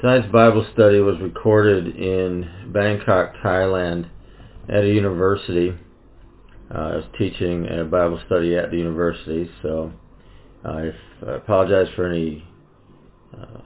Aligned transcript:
Tonight's 0.00 0.32
Bible 0.32 0.66
study 0.72 0.98
was 1.00 1.20
recorded 1.20 1.94
in 1.94 2.72
Bangkok, 2.72 3.34
Thailand 3.44 4.08
at 4.68 4.84
a 4.84 4.88
university. 4.88 5.72
Uh, 6.72 6.78
I 6.78 6.96
was 6.96 7.04
teaching 7.16 7.66
a 7.66 7.84
Bible 7.84 8.20
study 8.26 8.56
at 8.56 8.70
the 8.70 8.76
university, 8.76 9.50
so 9.62 9.92
I 10.64 10.90
apologize 11.26 11.88
for 11.96 12.06
any 12.06 12.46
uh, 13.32 13.60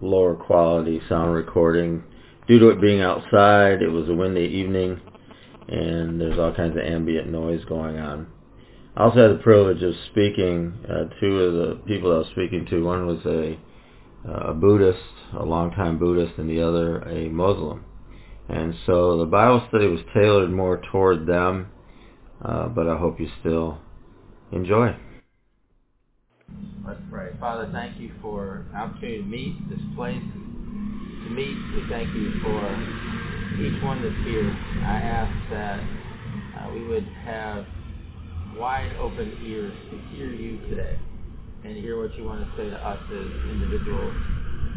lower 0.00 0.34
quality 0.34 1.00
sound 1.08 1.34
recording. 1.34 2.04
Due 2.46 2.60
to 2.60 2.68
it 2.68 2.80
being 2.80 3.00
outside, 3.00 3.82
it 3.82 3.88
was 3.88 4.08
a 4.08 4.14
windy 4.14 4.42
evening, 4.44 5.00
and 5.68 6.20
there's 6.20 6.38
all 6.38 6.54
kinds 6.54 6.76
of 6.76 6.84
ambient 6.84 7.28
noise 7.28 7.64
going 7.64 7.98
on. 7.98 8.28
I 8.96 9.04
also 9.04 9.28
had 9.28 9.38
the 9.38 9.42
privilege 9.42 9.82
of 9.82 9.92
speaking, 10.10 10.72
uh, 10.88 11.20
two 11.20 11.40
of 11.40 11.52
the 11.54 11.82
people 11.86 12.14
I 12.14 12.18
was 12.18 12.28
speaking 12.28 12.66
to, 12.70 12.84
one 12.84 13.06
was 13.06 13.24
a 13.26 13.58
a 14.28 14.52
Buddhist, 14.52 14.98
a 15.38 15.44
longtime 15.44 15.98
Buddhist, 15.98 16.32
and 16.38 16.50
the 16.50 16.60
other 16.60 16.98
a 17.02 17.28
Muslim. 17.28 17.84
And 18.48 18.74
so 18.86 19.18
the 19.18 19.26
Bible 19.26 19.64
study 19.68 19.86
was 19.88 20.00
tailored 20.14 20.50
more 20.50 20.80
toward 20.92 21.26
them, 21.26 21.68
uh, 22.44 22.68
but 22.68 22.88
I 22.88 22.96
hope 22.96 23.18
you 23.18 23.28
still 23.40 23.78
enjoy. 24.52 24.94
Let's 26.86 27.00
pray. 27.10 27.30
Father, 27.40 27.68
thank 27.72 27.98
you 27.98 28.12
for 28.22 28.64
the 28.70 28.78
opportunity 28.78 29.18
to 29.18 29.24
meet 29.24 29.68
this 29.68 29.80
place, 29.96 30.22
to 30.22 31.30
meet. 31.30 31.56
We 31.74 31.82
thank 31.90 32.14
you 32.14 32.40
for 32.40 32.62
each 33.58 33.82
one 33.82 34.02
that's 34.02 34.28
here. 34.28 34.46
I 34.86 35.00
ask 35.02 35.50
that 35.50 35.80
uh, 36.60 36.72
we 36.72 36.86
would 36.86 37.04
have 37.24 37.66
wide 38.56 38.94
open 39.00 39.36
ears 39.44 39.74
to 39.90 40.16
hear 40.16 40.30
you 40.30 40.58
today 40.70 40.96
and 41.64 41.76
hear 41.76 42.00
what 42.00 42.16
you 42.16 42.24
want 42.24 42.40
to 42.44 42.56
say 42.56 42.70
to 42.70 42.76
us 42.76 42.98
as 43.10 43.50
individuals 43.50 44.14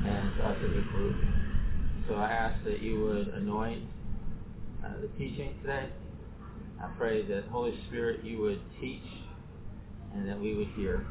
and 0.05 0.35
to 0.37 0.43
us 0.43 0.57
as 0.57 0.77
a 0.77 0.81
group. 0.97 1.15
So 2.09 2.15
I 2.15 2.31
ask 2.31 2.63
that 2.63 2.81
you 2.81 3.05
would 3.05 3.27
anoint 3.27 3.83
uh, 4.83 4.93
the 4.99 5.07
teaching 5.09 5.53
today. 5.61 5.89
I 6.81 6.87
pray 6.97 7.21
that 7.21 7.43
Holy 7.51 7.79
Spirit 7.87 8.23
you 8.23 8.39
would 8.39 8.59
teach 8.81 9.05
and 10.15 10.27
that 10.27 10.39
we 10.39 10.55
would 10.55 10.69
hear. 10.69 11.05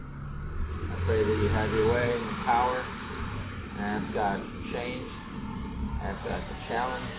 I 0.91 0.97
pray 1.07 1.23
that 1.23 1.37
you 1.37 1.51
have 1.51 1.73
your 1.73 1.87
way 1.87 2.25
and 2.27 2.45
power. 2.45 2.89
And 3.77 3.81
I 3.81 3.87
ask 3.87 4.13
God 4.13 4.39
to 4.43 4.73
change. 4.73 5.09
I 6.03 6.07
ask 6.07 6.25
God 6.25 6.43
to 6.49 6.69
challenge. 6.69 7.11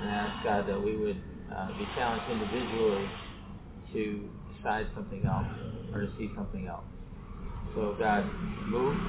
And 0.00 0.08
I 0.08 0.14
ask 0.14 0.44
God 0.44 0.68
that 0.68 0.80
we 0.80 0.96
would 0.96 1.20
uh, 1.52 1.72
be 1.72 1.86
challenged 1.96 2.30
individually 2.30 3.10
to 3.92 4.30
decide 4.56 4.86
something 4.94 5.26
else 5.26 5.48
or 5.92 6.02
to 6.02 6.08
see 6.16 6.30
something 6.36 6.68
else. 6.68 6.84
So 7.74 7.96
God, 7.98 8.30
move, 8.68 9.02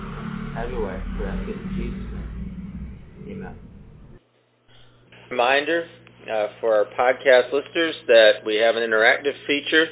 have 0.55 0.71
your 0.71 0.87
way. 0.87 1.03
We 1.19 1.27
ask 1.27 1.47
in 1.47 1.69
Jesus' 1.69 2.11
name. 2.11 3.37
Amen. 3.37 3.70
Reminder 5.31 5.87
uh, 6.29 6.47
for 6.59 6.75
our 6.75 6.85
podcast 6.99 7.53
listeners 7.53 7.95
that 8.07 8.43
we 8.45 8.57
have 8.57 8.75
an 8.75 8.83
interactive 8.83 9.33
feature 9.47 9.87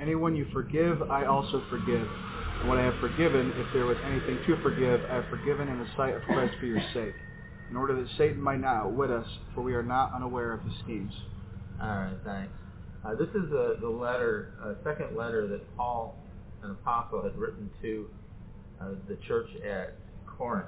Anyone 0.00 0.34
you 0.34 0.46
forgive, 0.52 1.02
I 1.10 1.26
also 1.26 1.62
forgive. 1.68 2.06
And 2.60 2.68
what 2.68 2.78
I 2.78 2.82
have 2.82 2.98
forgiven, 3.00 3.52
if 3.56 3.66
there 3.74 3.84
was 3.84 3.96
anything 4.06 4.38
to 4.46 4.62
forgive, 4.62 5.00
I 5.10 5.16
have 5.16 5.24
forgiven 5.28 5.68
in 5.68 5.78
the 5.78 5.86
sight 5.96 6.14
of 6.14 6.22
Christ 6.22 6.54
for 6.58 6.66
your 6.66 6.80
sake, 6.94 7.14
in 7.70 7.76
order 7.76 7.94
that 7.94 8.08
Satan 8.18 8.40
might 8.40 8.60
not 8.60 8.76
outwit 8.86 9.10
us, 9.10 9.26
for 9.54 9.62
we 9.62 9.74
are 9.74 9.82
not 9.82 10.12
unaware 10.12 10.52
of 10.52 10.62
his 10.62 10.74
schemes. 10.82 11.12
All 11.80 11.88
right, 11.88 12.16
thanks. 12.24 12.52
Uh, 13.04 13.14
this 13.14 13.28
is 13.28 13.50
a, 13.52 13.76
the 13.80 13.88
letter, 13.88 14.52
a 14.62 14.74
second 14.84 15.16
letter 15.16 15.46
that 15.46 15.76
Paul, 15.76 16.16
an 16.62 16.72
apostle, 16.72 17.22
had 17.22 17.36
written 17.38 17.70
to 17.80 18.10
uh, 18.80 18.88
the 19.08 19.16
church 19.26 19.48
at 19.64 19.94
Corinth. 20.26 20.66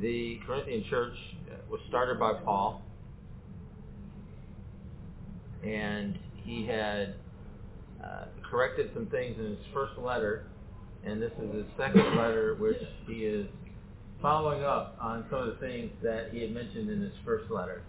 The 0.00 0.38
Corinthian 0.46 0.84
church 0.90 1.14
was 1.70 1.80
started 1.88 2.18
by 2.20 2.34
Paul, 2.34 2.82
and 5.64 6.18
he 6.44 6.66
had 6.66 7.14
uh, 8.02 8.24
corrected 8.48 8.90
some 8.94 9.06
things 9.06 9.36
in 9.38 9.44
his 9.46 9.58
first 9.72 9.98
letter, 9.98 10.46
and 11.04 11.22
this 11.22 11.32
is 11.42 11.54
his 11.54 11.64
second 11.76 12.16
letter, 12.16 12.56
which 12.58 12.78
he 13.06 13.24
is 13.24 13.46
following 14.20 14.64
up 14.64 14.96
on 15.00 15.24
some 15.30 15.40
of 15.40 15.46
the 15.46 15.66
things 15.66 15.90
that 16.02 16.30
he 16.32 16.42
had 16.42 16.52
mentioned 16.52 16.90
in 16.90 17.00
his 17.00 17.12
first 17.24 17.50
letter. 17.50 17.82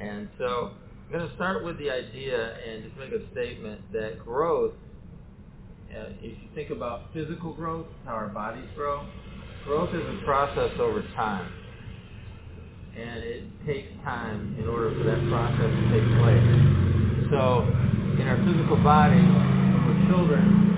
And 0.00 0.28
so 0.38 0.72
I'm 1.06 1.12
going 1.12 1.28
to 1.28 1.34
start 1.34 1.64
with 1.64 1.78
the 1.78 1.90
idea 1.90 2.56
and 2.66 2.84
just 2.84 2.96
make 2.96 3.12
a 3.12 3.30
statement 3.32 3.80
that 3.92 4.18
growth, 4.24 4.74
uh, 5.90 6.10
if 6.20 6.38
you 6.38 6.48
think 6.54 6.70
about 6.70 7.12
physical 7.12 7.52
growth, 7.52 7.86
how 8.04 8.12
our 8.12 8.28
bodies 8.28 8.68
grow, 8.76 9.04
growth 9.64 9.94
is 9.94 10.02
a 10.02 10.24
process 10.24 10.70
over 10.78 11.02
time. 11.16 11.52
And 12.96 13.22
it 13.22 13.44
takes 13.66 13.88
time 14.04 14.56
in 14.58 14.68
order 14.68 14.90
for 14.90 15.04
that 15.04 15.28
process 15.28 15.70
to 15.70 15.84
take 15.90 16.06
place. 16.18 16.78
So 17.30 17.66
in 18.20 18.26
our 18.26 18.38
physical 18.44 18.76
body, 18.82 19.16
when 19.16 19.86
we're 19.86 20.08
children, 20.10 20.68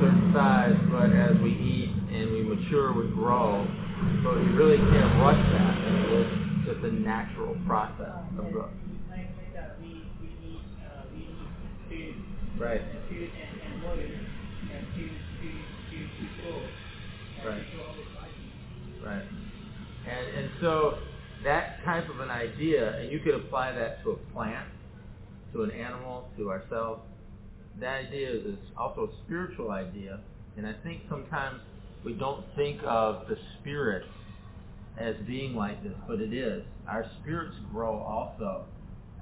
certain 0.00 0.32
size, 0.34 0.76
but 0.90 1.10
as 1.12 1.36
we 1.42 1.50
eat 1.50 1.90
and 2.12 2.32
we 2.32 2.42
mature, 2.42 2.92
we 2.92 3.08
grow. 3.14 3.66
So 4.22 4.36
you 4.38 4.52
really 4.56 4.76
can't 4.78 5.20
rush 5.20 5.40
that. 5.52 5.74
It's 6.12 6.66
just 6.66 6.84
a 6.84 6.92
natural 6.92 7.56
process 7.66 8.12
of 8.38 8.52
growth. 8.52 8.70
Right. 12.58 12.82
Right. 17.44 17.62
Right. 19.04 19.22
And 20.08 20.36
and 20.38 20.50
so 20.60 20.98
that 21.44 21.84
type 21.84 22.08
of 22.08 22.20
an 22.20 22.30
idea, 22.30 22.98
and 22.98 23.12
you 23.12 23.20
could 23.20 23.34
apply 23.34 23.72
that 23.72 24.02
to 24.04 24.12
a 24.12 24.16
plant, 24.32 24.68
to 25.52 25.62
an 25.62 25.70
animal, 25.70 26.28
to 26.38 26.50
ourselves. 26.50 27.02
That 27.80 28.06
idea 28.06 28.30
is 28.30 28.58
also 28.76 29.02
a 29.04 29.24
spiritual 29.24 29.70
idea, 29.70 30.20
and 30.56 30.66
I 30.66 30.74
think 30.82 31.02
sometimes 31.10 31.60
we 32.04 32.14
don't 32.14 32.44
think 32.56 32.80
of 32.84 33.28
the 33.28 33.36
spirit 33.60 34.04
as 34.98 35.14
being 35.26 35.54
like 35.54 35.82
this, 35.82 35.92
but 36.08 36.20
it 36.20 36.32
is. 36.32 36.62
Our 36.88 37.04
spirits 37.20 37.54
grow 37.72 37.98
also 37.98 38.64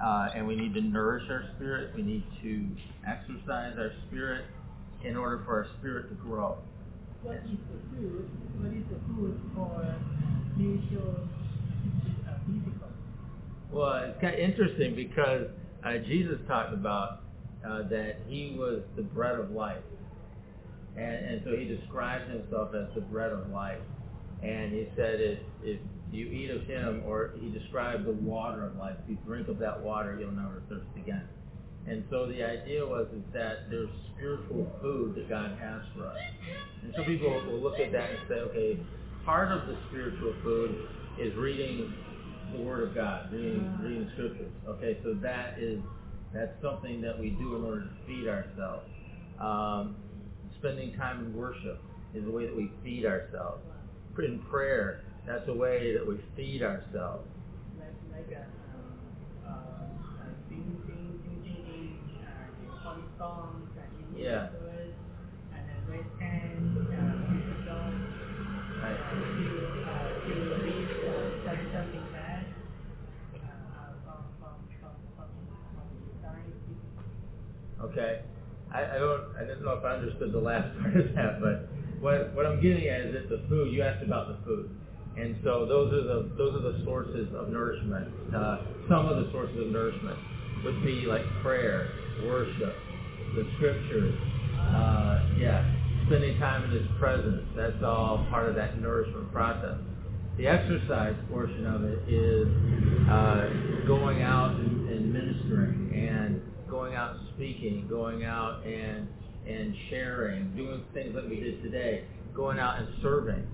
uh, 0.02 0.28
and 0.34 0.46
we 0.46 0.56
need 0.56 0.74
to 0.74 0.80
nourish 0.80 1.24
our 1.30 1.44
spirit. 1.56 1.94
We 1.94 2.02
need 2.02 2.24
to 2.42 2.66
exercise 3.08 3.74
our 3.78 3.92
spirit 4.06 4.44
in 5.04 5.16
order 5.16 5.42
for 5.44 5.64
our 5.64 5.66
spirit 5.78 6.08
to 6.08 6.14
grow. 6.16 6.58
What 7.22 7.36
is 7.36 7.58
the 7.70 7.96
food? 7.96 8.28
What 8.58 8.72
is 8.74 8.84
the 8.90 8.98
food 9.08 9.40
for 9.54 9.96
spiritual 10.54 11.28
uh, 12.28 12.32
physical? 12.46 12.88
Well, 13.72 14.04
it's 14.04 14.20
kind 14.20 14.34
of 14.34 14.40
interesting 14.40 14.94
because 14.94 15.46
uh, 15.84 15.98
Jesus 16.06 16.38
talked 16.46 16.74
about 16.74 17.20
uh, 17.66 17.88
that 17.88 18.16
he 18.26 18.54
was 18.58 18.82
the 18.96 19.02
bread 19.02 19.38
of 19.38 19.50
life. 19.50 19.82
And, 20.96 21.04
and 21.04 21.42
so 21.44 21.56
he 21.56 21.64
described 21.64 22.30
himself 22.30 22.70
as 22.74 22.94
the 22.94 23.00
bread 23.00 23.32
of 23.32 23.50
life. 23.50 23.80
And 24.42 24.72
he 24.72 24.88
said 24.96 25.20
if, 25.20 25.38
if 25.62 25.80
you 26.12 26.26
eat 26.26 26.50
of 26.50 26.62
him, 26.66 27.02
or 27.06 27.32
he 27.40 27.48
described 27.50 28.04
the 28.06 28.12
water 28.12 28.66
of 28.66 28.76
life, 28.76 28.96
if 29.02 29.10
you 29.10 29.18
drink 29.26 29.48
of 29.48 29.58
that 29.58 29.80
water, 29.80 30.16
you'll 30.18 30.30
never 30.30 30.62
thirst 30.68 30.86
again. 30.96 31.26
And 31.86 32.04
so 32.10 32.26
the 32.26 32.42
idea 32.42 32.84
was 32.84 33.06
is 33.14 33.22
that 33.32 33.68
there's 33.70 33.90
spiritual 34.14 34.70
food 34.80 35.16
that 35.16 35.28
God 35.28 35.58
has 35.58 35.82
for 35.94 36.06
us. 36.06 36.16
And 36.82 36.94
so 36.96 37.04
people 37.04 37.30
will 37.46 37.60
look 37.60 37.78
at 37.78 37.92
that 37.92 38.10
and 38.10 38.18
say, 38.28 38.34
okay, 38.34 38.78
part 39.24 39.50
of 39.52 39.66
the 39.66 39.76
spiritual 39.88 40.34
food 40.42 40.88
is 41.18 41.34
reading 41.36 41.92
the 42.56 42.62
Word 42.62 42.88
of 42.88 42.94
God, 42.94 43.32
reading, 43.32 43.78
reading 43.82 44.10
Scriptures. 44.14 44.52
Okay, 44.68 44.98
so 45.02 45.14
that 45.14 45.58
is 45.58 45.80
that's 46.34 46.60
something 46.60 47.00
that 47.00 47.18
we 47.18 47.30
do 47.30 47.56
in 47.56 47.64
order 47.64 47.82
to 47.82 47.90
feed 48.06 48.28
ourselves. 48.28 48.88
Um, 49.40 49.96
spending 50.58 50.94
time 50.96 51.20
in 51.20 51.34
worship 51.34 51.80
is 52.14 52.26
a 52.26 52.30
way 52.30 52.46
that 52.46 52.56
we 52.56 52.70
feed 52.82 53.06
ourselves. 53.06 53.62
In 54.18 54.40
prayer, 54.50 55.02
that's 55.26 55.48
a 55.48 55.54
way 55.54 55.92
that 55.96 56.06
we 56.06 56.18
feed 56.36 56.62
ourselves. 56.62 57.26
Yeah. 64.16 64.48
Okay. 77.94 78.22
I, 78.74 78.96
I 78.96 78.98
don't 78.98 79.22
I 79.38 79.44
don't 79.46 79.62
know 79.62 79.78
if 79.78 79.84
I 79.84 79.94
understood 79.94 80.32
the 80.32 80.42
last 80.42 80.66
part 80.82 80.96
of 80.96 81.14
that, 81.14 81.38
but 81.40 81.70
what 82.02 82.34
what 82.34 82.44
I'm 82.44 82.60
getting 82.60 82.88
at 82.88 83.06
is 83.06 83.14
that 83.14 83.30
the 83.30 83.46
food 83.48 83.72
you 83.72 83.82
asked 83.82 84.02
about 84.02 84.28
the 84.28 84.44
food. 84.44 84.70
And 85.16 85.36
so 85.44 85.64
those 85.64 85.94
are 85.94 86.02
the 86.02 86.34
those 86.36 86.58
are 86.58 86.72
the 86.72 86.82
sources 86.84 87.28
of 87.38 87.50
nourishment. 87.50 88.10
Uh, 88.34 88.58
some 88.90 89.06
of 89.06 89.24
the 89.24 89.30
sources 89.30 89.54
of 89.62 89.68
nourishment 89.68 90.18
would 90.64 90.82
be 90.82 91.06
like 91.06 91.22
prayer, 91.40 91.88
worship, 92.26 92.74
the 93.36 93.46
scriptures, 93.56 94.18
uh, 94.58 95.22
yeah, 95.38 95.62
spending 96.08 96.36
time 96.40 96.64
in 96.64 96.70
His 96.72 96.88
presence. 96.98 97.46
That's 97.54 97.80
all 97.84 98.26
part 98.28 98.48
of 98.48 98.56
that 98.56 98.80
nourishment 98.80 99.30
process. 99.32 99.78
The 100.36 100.48
exercise 100.48 101.14
portion 101.30 101.64
of 101.64 101.84
it 101.84 102.02
is 102.08 102.48
uh, 103.06 103.86
going 103.86 104.22
out 104.22 104.50
and, 104.58 104.88
and 104.90 105.12
ministering 105.12 105.92
and 105.94 106.42
going 106.84 106.96
out 106.96 107.16
and 107.16 107.28
speaking, 107.34 107.86
going 107.88 108.24
out 108.24 108.62
and 108.66 109.08
and 109.46 109.74
sharing, 109.88 110.54
doing 110.54 110.84
things 110.92 111.14
like 111.14 111.24
we 111.28 111.40
did 111.40 111.62
today, 111.62 112.04
going 112.34 112.58
out 112.58 112.78
and 112.78 112.88
serving, 113.00 113.46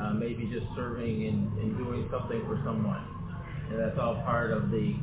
uh, 0.00 0.10
maybe 0.12 0.48
just 0.52 0.66
serving 0.76 1.26
and, 1.26 1.58
and 1.58 1.76
doing 1.78 2.08
something 2.10 2.42
for 2.46 2.60
someone. 2.64 3.02
And 3.70 3.80
that's 3.80 3.98
all 3.98 4.16
part 4.26 4.50
of 4.50 4.70
the 4.70 4.94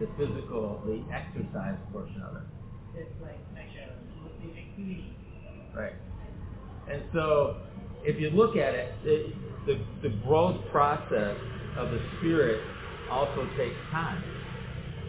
the 0.00 0.06
physical, 0.16 0.80
the 0.86 1.04
exercise 1.12 1.76
portion 1.92 2.22
of 2.22 2.36
it. 2.36 2.42
It's 3.00 3.10
like, 3.20 3.36
like 3.52 3.68
activity. 4.56 5.12
Right. 5.76 5.92
And 6.90 7.02
so, 7.12 7.56
if 8.04 8.18
you 8.18 8.30
look 8.30 8.56
at 8.56 8.74
it, 8.74 8.94
it 9.04 9.34
the, 9.66 9.84
the 10.02 10.14
growth 10.24 10.56
process 10.70 11.36
of 11.76 11.90
the 11.90 12.00
spirit 12.18 12.62
also 13.10 13.46
takes 13.58 13.76
time. 13.90 14.37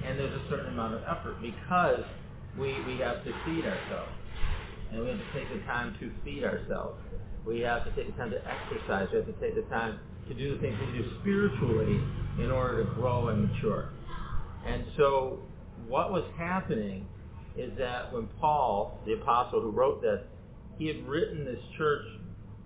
And 0.06 0.20
there's 0.20 0.34
a 0.34 0.50
certain 0.50 0.74
amount 0.74 0.96
of 0.96 1.02
effort 1.04 1.42
because 1.42 2.04
we, 2.58 2.76
we 2.88 2.98
have 3.00 3.24
to 3.24 3.32
feed 3.46 3.66
ourselves. 3.66 4.12
And 4.92 5.02
we 5.02 5.10
have 5.10 5.18
to 5.20 5.34
take 5.34 5.50
the 5.54 5.64
time 5.66 5.96
to 6.00 6.12
feed 6.24 6.44
ourselves. 6.44 7.00
We 7.46 7.60
have 7.62 7.86
to 7.86 7.92
take 7.96 8.12
the 8.12 8.18
time 8.18 8.32
to 8.32 8.42
exercise. 8.46 9.08
We 9.12 9.18
have 9.18 9.28
to 9.28 9.40
take 9.40 9.56
the 9.56 9.70
time 9.70 10.00
to 10.28 10.34
do 10.34 10.56
the 10.56 10.62
things 10.62 10.78
we 10.80 10.98
do 10.98 11.06
spiritually 11.22 12.02
in 12.44 12.52
order 12.52 12.84
to 12.84 12.92
grow 12.96 13.30
and 13.30 13.50
mature. 13.50 13.90
And 14.66 14.86
so 14.98 15.40
what 15.88 16.12
was 16.12 16.24
happening 16.38 17.08
is 17.58 17.72
that 17.78 18.14
when 18.14 18.28
Paul, 18.40 19.00
the 19.06 19.14
apostle 19.14 19.62
who 19.62 19.72
wrote 19.72 20.02
this, 20.02 20.22
he 20.78 20.88
had 20.88 21.06
written 21.08 21.46
this 21.46 21.60
church 21.78 22.06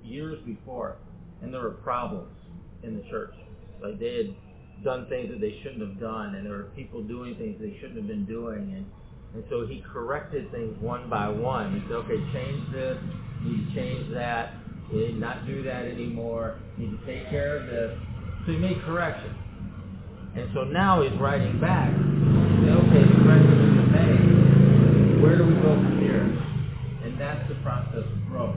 years 0.03 0.39
before, 0.45 0.97
and 1.41 1.53
there 1.53 1.61
were 1.61 1.71
problems 1.71 2.35
in 2.83 2.97
the 2.97 3.03
church. 3.09 3.33
Like 3.81 3.99
they 3.99 4.17
had 4.17 4.35
done 4.83 5.07
things 5.07 5.29
that 5.31 5.39
they 5.39 5.59
shouldn't 5.63 5.81
have 5.81 5.99
done, 5.99 6.35
and 6.35 6.45
there 6.45 6.53
were 6.53 6.71
people 6.75 7.03
doing 7.03 7.35
things 7.35 7.57
they 7.59 7.77
shouldn't 7.79 7.97
have 7.97 8.07
been 8.07 8.25
doing, 8.25 8.73
and 8.75 8.85
and 9.33 9.43
so 9.49 9.65
he 9.65 9.83
corrected 9.91 10.51
things 10.51 10.77
one 10.79 11.09
by 11.09 11.27
one. 11.27 11.73
He 11.73 11.81
said, 11.87 12.05
okay, 12.05 12.21
change 12.33 12.71
this, 12.71 12.97
need 13.41 13.67
to 13.67 13.75
change 13.75 14.13
that, 14.13 14.53
need 14.91 15.19
not 15.19 15.47
do 15.47 15.63
that 15.63 15.85
anymore, 15.85 16.59
need 16.77 16.91
to 16.91 17.05
take 17.05 17.29
care 17.31 17.57
of 17.57 17.65
this. 17.65 17.97
So 18.45 18.51
he 18.51 18.57
made 18.59 18.79
corrections. 18.83 19.35
And 20.35 20.49
so 20.53 20.63
now 20.65 21.01
he's 21.01 21.19
writing 21.19 21.59
back. 21.59 21.89
He 21.89 22.65
said, 22.65 22.77
okay, 22.77 23.01
the 23.09 23.17
corrections 23.25 23.57
have 23.57 23.73
been 23.73 23.91
made. 23.91 25.23
Where 25.23 25.37
do 25.37 25.45
we 25.45 25.53
go 25.55 25.73
from 25.81 25.99
here? 25.99 26.21
And 27.03 27.19
that's 27.19 27.47
the 27.49 27.55
process 27.63 28.05
of 28.05 28.27
growth. 28.29 28.55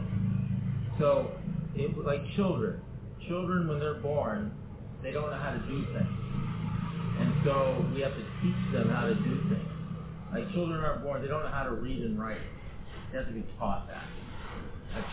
So, 0.99 1.31
it, 1.75 1.97
like 1.99 2.21
children, 2.37 2.81
children 3.29 3.69
when 3.69 3.79
they're 3.79 4.01
born, 4.01 4.53
they 5.07 5.13
don't 5.13 5.31
know 5.31 5.39
how 5.39 5.55
to 5.55 5.63
do 5.71 5.87
things. 5.95 6.19
And 7.23 7.31
so 7.47 7.87
we 7.95 8.03
have 8.03 8.11
to 8.11 8.27
teach 8.43 8.63
them 8.75 8.91
how 8.91 9.07
to 9.07 9.15
do 9.15 9.39
things. 9.47 9.71
Like 10.35 10.51
children 10.53 10.83
aren't 10.83 11.05
born, 11.05 11.23
they 11.23 11.29
don't 11.29 11.45
know 11.45 11.55
how 11.55 11.63
to 11.63 11.71
read 11.79 12.03
and 12.03 12.19
write. 12.19 12.43
They 13.13 13.19
have 13.19 13.29
to 13.29 13.33
be 13.33 13.47
taught 13.57 13.87
that. 13.87 14.03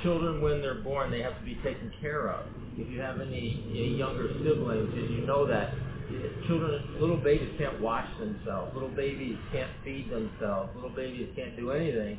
Children, 0.02 0.42
when 0.42 0.62
they're 0.62 0.82
born, 0.82 1.12
they 1.12 1.22
have 1.22 1.38
to 1.38 1.46
be 1.46 1.56
taken 1.56 1.92
care 2.02 2.30
of. 2.30 2.48
If 2.76 2.90
you 2.90 3.02
have 3.02 3.22
any, 3.22 3.64
any 3.70 3.96
younger 3.96 4.30
siblings, 4.40 4.90
and 4.94 5.10
you 5.14 5.28
know 5.28 5.46
that 5.46 5.70
uh, 5.70 6.48
children, 6.48 6.82
little 7.00 7.18
babies 7.18 7.50
can't 7.60 7.80
wash 7.82 8.08
themselves. 8.18 8.74
Little 8.74 8.96
babies 8.96 9.38
can't 9.52 9.70
feed 9.84 10.10
themselves. 10.10 10.72
Little 10.74 10.90
babies 10.90 11.28
can't 11.36 11.56
do 11.56 11.72
anything. 11.72 12.18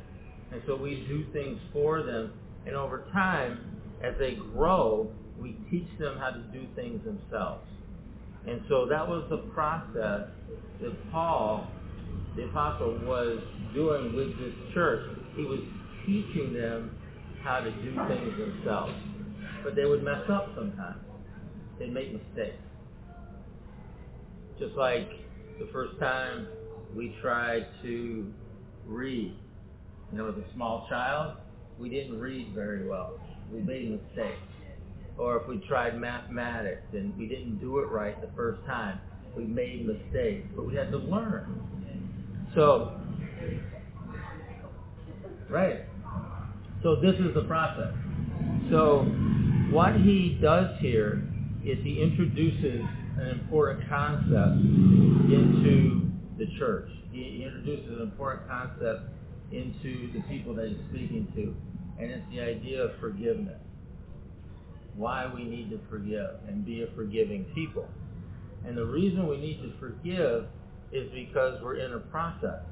And 0.53 0.63
so 0.67 0.77
we 0.77 1.07
do 1.09 1.25
things 1.33 1.59
for 1.73 2.03
them. 2.03 2.35
And 2.67 2.77
over 2.77 3.07
time, 3.13 3.81
as 4.03 4.15
they 4.19 4.37
grow, 4.53 5.11
we 5.41 5.57
teach 5.71 5.89
them 5.99 6.19
how 6.19 6.31
to 6.31 6.41
do 6.53 6.67
things 6.75 7.01
themselves. 7.05 7.67
And 8.47 8.61
so 8.69 8.87
that 8.87 9.07
was 9.07 9.25
the 9.31 9.39
process 9.55 10.29
that 10.81 11.13
Paul, 11.13 11.67
the 12.37 12.45
apostle, 12.45 13.01
was 13.05 13.41
doing 13.75 14.15
with 14.15 14.39
this 14.39 14.75
church. 14.75 15.03
He 15.37 15.45
was 15.45 15.61
teaching 16.07 16.53
them 16.53 16.97
how 17.43 17.61
to 17.61 17.71
do 17.71 17.95
things 18.09 18.39
themselves. 18.39 18.93
But 19.63 19.75
they 19.75 19.87
would 19.87 20.03
mess 20.03 20.29
up 20.31 20.51
sometimes. 20.55 21.01
They'd 21.79 21.93
make 21.93 22.13
mistakes. 22.13 22.59
Just 24.59 24.75
like 24.75 25.09
the 25.59 25.69
first 25.73 25.99
time 25.99 26.47
we 26.95 27.17
tried 27.21 27.67
to 27.83 28.33
read. 28.87 29.35
You 30.13 30.19
know, 30.19 30.29
as 30.29 30.35
a 30.37 30.55
small 30.55 30.87
child, 30.89 31.39
we 31.79 31.89
didn't 31.89 32.21
read 32.21 32.53
very 32.55 32.87
well. 32.87 33.19
We 33.53 33.61
made 33.61 33.91
mistakes. 33.91 34.39
Or 35.17 35.41
if 35.41 35.49
we 35.49 35.59
tried 35.69 35.99
mathematics 35.99 36.83
and 36.93 37.17
we 37.17 37.27
didn't 37.27 37.59
do 37.59 37.79
it 37.79 37.89
right 37.89 38.21
the 38.21 38.31
first 38.35 38.65
time, 38.67 39.01
we 39.37 39.45
made 39.45 39.87
mistakes. 39.87 40.47
But 40.57 40.67
we 40.67 40.75
had 40.75 40.91
to 40.91 40.99
learn. 40.99 41.61
So, 42.55 43.01
right. 45.49 45.81
So 46.83 46.97
this 46.97 47.15
is 47.17 47.35
the 47.35 47.45
process. 47.45 47.95
So 48.71 49.05
what 49.71 49.95
he 49.95 50.39
does 50.41 50.79
here 50.81 51.23
is 51.65 51.79
he 51.83 52.03
introduces 52.03 52.83
an 53.19 53.29
important 53.29 53.89
concept 53.89 54.61
into 55.33 56.11
the 56.39 56.47
church. 56.59 56.89
He, 57.11 57.45
introduces 57.45 57.97
an 57.97 58.03
important 58.03 58.49
concept 58.49 59.03
into 59.53 60.13
the 60.13 60.21
people 60.29 60.55
that 60.55 60.69
he's 60.69 60.79
speaking 60.91 61.27
to, 61.37 61.55
and 62.03 62.11
it's 62.11 62.25
the 62.31 62.41
idea 62.41 62.83
of 62.83 62.91
forgiveness. 63.01 63.61
Why 64.97 65.31
we 65.33 65.45
need 65.45 65.71
to 65.71 65.81
forgive 65.91 66.31
and 66.49 66.65
be 66.65 66.83
a 66.83 66.87
forgiving 66.95 67.45
people. 67.55 67.89
And 68.67 68.77
the 68.77 68.87
reason 68.87 69.27
we 69.27 69.39
need 69.39 69.61
to 69.63 69.73
forgive 69.79 70.47
is 70.93 71.11
because 71.13 71.61
we're 71.63 71.77
in 71.77 71.93
a 71.93 71.99
process. 71.99 72.63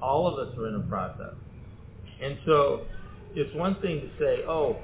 All 0.00 0.26
of 0.26 0.38
us 0.38 0.56
are 0.56 0.68
in 0.68 0.76
a 0.76 0.88
process. 0.88 1.34
And 2.22 2.38
so 2.46 2.86
it's 3.34 3.54
one 3.54 3.80
thing 3.80 4.00
to 4.00 4.08
say, 4.18 4.44
oh, 4.48 4.76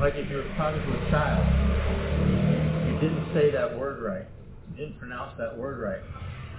like 0.00 0.14
if 0.16 0.28
you're 0.30 0.48
talking 0.56 0.80
to 0.80 1.06
a 1.06 1.10
child, 1.10 1.44
you 2.86 2.94
didn't 3.00 3.28
say 3.34 3.50
that 3.52 3.78
word 3.78 4.02
right. 4.02 4.26
You 4.70 4.76
didn't 4.86 4.98
pronounce 4.98 5.36
that 5.38 5.56
word 5.56 5.78
right. 5.80 6.02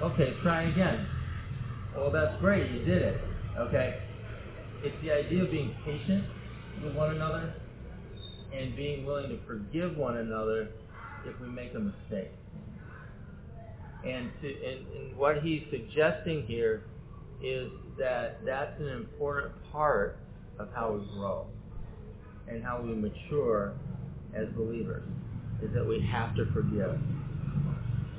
Okay, 0.01 0.33
try 0.41 0.63
again. 0.63 1.07
Well, 1.95 2.11
that's 2.11 2.39
great. 2.39 2.71
You 2.71 2.85
did 2.85 3.01
it. 3.01 3.21
Okay. 3.57 3.99
It's 4.83 4.95
the 5.03 5.11
idea 5.11 5.43
of 5.43 5.51
being 5.51 5.75
patient 5.83 6.23
with 6.83 6.95
one 6.95 7.11
another 7.11 7.53
and 8.53 8.75
being 8.75 9.05
willing 9.05 9.29
to 9.29 9.39
forgive 9.45 9.97
one 9.97 10.17
another 10.17 10.69
if 11.25 11.39
we 11.39 11.47
make 11.47 11.73
a 11.75 11.79
mistake. 11.79 12.31
And, 14.05 14.31
to, 14.41 14.47
and, 14.47 14.87
and 14.95 15.17
what 15.17 15.43
he's 15.43 15.63
suggesting 15.69 16.45
here 16.47 16.83
is 17.43 17.69
that 17.97 18.39
that's 18.45 18.79
an 18.79 18.89
important 18.89 19.53
part 19.71 20.17
of 20.57 20.69
how 20.73 20.93
we 20.93 21.17
grow 21.17 21.45
and 22.47 22.63
how 22.63 22.81
we 22.81 22.93
mature 22.95 23.73
as 24.33 24.47
believers 24.55 25.03
is 25.61 25.69
that 25.73 25.85
we 25.85 26.05
have 26.11 26.35
to 26.35 26.45
forgive. 26.53 26.97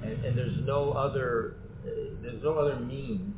And, 0.03 0.25
and 0.25 0.37
there's 0.37 0.59
no 0.67 0.93
other 0.93 1.57
there's 2.23 2.43
no 2.43 2.59
other 2.59 2.79
means 2.79 3.35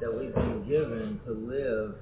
that 0.00 0.16
we've 0.16 0.34
been 0.34 0.64
given 0.68 1.20
to 1.26 1.32
live 1.32 1.96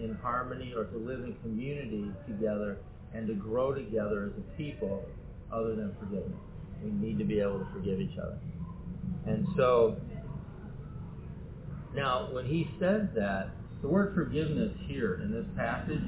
in 0.00 0.16
harmony 0.20 0.74
or 0.76 0.84
to 0.84 0.98
live 0.98 1.20
in 1.20 1.34
community 1.42 2.10
together 2.26 2.78
and 3.14 3.26
to 3.26 3.34
grow 3.34 3.74
together 3.74 4.32
as 4.32 4.38
a 4.38 4.56
people 4.56 5.04
other 5.52 5.74
than 5.76 5.94
forgiveness. 5.98 6.38
We 6.82 6.90
need 6.90 7.18
to 7.18 7.24
be 7.24 7.40
able 7.40 7.58
to 7.58 7.66
forgive 7.72 8.00
each 8.00 8.18
other. 8.18 8.38
And 9.26 9.46
so, 9.56 9.96
now 11.94 12.32
when 12.32 12.46
he 12.46 12.68
says 12.80 13.02
that, 13.14 13.50
the 13.82 13.88
word 13.88 14.14
forgiveness 14.14 14.72
here 14.86 15.20
in 15.22 15.32
this 15.32 15.44
passage, 15.56 16.02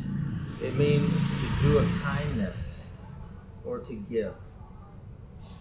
it 0.63 0.77
means 0.77 1.11
to 1.11 1.63
do 1.63 1.79
a 1.79 1.83
kindness 2.03 2.57
or 3.65 3.79
to 3.79 3.95
give. 4.11 4.33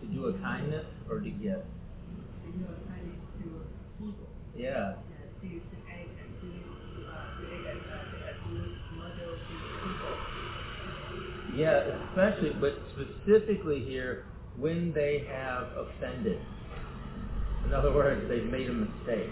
To 0.01 0.07
do 0.07 0.27
a 0.27 0.33
kindness 0.39 0.85
or 1.09 1.19
to 1.19 1.29
give. 1.29 1.61
Yeah. 4.55 4.93
Yeah, 5.41 5.53
especially, 11.61 12.51
but 12.59 12.73
specifically 12.93 13.83
here, 13.85 14.25
when 14.57 14.93
they 14.93 15.25
have 15.29 15.67
offended. 15.77 16.39
In 17.65 17.73
other 17.73 17.91
words, 17.91 18.27
they've 18.29 18.51
made 18.51 18.69
a 18.69 18.73
mistake. 18.73 19.29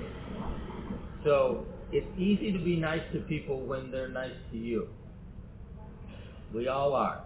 So 1.24 1.66
it's 1.92 2.08
easy 2.18 2.52
to 2.52 2.60
be 2.60 2.76
nice 2.76 3.02
to 3.14 3.20
people 3.22 3.60
when 3.60 3.92
they're 3.92 4.08
nice 4.08 4.36
to 4.52 4.58
you. 4.58 4.88
We 6.54 6.68
all 6.68 6.94
are. 6.94 7.24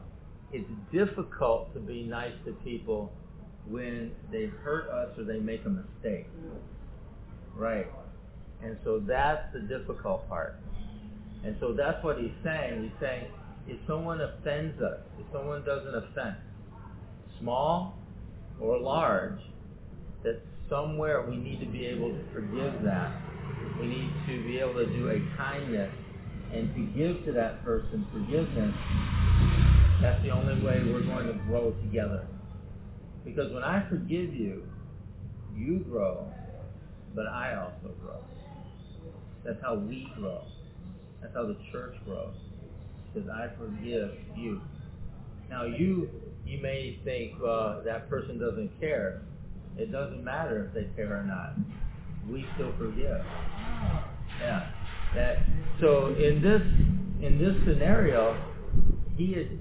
It's 0.51 0.69
difficult 0.91 1.73
to 1.73 1.79
be 1.79 2.03
nice 2.03 2.33
to 2.45 2.53
people 2.63 3.11
when 3.67 4.11
they 4.31 4.45
hurt 4.45 4.89
us 4.89 5.17
or 5.17 5.23
they 5.23 5.39
make 5.39 5.65
a 5.65 5.69
mistake. 5.69 6.27
Right. 7.55 7.87
And 8.63 8.77
so 8.83 8.99
that's 8.99 9.53
the 9.53 9.59
difficult 9.59 10.27
part. 10.27 10.59
And 11.43 11.55
so 11.59 11.73
that's 11.73 12.03
what 12.03 12.17
he's 12.17 12.31
saying. 12.43 12.83
He's 12.83 12.99
saying 12.99 13.25
if 13.67 13.77
someone 13.87 14.21
offends 14.21 14.79
us, 14.81 14.99
if 15.19 15.25
someone 15.33 15.63
does 15.65 15.81
an 15.87 15.95
offense, 15.95 16.37
small 17.39 17.97
or 18.59 18.79
large, 18.79 19.39
that 20.23 20.41
somewhere 20.69 21.27
we 21.27 21.37
need 21.37 21.59
to 21.59 21.65
be 21.65 21.85
able 21.85 22.09
to 22.09 22.23
forgive 22.33 22.83
that. 22.83 23.21
We 23.79 23.87
need 23.87 24.11
to 24.27 24.43
be 24.43 24.59
able 24.59 24.75
to 24.75 24.85
do 24.85 25.09
a 25.09 25.37
kindness 25.37 25.91
and 26.53 26.73
to 26.73 26.81
give 26.97 27.25
to 27.25 27.31
that 27.33 27.63
person 27.63 28.05
forgiveness. 28.11 28.73
That's 30.01 30.21
the 30.23 30.29
only 30.29 30.61
way 30.63 30.81
we're 30.85 31.03
going 31.03 31.27
to 31.27 31.33
grow 31.47 31.71
together. 31.71 32.27
Because 33.23 33.51
when 33.51 33.63
I 33.63 33.87
forgive 33.89 34.33
you, 34.33 34.63
you 35.55 35.79
grow, 35.79 36.31
but 37.15 37.27
I 37.27 37.55
also 37.55 37.93
grow. 38.01 38.23
That's 39.43 39.57
how 39.61 39.75
we 39.75 40.11
grow. 40.17 40.41
That's 41.21 41.33
how 41.33 41.47
the 41.47 41.57
church 41.71 41.95
grows. 42.05 42.35
Because 43.15 43.29
I 43.29 43.47
forgive 43.57 44.11
you. 44.35 44.61
Now 45.49 45.63
you 45.65 46.09
you 46.45 46.61
may 46.61 46.99
think 47.03 47.33
uh, 47.41 47.81
that 47.83 48.09
person 48.09 48.37
doesn't 48.37 48.77
care. 48.79 49.21
It 49.77 49.91
doesn't 49.91 50.23
matter 50.23 50.65
if 50.65 50.73
they 50.73 50.95
care 50.95 51.17
or 51.17 51.23
not. 51.23 51.55
We 52.29 52.45
still 52.55 52.73
forgive. 52.77 53.21
Yeah. 54.41 54.71
That 55.15 55.37
so 55.79 56.07
in 56.15 56.41
this 56.41 56.61
in 57.25 57.39
this 57.39 57.55
scenario, 57.65 58.37
he 59.15 59.33
had 59.33 59.59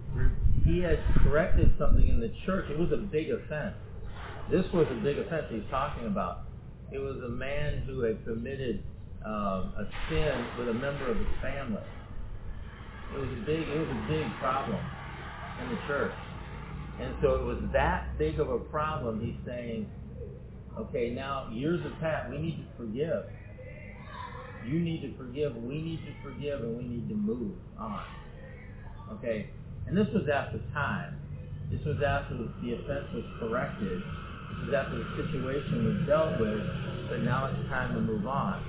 he 0.65 0.81
had 0.81 0.99
corrected 1.23 1.75
something 1.79 2.09
in 2.09 2.21
the 2.21 2.33
church. 2.47 2.67
It 2.71 2.79
was 2.79 2.91
a 2.93 2.97
big 2.97 3.31
offense. 3.31 3.77
This 4.51 4.65
was 4.73 4.87
a 4.91 5.01
big 5.03 5.19
offense 5.19 5.47
he's 5.51 5.63
talking 5.71 6.07
about. 6.07 6.43
It 6.93 6.99
was 6.99 7.17
a 7.25 7.29
man 7.29 7.83
who 7.87 8.01
had 8.01 8.25
committed 8.25 8.83
um, 9.25 9.73
a 9.79 9.89
sin 10.11 10.47
with 10.59 10.69
a 10.69 10.75
member 10.75 11.11
of 11.11 11.17
his 11.17 11.27
family. 11.41 11.83
It 13.15 13.19
was 13.19 13.31
a 13.31 13.43
big 13.47 13.69
it 13.69 13.79
was 13.79 13.89
a 13.89 14.03
big 14.11 14.27
problem 14.41 14.81
in 15.63 15.69
the 15.71 15.79
church. 15.87 16.15
And 17.01 17.15
so 17.23 17.35
it 17.35 17.45
was 17.45 17.59
that 17.73 18.19
big 18.19 18.39
of 18.39 18.51
a 18.51 18.59
problem, 18.59 19.21
he's 19.21 19.39
saying, 19.47 19.91
okay, 20.79 21.11
now 21.11 21.49
years 21.53 21.83
have 21.83 22.01
passed, 22.01 22.31
we 22.31 22.39
need 22.39 22.57
to 22.59 22.67
forgive. 22.77 23.25
You 24.67 24.81
need 24.81 25.03
to 25.03 25.17
forgive, 25.19 25.57
we 25.57 25.83
need 25.83 26.01
to 26.07 26.13
forgive, 26.23 26.61
and 26.61 26.77
we 26.77 26.85
need 26.85 27.09
to 27.09 27.15
move 27.15 27.53
on. 27.79 28.05
Okay? 29.13 29.51
And 29.87 29.97
this 29.97 30.07
was 30.15 30.29
after 30.33 30.61
time. 30.73 31.19
This 31.71 31.85
was 31.85 31.99
after 32.07 32.37
the 32.39 32.73
offense 32.73 33.07
was 33.13 33.25
corrected. 33.41 34.01
This 34.01 34.67
was 34.67 34.75
after 34.75 34.99
the 34.99 35.09
situation 35.17 35.85
was 35.85 36.07
dealt 36.07 36.41
with, 36.41 36.63
but 37.11 37.21
now 37.23 37.51
it's 37.51 37.69
time 37.69 37.95
to 37.95 38.01
move 38.01 38.27
on. 38.27 38.65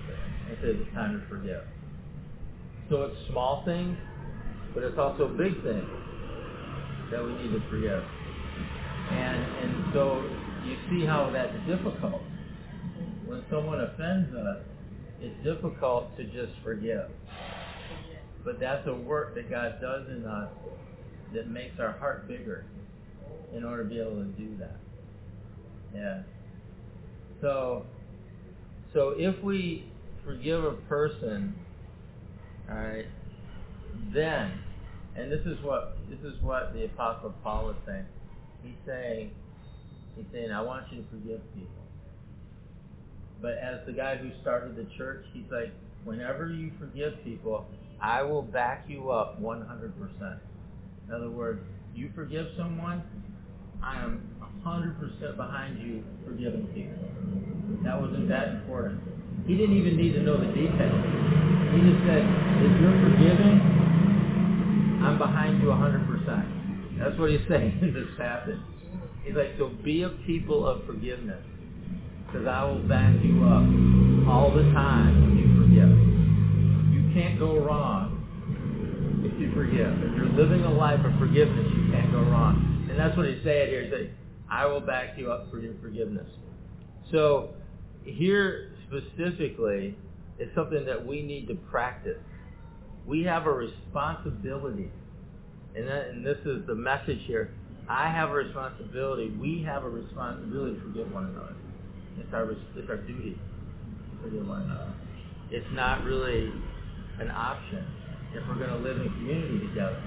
It 0.49 0.57
says 0.61 0.75
it's 0.81 0.93
time 0.93 1.21
to 1.21 1.27
forgive. 1.29 1.63
So 2.89 3.03
it's 3.03 3.17
small 3.29 3.63
things, 3.65 3.97
but 4.75 4.83
it's 4.83 4.99
also 4.99 5.23
a 5.23 5.29
big 5.29 5.63
thing 5.63 5.87
that 7.09 7.23
we 7.23 7.33
need 7.35 7.51
to 7.53 7.63
forgive. 7.69 8.03
And 9.09 9.43
and 9.63 9.93
so 9.93 10.29
you 10.65 10.75
see 10.89 11.05
how 11.05 11.31
that's 11.31 11.55
difficult. 11.65 12.21
When 13.25 13.43
someone 13.49 13.79
offends 13.79 14.35
us, 14.35 14.57
it's 15.21 15.43
difficult 15.43 16.15
to 16.17 16.25
just 16.25 16.51
forgive. 16.61 17.09
But 18.43 18.59
that's 18.59 18.85
a 18.87 18.93
work 18.93 19.33
that 19.35 19.49
God 19.49 19.79
does 19.81 20.07
in 20.09 20.25
us 20.25 20.49
that 21.33 21.49
makes 21.49 21.79
our 21.79 21.93
heart 21.93 22.27
bigger 22.27 22.65
in 23.55 23.63
order 23.63 23.83
to 23.83 23.89
be 23.89 23.99
able 23.99 24.17
to 24.17 24.25
do 24.37 24.57
that. 24.57 24.77
Yeah. 25.95 26.23
So 27.41 27.85
so 28.93 29.13
if 29.17 29.41
we 29.41 29.89
forgive 30.25 30.63
a 30.63 30.73
person, 30.89 31.55
all 32.69 32.75
right, 32.75 33.05
then 34.13 34.59
and 35.15 35.31
this 35.31 35.45
is 35.45 35.57
what 35.63 35.97
this 36.09 36.19
is 36.19 36.41
what 36.41 36.73
the 36.73 36.85
Apostle 36.85 37.33
Paul 37.43 37.69
is 37.71 37.77
saying. 37.85 38.05
He's 38.63 38.75
saying 38.85 39.31
he's 40.15 40.25
saying, 40.31 40.51
I 40.51 40.61
want 40.61 40.91
you 40.91 41.01
to 41.01 41.07
forgive 41.09 41.41
people. 41.53 41.83
But 43.41 43.57
as 43.57 43.85
the 43.85 43.93
guy 43.93 44.15
who 44.15 44.29
started 44.41 44.75
the 44.75 44.87
church, 44.97 45.25
he's 45.33 45.49
like, 45.51 45.71
whenever 46.03 46.49
you 46.49 46.71
forgive 46.79 47.13
people, 47.23 47.65
I 48.01 48.21
will 48.23 48.41
back 48.41 48.85
you 48.87 49.11
up 49.11 49.41
100%. 49.41 50.39
In 51.07 51.13
other 51.13 51.29
words, 51.29 51.61
you 51.93 52.11
forgive 52.15 52.47
someone, 52.57 53.03
I 53.83 54.01
am 54.01 54.23
100% 54.65 55.37
behind 55.37 55.79
you 55.79 56.03
forgiving 56.25 56.67
people. 56.67 57.83
That 57.83 57.99
wasn't 57.99 58.27
that 58.29 58.49
important. 58.49 59.01
He 59.45 59.55
didn't 59.55 59.77
even 59.77 59.97
need 59.97 60.13
to 60.13 60.21
know 60.21 60.37
the 60.37 60.47
details. 60.47 61.05
He 61.75 61.81
just 61.81 62.01
said, 62.07 62.23
if 62.65 62.81
you're 62.81 62.97
forgiving, 63.03 63.74
I'm 65.05 65.17
behind 65.19 65.61
you 65.61 65.67
100%. 65.67 66.97
That's 66.99 67.17
what 67.19 67.29
he's 67.29 67.39
saying 67.49 67.79
in 67.81 67.93
this 67.93 68.09
passage. 68.17 68.59
He's 69.23 69.35
like, 69.35 69.53
so 69.57 69.69
be 69.83 70.03
a 70.03 70.09
people 70.25 70.67
of 70.67 70.85
forgiveness, 70.85 71.43
because 72.25 72.47
I 72.47 72.63
will 72.65 72.81
back 72.87 73.13
you 73.23 73.43
up 73.45 73.65
all 74.29 74.51
the 74.53 74.63
time 74.73 75.21
when 75.21 75.37
you 75.37 75.47
forgive. 75.61 75.93
You 76.93 77.13
can't 77.13 77.39
go 77.39 77.59
wrong 77.59 78.15
if 79.25 79.39
you 79.39 79.53
forgive. 79.53 79.93
If 80.03 80.15
you're 80.15 80.29
living 80.29 80.63
a 80.63 80.71
life 80.71 81.03
of 81.05 81.17
forgiveness, 81.19 81.65
you 81.75 81.91
can't 81.91 82.11
go 82.11 82.19
wrong. 82.19 82.87
And 82.89 82.99
that's 82.99 83.15
what 83.17 83.27
he's 83.27 83.43
saying 83.43 83.69
here. 83.69 83.83
He's 83.83 83.91
saying, 83.91 84.11
I 84.49 84.65
will 84.65 84.81
back 84.81 85.17
you 85.17 85.31
up 85.31 85.49
for 85.49 85.59
your 85.59 85.73
forgiveness. 85.81 86.27
So 87.11 87.53
here 88.03 88.71
specifically 88.87 89.97
is 90.39 90.49
something 90.55 90.85
that 90.85 91.05
we 91.05 91.21
need 91.23 91.47
to 91.47 91.55
practice 91.55 92.17
we 93.07 93.23
have 93.23 93.45
a 93.45 93.51
responsibility, 93.51 94.91
and, 95.75 95.87
that, 95.87 96.09
and 96.09 96.25
this 96.25 96.37
is 96.45 96.65
the 96.67 96.75
message 96.75 97.19
here. 97.27 97.53
I 97.87 98.09
have 98.09 98.31
a 98.31 98.33
responsibility. 98.33 99.29
We 99.39 99.63
have 99.63 99.83
a 99.83 99.89
responsibility 99.89 100.75
to 100.75 100.81
forgive 100.81 101.11
one 101.11 101.25
another. 101.25 101.55
It's 102.17 102.33
our 102.33 102.51
it's 102.51 102.89
our 102.89 102.97
duty 102.97 103.37
to 103.37 104.23
forgive 104.23 104.47
one 104.47 104.63
another. 104.63 104.93
It's 105.51 105.67
not 105.73 106.03
really 106.03 106.51
an 107.19 107.29
option 107.29 107.85
if 108.33 108.47
we're 108.47 108.55
going 108.55 108.71
to 108.71 108.77
live 108.77 108.99
in 108.99 109.09
community 109.09 109.67
together. 109.67 110.01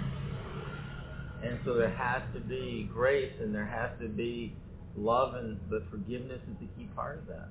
And 1.44 1.60
so 1.64 1.74
there 1.74 1.90
has 1.90 2.22
to 2.34 2.40
be 2.40 2.90
grace 2.92 3.32
and 3.40 3.54
there 3.54 3.66
has 3.66 3.90
to 4.00 4.08
be 4.08 4.56
love, 4.96 5.34
and 5.34 5.58
but 5.70 5.88
forgiveness 5.90 6.40
is 6.50 6.56
the 6.60 6.66
key 6.76 6.88
part 6.96 7.18
of 7.18 7.26
that. 7.28 7.48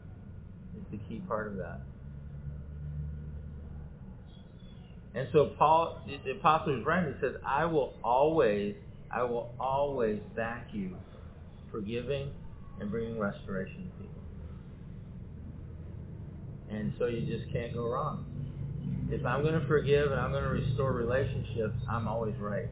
It's 0.75 0.91
the 0.91 0.97
key 1.07 1.21
part 1.27 1.47
of 1.47 1.55
that. 1.57 1.81
And 5.17 5.27
so 5.33 5.55
Paul, 5.57 5.99
the 6.05 6.31
apostle 6.31 6.79
is 6.79 6.85
writing, 6.85 7.11
he 7.15 7.19
says, 7.19 7.37
I 7.43 7.65
will 7.65 7.95
always, 8.03 8.75
I 9.09 9.23
will 9.23 9.51
always 9.59 10.19
back 10.35 10.67
you 10.71 10.95
forgiving 11.71 12.29
and 12.79 12.91
bringing 12.91 13.17
restoration 13.17 13.85
to 13.85 14.03
people. 14.03 14.21
And 16.69 16.93
so 16.99 17.07
you 17.07 17.25
just 17.25 17.51
can't 17.51 17.73
go 17.73 17.87
wrong. 17.89 18.25
If 19.09 19.25
I'm 19.25 19.41
going 19.41 19.59
to 19.59 19.65
forgive 19.65 20.11
and 20.11 20.21
I'm 20.21 20.29
going 20.31 20.43
to 20.43 20.51
restore 20.51 20.91
relationships, 20.91 21.73
I'm 21.89 22.07
always 22.07 22.35
right. 22.37 22.67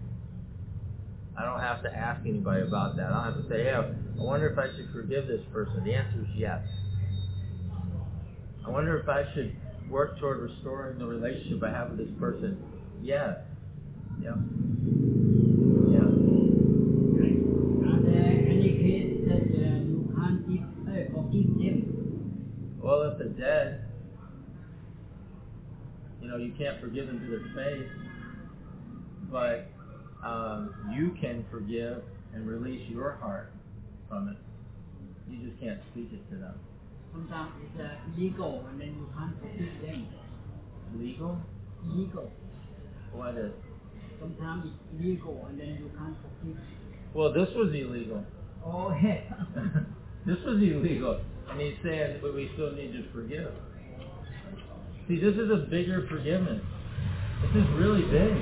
I 1.35 1.45
don't 1.45 1.61
have 1.61 1.81
to 1.81 1.91
ask 1.91 2.21
anybody 2.27 2.61
about 2.61 2.95
that. 2.97 3.07
I 3.07 3.25
don't 3.25 3.33
have 3.33 3.43
to 3.43 3.49
say, 3.49 3.63
hey, 3.63 3.71
I 3.73 4.21
wonder 4.21 4.47
if 4.47 4.59
I 4.59 4.67
should 4.75 4.91
forgive 4.93 5.25
this 5.25 5.41
person. 5.51 5.83
The 5.83 5.95
answer 5.95 6.19
is 6.21 6.27
yes. 6.35 6.61
I 8.63 8.69
wonder 8.69 8.99
if 8.99 9.09
I 9.09 9.23
should 9.33 9.55
work 9.89 10.19
toward 10.19 10.39
restoring 10.39 10.97
the 10.97 11.05
relationship 11.05 11.63
I 11.63 11.71
have 11.71 11.89
with 11.89 11.99
this 11.99 12.09
person. 12.19 12.57
Yes. 13.01 13.37
Yeah. 14.21 14.35
Yeah. 15.91 16.09
Are 17.87 18.01
there 18.01 18.47
any 18.49 18.71
cases 18.73 19.27
that 19.27 19.41
uh, 19.41 19.79
you 19.85 20.09
can't 20.15 20.89
uh, 20.89 21.13
forgive 21.13 21.47
them? 21.57 22.77
Well, 22.81 23.03
if 23.03 23.17
they're 23.17 23.27
dead, 23.29 23.81
you 26.21 26.27
know, 26.27 26.37
you 26.37 26.53
can't 26.57 26.79
forgive 26.81 27.07
them 27.07 27.19
to 27.19 27.27
their 27.27 27.45
face, 27.55 27.89
but 29.31 29.67
um, 30.27 30.71
you 30.93 31.11
can 31.21 31.45
forgive 31.51 32.03
and 32.33 32.47
release 32.47 32.81
your 32.89 33.13
heart 33.13 33.49
from 34.09 34.29
it. 34.29 34.37
You 35.29 35.47
just 35.47 35.59
can't 35.59 35.79
speak 35.91 36.09
it 36.11 36.21
to 36.31 36.37
them. 36.37 36.55
Sometimes 37.15 37.51
it's 37.63 37.79
uh, 37.79 37.95
illegal 38.17 38.65
and 38.69 38.81
then 38.81 38.89
you 38.89 39.07
can't 39.17 39.33
forgive 39.39 39.81
them. 39.81 40.07
Legal? 40.99 41.39
Illegal. 41.89 42.29
What 43.13 43.37
is? 43.37 43.53
Sometimes 44.19 44.65
it's 44.65 44.99
illegal 44.99 45.45
and 45.47 45.57
then 45.57 45.79
you 45.79 45.89
can't 45.97 46.15
forgive. 46.19 46.61
Well, 47.13 47.31
this 47.31 47.47
was 47.55 47.69
illegal. 47.73 48.21
Oh, 48.65 48.93
yeah. 49.03 49.21
this 50.25 50.37
was 50.45 50.57
illegal. 50.57 51.21
And 51.49 51.61
he 51.61 51.77
said, 51.81 52.19
but 52.21 52.35
we 52.35 52.51
still 52.53 52.73
need 52.73 52.91
to 52.91 53.05
forgive. 53.13 53.53
See, 55.07 55.17
this 55.17 55.35
is 55.35 55.49
a 55.49 55.67
bigger 55.69 56.05
forgiveness. 56.09 56.61
This 57.43 57.63
is 57.63 57.69
really 57.75 58.03
big. 58.11 58.35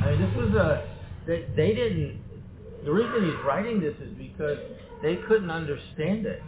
I 0.00 0.12
mean, 0.12 0.20
this 0.22 0.34
was 0.34 0.54
a, 0.54 0.88
they, 1.26 1.44
they 1.54 1.74
didn't, 1.74 2.22
the 2.86 2.92
reason 2.92 3.24
he's 3.24 3.44
writing 3.44 3.80
this 3.80 3.96
is 4.00 4.16
because 4.16 4.58
they 5.02 5.16
couldn't 5.28 5.50
understand 5.50 6.24
it. 6.24 6.40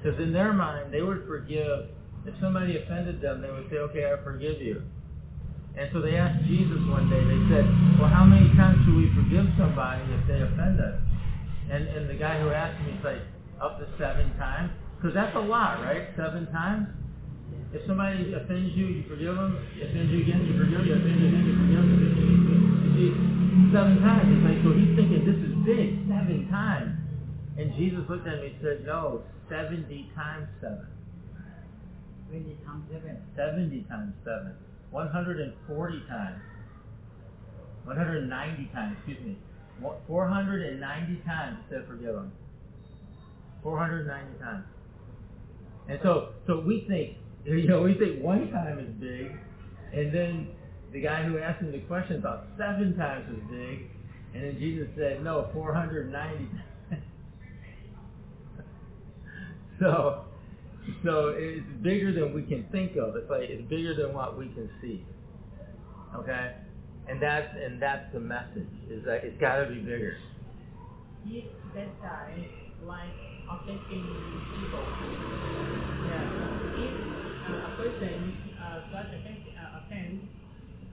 Because 0.00 0.18
in 0.20 0.32
their 0.32 0.52
mind, 0.52 0.92
they 0.92 1.02
would 1.02 1.26
forgive, 1.26 1.92
if 2.24 2.34
somebody 2.40 2.78
offended 2.80 3.20
them, 3.20 3.42
they 3.42 3.50
would 3.50 3.68
say, 3.68 3.76
okay, 3.92 4.08
I 4.08 4.22
forgive 4.24 4.60
you. 4.60 4.82
And 5.76 5.88
so 5.92 6.00
they 6.00 6.16
asked 6.16 6.44
Jesus 6.48 6.80
one 6.88 7.08
day, 7.12 7.20
they 7.20 7.40
said, 7.52 7.68
well, 8.00 8.08
how 8.08 8.24
many 8.24 8.48
times 8.56 8.80
should 8.84 8.96
we 8.96 9.12
forgive 9.12 9.44
somebody 9.60 10.02
if 10.08 10.24
they 10.26 10.40
offend 10.40 10.80
us? 10.80 10.98
And, 11.70 11.86
and 11.86 12.08
the 12.08 12.16
guy 12.16 12.40
who 12.40 12.50
asked 12.50 12.80
me, 12.82 12.96
he's 12.96 13.04
like, 13.04 13.22
up 13.60 13.78
to 13.78 13.86
seven 14.00 14.32
times? 14.40 14.72
Because 14.96 15.14
that's 15.14 15.36
a 15.36 15.40
lot, 15.40 15.84
right? 15.84 16.08
Seven 16.16 16.48
times? 16.50 16.88
If 17.72 17.86
somebody 17.86 18.34
offends 18.34 18.74
you, 18.74 18.86
you 18.86 19.02
forgive 19.06 19.36
them. 19.36 19.56
Offends 19.78 20.10
you 20.10 20.26
again, 20.26 20.42
you 20.44 20.58
forgive. 20.58 20.84
You 20.84 20.96
you 20.96 21.28
again, 21.28 21.44
you 21.46 21.54
forgive. 21.54 21.86
You 22.84 22.90
see, 22.98 23.10
seven 23.70 24.02
times. 24.02 24.26
It's 24.26 24.42
like, 24.42 24.58
so 24.66 24.74
he's 24.74 24.92
thinking 24.98 25.22
this 25.22 25.38
is 25.38 25.54
big, 25.62 26.02
seven 26.10 26.48
times. 26.50 26.99
And 27.60 27.76
Jesus 27.76 28.00
looked 28.08 28.26
at 28.26 28.40
me 28.40 28.56
and 28.56 28.56
said, 28.62 28.86
no, 28.86 29.20
70 29.50 29.84
times 30.16 30.48
seven. 30.62 30.86
20 32.30 32.56
times 32.64 32.84
7. 32.88 33.20
70 33.36 33.84
times 33.84 34.14
7. 34.24 34.54
140 34.90 36.00
times. 36.08 36.40
190 37.84 38.70
times, 38.72 38.96
excuse 38.96 39.20
me. 39.20 39.36
490 40.08 41.22
times 41.26 41.58
it 41.60 41.74
said 41.74 41.84
forgive 41.86 42.14
them. 42.14 42.32
490 43.62 44.38
times. 44.38 44.64
And 45.90 45.98
so, 46.02 46.30
so 46.46 46.60
we 46.60 46.86
think, 46.88 47.18
you 47.44 47.68
know, 47.68 47.82
we 47.82 47.92
think 47.92 48.22
one 48.22 48.50
time 48.50 48.78
is 48.78 48.88
big, 48.98 49.36
and 49.92 50.14
then 50.14 50.48
the 50.92 51.02
guy 51.02 51.24
who 51.24 51.38
asked 51.38 51.60
him 51.60 51.72
the 51.72 51.80
question 51.80 52.22
thought 52.22 52.46
seven 52.56 52.96
times 52.96 53.28
is 53.28 53.42
big, 53.50 53.90
and 54.32 54.44
then 54.44 54.56
Jesus 54.58 54.88
said, 54.96 55.22
no, 55.22 55.50
490 55.52 56.46
times. 56.46 56.69
so, 59.84 60.24
so 61.04 61.34
it's 61.36 61.66
bigger 61.82 62.12
than 62.12 62.34
we 62.34 62.42
can 62.42 62.64
think 62.70 62.96
of. 62.96 63.16
It's 63.16 63.30
like 63.30 63.48
it's 63.48 63.68
bigger 63.68 63.94
than 63.94 64.14
what 64.14 64.36
we 64.38 64.48
can 64.48 64.68
see. 64.80 65.04
Okay, 66.14 66.52
and 67.08 67.22
that's 67.22 67.48
and 67.56 67.80
that's 67.80 68.12
the 68.12 68.20
message. 68.20 68.68
Is 68.90 69.04
that 69.06 69.24
it's 69.24 69.40
got 69.40 69.56
to 69.64 69.66
be 69.66 69.80
bigger. 69.80 70.16
If 71.26 71.44
that 71.74 72.00
guy 72.02 72.48
like 72.82 73.14
offending 73.48 74.42
people, 74.56 74.86
yeah. 76.06 76.30
If 76.74 76.94
uh, 77.44 77.68
a 77.68 77.76
person 77.76 78.36
uh, 78.60 78.80
got 78.92 79.06
offend, 79.06 79.44
uh, 79.58 79.80
offense 79.84 80.22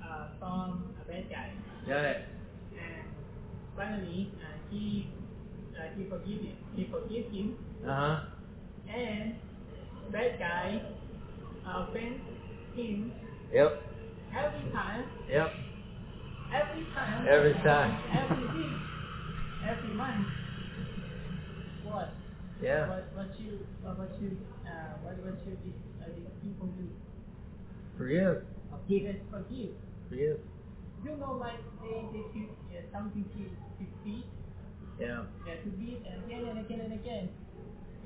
uh, 0.03 0.25
from 0.39 0.95
a 1.01 1.11
bad 1.11 1.29
guy, 1.29 1.51
Yeah. 1.87 2.23
and 2.75 3.07
finally 3.75 4.31
uh, 4.41 4.57
he 4.69 5.09
uh, 5.77 5.87
he 5.95 6.03
forgive 6.09 6.41
him, 6.41 6.57
he 6.75 6.87
forgive 6.91 7.31
him, 7.31 7.57
Uh 7.85 7.95
huh. 7.95 8.19
And 8.93 9.35
bad 10.11 10.39
guy 10.39 10.81
uh, 11.67 11.85
offend 11.89 12.21
him 12.75 13.11
Yep. 13.53 13.81
every 14.35 14.71
time, 14.71 15.05
Yep. 15.29 15.51
every 16.53 16.85
time, 16.93 17.27
Every 17.27 17.53
time. 17.53 17.91
every 18.11 18.47
week, 18.57 18.75
every 19.67 19.93
month. 19.95 20.27
What? 21.83 22.09
Yeah. 22.61 22.87
What 22.89 23.05
what 23.15 23.39
you 23.39 23.59
what 23.83 24.11
you 24.21 24.37
uh, 24.67 24.97
what 25.03 25.15
what 25.23 25.37
you 25.45 25.57
these 25.63 25.79
uh, 26.01 26.09
these 26.15 26.31
people 26.43 26.67
do? 26.75 26.87
Forgive. 27.97 28.43
Forgive. 28.71 29.15
Forgive. 29.31 29.71
Forgive. 30.09 30.39
You 31.05 31.15
know, 31.17 31.37
like 31.39 31.59
they 31.81 32.01
they 32.11 32.23
shoot 32.33 32.49
uh, 32.73 32.81
something 32.91 33.23
to 33.23 33.41
to 33.45 33.83
beat, 34.03 34.25
Yeah. 34.99 35.23
yeah, 35.45 35.55
to 35.63 35.69
beat 35.79 36.01
again 36.01 36.43
and 36.49 36.59
again 36.59 36.79
and 36.81 36.93
again. 36.93 37.29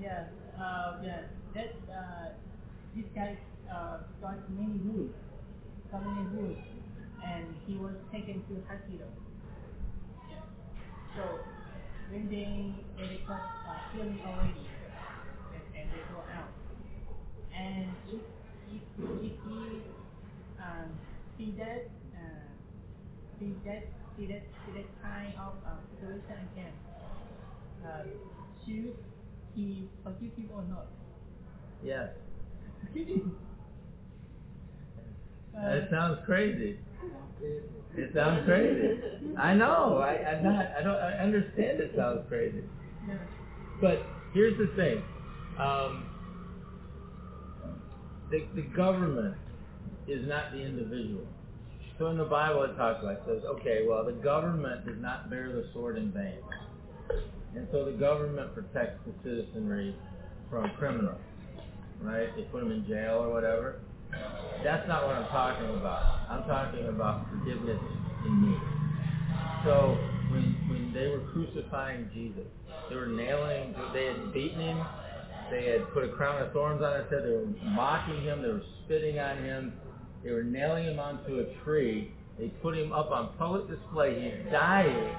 Yeah. 0.01 0.25
Uh. 0.61 1.01
That 1.53 1.75
uh, 1.91 2.31
this 2.95 3.03
guy 3.13 3.35
uh, 3.67 3.97
got 4.21 4.39
many 4.49 4.79
wounds, 4.87 5.11
got 5.91 5.99
many 5.99 6.23
wounds, 6.31 6.63
and 7.25 7.43
he 7.67 7.75
was 7.75 7.91
taken 8.11 8.39
to 8.47 8.53
hospital. 8.69 9.11
So 11.11 11.43
when 12.09 12.29
they 12.31 12.71
when 12.95 13.09
they 13.09 13.19
got 13.27 13.43
uh, 13.67 13.91
healing 13.91 14.21
already, 14.23 14.63
and, 15.51 15.63
and 15.75 15.85
they 15.91 16.03
go 16.07 16.23
out, 16.31 16.55
and 17.51 17.91
if 18.07 18.23
if 18.71 18.83
if 18.95 19.35
he 19.43 19.59
um, 20.55 20.87
see 21.37 21.51
that 21.59 21.91
uh, 22.15 22.47
see 23.35 23.51
that 23.67 23.83
see 24.15 24.25
that 24.31 24.43
see 24.63 24.71
that 24.79 24.87
kind 25.03 25.35
of 25.35 25.59
uh, 25.67 25.83
situation 25.91 26.47
again, 26.47 26.73
uh, 27.83 28.07
should 28.63 28.95
he 29.55 29.83
forgive 30.03 30.35
people 30.35 30.57
or 30.57 30.63
not? 30.63 30.87
Yes. 31.83 32.09
Forgiving. 32.87 33.31
That 35.53 35.89
sounds 35.91 36.19
crazy. 36.25 36.79
It 37.97 38.11
sounds 38.15 38.45
crazy. 38.45 39.01
I 39.37 39.53
know. 39.53 39.97
I 39.97 40.13
I'm 40.13 40.43
not. 40.43 40.65
I 40.79 40.81
don't. 40.81 40.95
I 40.95 41.17
understand. 41.17 41.81
It 41.81 41.91
sounds 41.95 42.21
crazy. 42.29 42.63
yeah. 43.05 43.15
But 43.81 44.01
here's 44.33 44.57
the 44.57 44.73
thing. 44.77 45.03
Um, 45.59 46.05
the, 48.31 48.45
the 48.55 48.61
government 48.61 49.35
is 50.07 50.25
not 50.27 50.53
the 50.53 50.59
individual. 50.59 51.27
So 51.99 52.07
in 52.07 52.17
the 52.17 52.23
Bible 52.23 52.63
it 52.63 52.75
talks 52.77 53.03
about, 53.03 53.17
it 53.17 53.23
says, 53.27 53.43
okay, 53.45 53.85
well 53.87 54.05
the 54.05 54.13
government 54.13 54.85
does 54.85 54.99
not 54.99 55.29
bear 55.29 55.51
the 55.51 55.67
sword 55.73 55.97
in 55.97 56.11
vain. 56.11 56.39
And 57.55 57.67
so 57.71 57.85
the 57.85 57.91
government 57.91 58.53
protects 58.53 58.99
the 59.05 59.13
citizenry 59.23 59.95
from 60.49 60.71
criminals, 60.77 61.19
right? 62.01 62.27
They 62.35 62.43
put 62.43 62.61
them 62.61 62.71
in 62.71 62.85
jail 62.87 63.23
or 63.23 63.33
whatever. 63.33 63.81
That's 64.63 64.87
not 64.87 65.07
what 65.07 65.15
I'm 65.15 65.27
talking 65.29 65.75
about. 65.75 66.29
I'm 66.29 66.43
talking 66.47 66.87
about 66.87 67.27
forgiveness 67.29 67.79
in 68.25 68.41
me. 68.41 68.57
So 69.65 69.97
when 70.31 70.55
when 70.69 70.93
they 70.93 71.07
were 71.07 71.21
crucifying 71.31 72.09
Jesus, 72.13 72.47
they 72.89 72.95
were 72.95 73.07
nailing, 73.07 73.75
they 73.93 74.05
had 74.05 74.33
beaten 74.33 74.59
him, 74.59 74.85
they 75.49 75.65
had 75.65 75.91
put 75.93 76.03
a 76.03 76.09
crown 76.09 76.41
of 76.41 76.51
thorns 76.53 76.81
on 76.81 76.99
his 76.99 77.09
head, 77.11 77.23
they 77.23 77.31
were 77.31 77.47
mocking 77.63 78.21
him, 78.23 78.41
they 78.41 78.49
were 78.49 78.63
spitting 78.83 79.19
on 79.19 79.43
him, 79.43 79.73
they 80.23 80.31
were 80.31 80.43
nailing 80.43 80.85
him 80.85 80.99
onto 80.99 81.39
a 81.39 81.63
tree, 81.63 82.13
they 82.39 82.47
put 82.61 82.77
him 82.77 82.91
up 82.91 83.11
on 83.11 83.33
public 83.37 83.67
display, 83.69 84.15
he's 84.15 84.51
dying. 84.51 85.15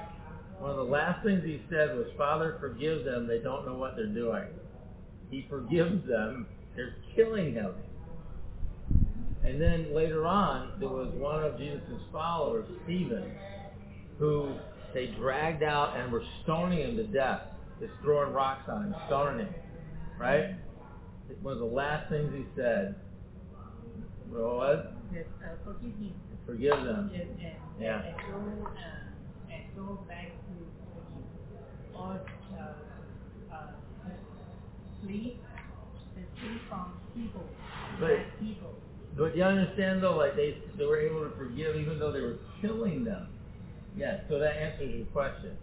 One 0.63 0.71
of 0.71 0.77
the 0.77 0.83
last 0.83 1.25
things 1.25 1.43
he 1.43 1.61
said 1.69 1.93
was, 1.93 2.07
Father, 2.17 2.55
forgive 2.57 3.03
them, 3.03 3.27
they 3.27 3.39
don't 3.39 3.65
know 3.65 3.73
what 3.73 3.97
they're 3.97 4.05
doing. 4.05 4.45
He 5.29 5.45
forgives 5.49 6.07
them, 6.07 6.47
They're 6.73 6.95
killing 7.17 7.53
him. 7.53 7.73
And 9.43 9.59
then 9.61 9.93
later 9.93 10.25
on, 10.25 10.79
there 10.79 10.87
was 10.87 11.09
one 11.15 11.43
of 11.43 11.57
Jesus' 11.57 11.81
followers, 12.13 12.65
Stephen, 12.85 13.29
who 14.19 14.55
they 14.93 15.07
dragged 15.07 15.63
out 15.63 15.97
and 15.97 16.09
were 16.13 16.23
stoning 16.43 16.79
him 16.79 16.95
to 16.95 17.07
death, 17.07 17.41
just 17.81 17.91
throwing 18.01 18.31
rocks 18.31 18.69
on 18.69 18.83
him, 18.85 18.95
stoning 19.07 19.45
him. 19.47 19.55
Right? 20.17 20.55
One 21.41 21.55
of 21.55 21.59
the 21.59 21.65
last 21.65 22.09
things 22.09 22.31
he 22.33 22.45
said 22.55 22.95
was, 24.31 24.85
Yes, 25.13 25.25
uh, 25.43 25.49
forgive 25.65 25.91
him. 25.99 26.13
forgive 26.45 26.83
them. 26.85 27.11
Yes, 27.13 27.25
and, 27.27 27.49
Yeah. 27.81 28.01
and 28.01 28.15
go 28.31 28.65
uh, 28.65 29.53
and 29.53 29.63
go 29.75 29.99
back 30.07 30.27
to 30.27 30.33
forgive. 30.37 30.42
Or 31.95 32.19
uh, 32.59 33.53
uh, 33.53 33.57
flee, 35.01 35.37
flee 36.15 36.59
from 36.69 36.93
people, 37.15 37.43
But- 37.99 38.39
people. 38.39 38.73
But 39.15 39.37
you 39.37 39.43
understand 39.43 40.01
though, 40.01 40.17
like 40.17 40.35
they 40.35 40.57
they 40.75 40.85
were 40.85 40.99
able 40.99 41.21
to 41.29 41.35
forgive 41.37 41.75
even 41.75 41.99
though 41.99 42.11
they 42.11 42.21
were 42.21 42.37
killing 42.61 43.03
them. 43.03 43.27
Yes, 43.95 44.21
so 44.27 44.39
that 44.39 44.55
answers 44.57 44.89
your 44.95 45.05
question. 45.07 45.55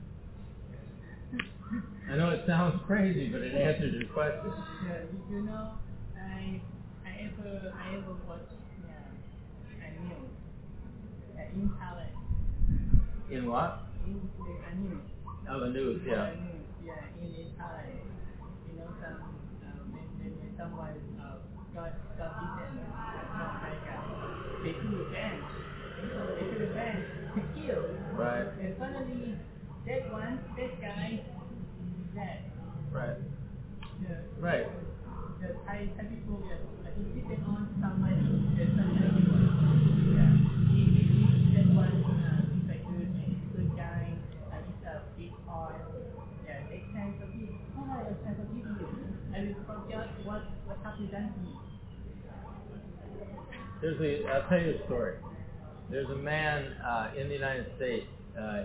I 2.09 2.17
know 2.17 2.31
it 2.31 2.45
sounds 2.47 2.81
crazy, 2.87 3.29
but 3.29 3.41
it 3.43 3.55
answers 3.55 3.93
your 3.95 4.09
question. 4.13 4.53
Yeah, 4.87 5.03
you, 5.31 5.43
know, 5.43 5.73
I 6.17 6.61
I 7.05 7.11
ever 7.27 7.73
I 7.75 7.97
ever 7.97 8.15
watched 8.29 8.53
uh, 8.87 9.83
a 9.83 9.91
news 10.01 10.31
uh, 11.37 11.43
in 11.53 11.71
Thailand. 11.71 13.33
In 13.33 13.51
what? 13.51 13.83
In 14.07 14.15
the 14.39 14.77
news. 14.79 15.03
Oh, 15.51 15.59
the 15.59 15.71
news, 15.71 16.01
yeah. 16.07 16.31
yeah, 16.87 16.95
in, 17.19 17.35
in 17.35 17.51
Thailand. 17.59 18.07
You 18.71 18.79
know, 18.79 18.87
some 19.03 19.19
uh, 19.67 19.83
when, 19.91 20.07
when, 20.23 20.31
when 20.39 20.53
someone 20.55 20.95
uh, 21.19 21.43
got 21.75 21.91
got 22.15 22.31
beaten 22.39 22.87
from 22.87 23.51
like 23.59 23.83
uh, 23.91 24.63
they 24.63 24.73
do 24.79 25.03
a 25.03 25.11
ban, 25.11 25.43
they 25.99 26.47
a 26.63 26.71
ban 26.71 26.97
to 27.35 27.41
kill. 27.59 27.83
Right, 28.15 28.47
And 28.63 28.79
suddenly 28.79 29.35
that 29.87 30.13
one 30.13 30.39
that 30.57 30.81
guy 30.81 31.19
dead. 32.15 32.39
right, 32.93 33.19
The, 34.07 34.15
right. 34.39 34.67
the 35.43 35.49
Thai, 35.67 35.89
Thai 35.99 36.05
people 36.05 36.47
that 36.47 36.63
uh, 36.87 36.95
insisted 36.95 37.43
on 37.49 37.67
somebody, 37.83 38.40
I 48.11 49.41
will 49.41 49.55
forget 49.67 50.09
what, 50.25 50.43
what 50.67 51.01
you 51.01 51.07
done 51.07 51.33
to 51.33 51.39
me. 51.41 51.55
There's 53.81 54.01
a, 54.01 54.29
I'll 54.29 54.49
tell 54.49 54.61
you 54.61 54.79
a 54.83 54.87
story. 54.87 55.15
There's 55.91 56.11
a 56.11 56.17
man 56.17 56.73
uh, 56.85 57.13
in 57.17 57.29
the 57.29 57.35
United 57.35 57.67
States. 57.77 58.07
Uh, 58.39 58.65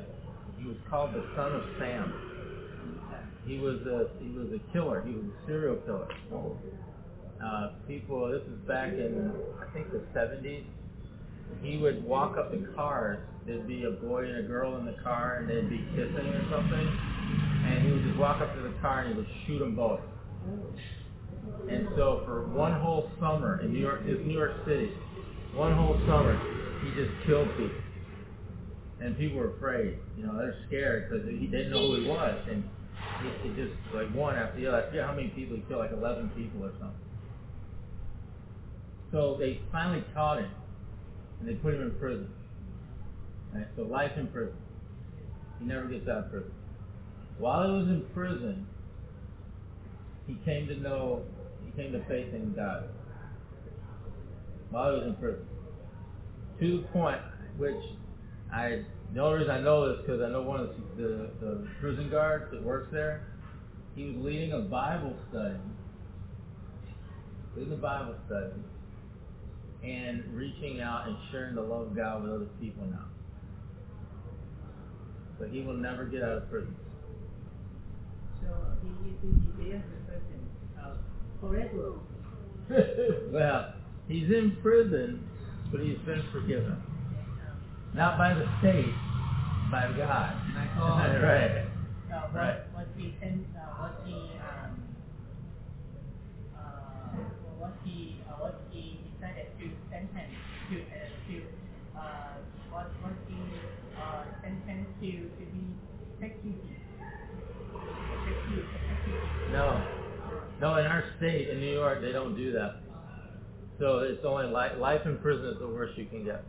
he 0.58 0.68
was 0.68 0.78
called 0.90 1.14
the 1.14 1.24
Son 1.36 1.52
of 1.54 1.64
Sam. 1.80 2.14
He 3.46 3.60
was 3.60 3.80
a 3.82 4.10
he 4.24 4.30
was 4.32 4.48
a 4.54 4.74
killer. 4.74 5.04
He 5.06 5.14
was 5.14 5.26
a 5.26 5.48
serial 5.48 5.76
killer. 5.86 6.08
Uh, 7.44 7.74
people, 7.88 8.32
this 8.32 8.42
is 8.42 8.68
back 8.68 8.90
in 8.94 9.32
I 9.62 9.72
think 9.74 9.92
the 9.92 10.02
70s. 10.18 10.64
He 11.62 11.78
would 11.78 12.04
walk 12.04 12.38
up 12.38 12.52
to 12.52 12.58
cars. 12.76 13.20
There'd 13.46 13.68
be 13.68 13.84
a 13.84 13.92
boy 13.92 14.26
and 14.26 14.40
a 14.40 14.48
girl 14.48 14.78
in 14.78 14.86
the 14.86 14.98
car, 15.04 15.38
and 15.38 15.50
they'd 15.50 15.70
be 15.70 15.86
kissing 15.94 16.18
or 16.18 16.46
something. 16.50 16.88
And 17.66 17.86
he 17.86 17.92
would 17.92 18.04
just 18.04 18.18
walk 18.18 18.42
up 18.42 18.56
to 18.56 18.62
the 18.62 18.74
car 18.82 19.02
and 19.02 19.14
he 19.14 19.16
would 19.16 19.30
shoot 19.46 19.60
them 19.60 19.76
both. 19.76 20.00
And 21.70 21.88
so 21.96 22.24
for 22.26 22.48
one 22.48 22.74
whole 22.74 23.12
summer 23.20 23.62
in 23.62 23.72
New 23.72 23.80
York, 23.80 24.06
this 24.06 24.18
New 24.26 24.34
York 24.34 24.54
City, 24.66 24.92
one 25.54 25.74
whole 25.76 25.96
summer, 26.08 26.38
he 26.84 26.90
just 26.96 27.12
killed 27.26 27.48
people. 27.58 27.82
And 29.00 29.18
people 29.18 29.38
were 29.38 29.56
afraid. 29.56 30.00
You 30.18 30.26
know, 30.26 30.38
they're 30.38 30.56
scared 30.68 31.10
because 31.10 31.28
he 31.30 31.46
didn't 31.46 31.70
know 31.70 31.88
who 31.88 32.02
he 32.02 32.08
was. 32.08 32.48
And 32.50 32.64
he, 33.22 33.50
he 33.50 33.56
just, 33.56 33.74
like 33.94 34.10
one 34.16 34.36
after 34.36 34.60
the 34.60 34.68
other. 34.68 34.84
I 34.84 34.86
forget 34.88 35.06
how 35.06 35.14
many 35.14 35.30
people 35.30 35.56
he 35.56 35.64
killed, 35.68 35.82
like 35.82 35.92
11 35.92 36.32
people 36.36 36.66
or 36.66 36.72
something. 36.80 36.98
So 39.12 39.38
they 39.40 39.62
finally 39.72 40.04
caught 40.14 40.40
him. 40.40 40.50
And 41.40 41.50
they 41.50 41.54
put 41.56 41.76
him 41.76 41.82
in 41.82 41.92
prison. 42.00 42.30
Right, 43.56 43.68
so 43.78 43.84
life 43.84 44.12
in 44.18 44.28
prison. 44.28 44.58
He 45.60 45.66
never 45.66 45.86
gets 45.86 46.10
out 46.10 46.26
of 46.26 46.32
prison. 46.32 46.52
While 47.38 47.66
he 47.66 47.72
was 47.72 47.88
in 47.88 48.06
prison, 48.14 48.68
he 50.28 50.36
came 50.44 50.68
to 50.68 50.76
know, 50.76 51.24
he 51.66 51.82
came 51.82 51.94
to 51.94 52.00
faith 52.06 52.34
in 52.34 52.54
God. 52.54 52.90
While 54.72 54.92
he 54.92 54.98
was 54.98 55.08
in 55.08 55.16
prison. 55.16 55.46
To 56.60 56.82
the 56.82 56.88
point 56.90 57.22
which 57.58 57.82
I, 58.54 58.84
the 59.14 59.22
only 59.22 59.40
reason 59.40 59.52
I 59.52 59.62
know 59.62 59.88
this 59.88 60.06
because 60.06 60.22
I 60.22 60.30
know 60.30 60.42
one 60.42 60.60
of 60.60 60.70
the, 60.98 61.02
the, 61.02 61.30
the 61.40 61.68
prison 61.80 62.10
guards 62.10 62.52
that 62.52 62.62
works 62.62 62.90
there, 62.92 63.28
he 63.96 64.04
was 64.04 64.16
leading 64.18 64.52
a 64.52 64.60
Bible 64.60 65.16
study, 65.30 65.56
leading 67.56 67.74
a 67.74 67.78
Bible 67.78 68.16
study, 68.26 68.52
and 69.82 70.26
reaching 70.34 70.82
out 70.82 71.08
and 71.08 71.16
sharing 71.32 71.56
the 71.56 71.62
love 71.62 71.88
of 71.88 71.96
God 71.96 72.24
with 72.24 72.34
other 72.34 72.50
people 72.60 72.86
now. 72.88 73.06
But 75.40 75.50
he 75.50 75.62
will 75.62 75.76
never 75.76 76.06
get 76.06 76.24
out 76.24 76.38
of 76.38 76.50
prison. 76.50 76.76
So 78.42 78.48
he, 78.82 79.70
is 79.70 79.82
the 79.82 80.12
person 80.12 80.50
uh, 80.80 80.94
forever. 81.42 81.94
well, 83.32 83.74
he's 84.08 84.30
in 84.30 84.58
prison, 84.62 85.28
but 85.72 85.82
he's 85.82 85.98
been 86.06 86.24
forgiven. 86.32 86.82
Not 87.94 88.18
by 88.18 88.34
the 88.34 88.46
state, 88.60 88.94
by 89.72 89.92
God. 89.98 90.36
My 90.56 90.68
God. 90.78 91.22
right. 91.24 91.66
Uh, 92.12 92.22
what, 92.32 92.36
Right. 92.36 92.60
what 92.74 92.88
he 92.98 93.14
sent, 93.20 93.44
uh, 93.56 93.60
what 93.82 94.02
he, 94.06 94.14
um, 94.40 94.84
uh, 96.56 97.18
what 97.60 97.74
he, 97.84 98.20
uh, 98.30 98.34
what 98.40 98.62
he 98.72 99.00
decided 99.12 99.48
to 99.60 99.66
sentence 99.92 100.32
to, 100.70 100.76
uh, 100.80 101.08
to, 101.28 101.36
uh, 102.00 102.34
what, 102.72 102.88
what 103.02 103.14
he, 103.28 103.36
uh, 104.00 104.24
sentenced 105.12 105.38
to, 105.40 105.46
be 105.46 106.26
executed. 106.26 106.60
Execute, 108.28 108.66
execute. 108.90 109.52
No. 109.52 109.84
No, 110.62 110.78
in 110.78 110.86
our 110.86 111.04
state, 111.18 111.50
in 111.50 111.60
New 111.60 111.74
York, 111.74 112.02
they 112.02 112.12
don't 112.12 112.36
do 112.36 112.52
that. 112.54 112.78
So 113.80 114.00
it's 114.00 114.24
only 114.26 114.48
life, 114.48 114.74
life 114.80 115.02
in 115.06 115.18
prison 115.18 115.48
is 115.48 115.60
the 115.60 115.68
worst 115.68 115.98
you 115.98 116.06
can 116.06 116.24
get. 116.24 116.44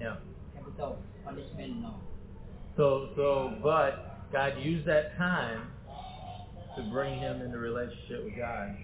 Yeah. 0.00 0.16
capital 0.54 0.98
punishment 1.24 1.82
no. 1.82 1.94
So, 2.76 3.10
so, 3.16 3.54
but 3.62 4.30
God 4.32 4.54
used 4.58 4.86
that 4.86 5.16
time 5.16 5.68
to 6.76 6.82
bring 6.90 7.18
him 7.18 7.42
into 7.42 7.58
relationship 7.58 8.24
with 8.24 8.36
God. 8.36 8.76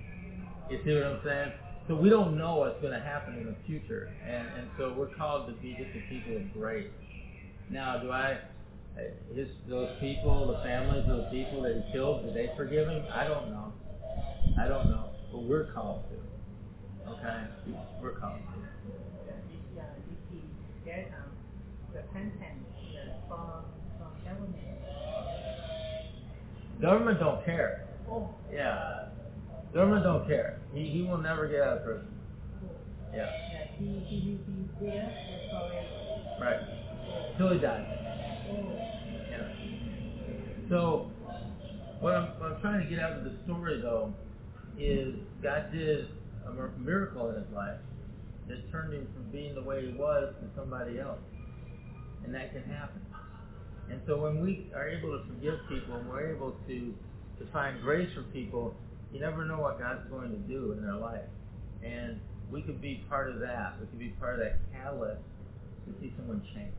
You 0.70 0.80
see 0.84 0.94
what 0.94 1.04
I'm 1.04 1.20
saying? 1.24 1.52
So 1.86 1.94
we 1.94 2.08
don't 2.08 2.38
know 2.38 2.56
what's 2.56 2.80
going 2.80 2.94
to 2.94 3.04
happen 3.04 3.34
in 3.36 3.46
the 3.46 3.56
future, 3.66 4.10
and 4.26 4.48
and 4.58 4.70
so 4.78 4.94
we're 4.96 5.14
called 5.14 5.46
to 5.48 5.52
be 5.60 5.76
just 5.78 5.90
a 5.94 6.00
people 6.08 6.36
of 6.36 6.52
grace. 6.54 6.88
Now, 7.70 7.98
do 7.98 8.10
I? 8.10 8.38
His 9.34 9.48
those 9.68 9.90
people, 10.00 10.46
the 10.46 10.62
families 10.62 11.04
of 11.08 11.16
the 11.16 11.28
people 11.30 11.62
that 11.62 11.74
he 11.74 11.82
killed, 11.92 12.24
did 12.24 12.34
they 12.34 12.50
forgive 12.56 12.88
him? 12.88 13.02
I 13.12 13.26
don't 13.26 13.50
know. 13.50 13.72
I 14.60 14.68
don't 14.68 14.88
know, 14.88 15.06
but 15.32 15.42
we're 15.42 15.72
called 15.72 16.04
to. 16.10 16.16
Okay, 17.10 17.42
we're 18.00 18.12
called 18.12 18.38
to. 18.38 18.60
This, 19.26 19.36
this 19.74 19.84
he, 20.30 20.38
get, 20.84 21.10
repentance 21.92 22.64
from, 23.28 23.64
from 23.98 24.12
government. 24.24 24.54
Don't 27.18 27.44
care. 27.44 27.86
Oh, 28.10 28.30
Yeah. 28.52 29.06
Government 29.72 30.04
don't 30.04 30.26
care. 30.28 30.60
He 30.72 30.88
he 30.88 31.02
will 31.02 31.18
never 31.18 31.48
get 31.48 31.60
out 31.62 31.78
of 31.78 31.84
prison. 31.84 32.06
Yeah. 33.12 33.26
yeah, 33.52 33.66
he, 33.76 33.86
he 34.06 34.30
will 34.30 34.38
be 34.78 34.86
there 34.86 35.10
forever. 35.50 36.40
Right. 36.40 36.60
Till 37.36 37.52
he 37.52 37.58
dies. 37.58 37.86
Yeah. 39.30 39.48
So 40.68 41.10
what 42.00 42.14
I'm 42.14 42.38
what 42.38 42.52
I'm 42.52 42.60
trying 42.60 42.84
to 42.84 42.90
get 42.90 42.98
out 42.98 43.12
of 43.12 43.24
the 43.24 43.32
story 43.44 43.80
though 43.80 44.14
is 44.78 45.14
God 45.42 45.72
did 45.72 46.08
a 46.46 46.80
miracle 46.80 47.30
in 47.30 47.36
his 47.36 47.52
life 47.54 47.78
that 48.48 48.70
turned 48.70 48.92
him 48.92 49.08
from 49.14 49.30
being 49.30 49.54
the 49.54 49.62
way 49.62 49.86
he 49.86 49.96
was 49.96 50.34
to 50.40 50.46
somebody 50.54 51.00
else. 51.00 51.20
And 52.24 52.34
that 52.34 52.52
can 52.52 52.62
happen. 52.64 53.00
And 53.90 54.00
so 54.06 54.20
when 54.20 54.40
we 54.42 54.70
are 54.74 54.88
able 54.88 55.18
to 55.18 55.24
forgive 55.26 55.54
people 55.68 55.96
and 55.96 56.08
we're 56.08 56.34
able 56.34 56.56
to 56.66 56.94
to 57.38 57.46
find 57.52 57.80
grace 57.82 58.08
for 58.14 58.22
people, 58.24 58.74
you 59.12 59.20
never 59.20 59.44
know 59.44 59.58
what 59.58 59.78
God's 59.78 60.08
going 60.10 60.30
to 60.30 60.38
do 60.38 60.72
in 60.72 60.82
their 60.82 60.96
life. 60.96 61.26
And 61.82 62.20
we 62.50 62.62
could 62.62 62.80
be 62.80 63.04
part 63.08 63.30
of 63.30 63.40
that. 63.40 63.74
We 63.80 63.86
could 63.86 63.98
be 63.98 64.14
part 64.20 64.34
of 64.34 64.40
that 64.40 64.58
catalyst 64.72 65.22
to 65.86 65.92
see 66.00 66.12
someone 66.16 66.42
change. 66.54 66.72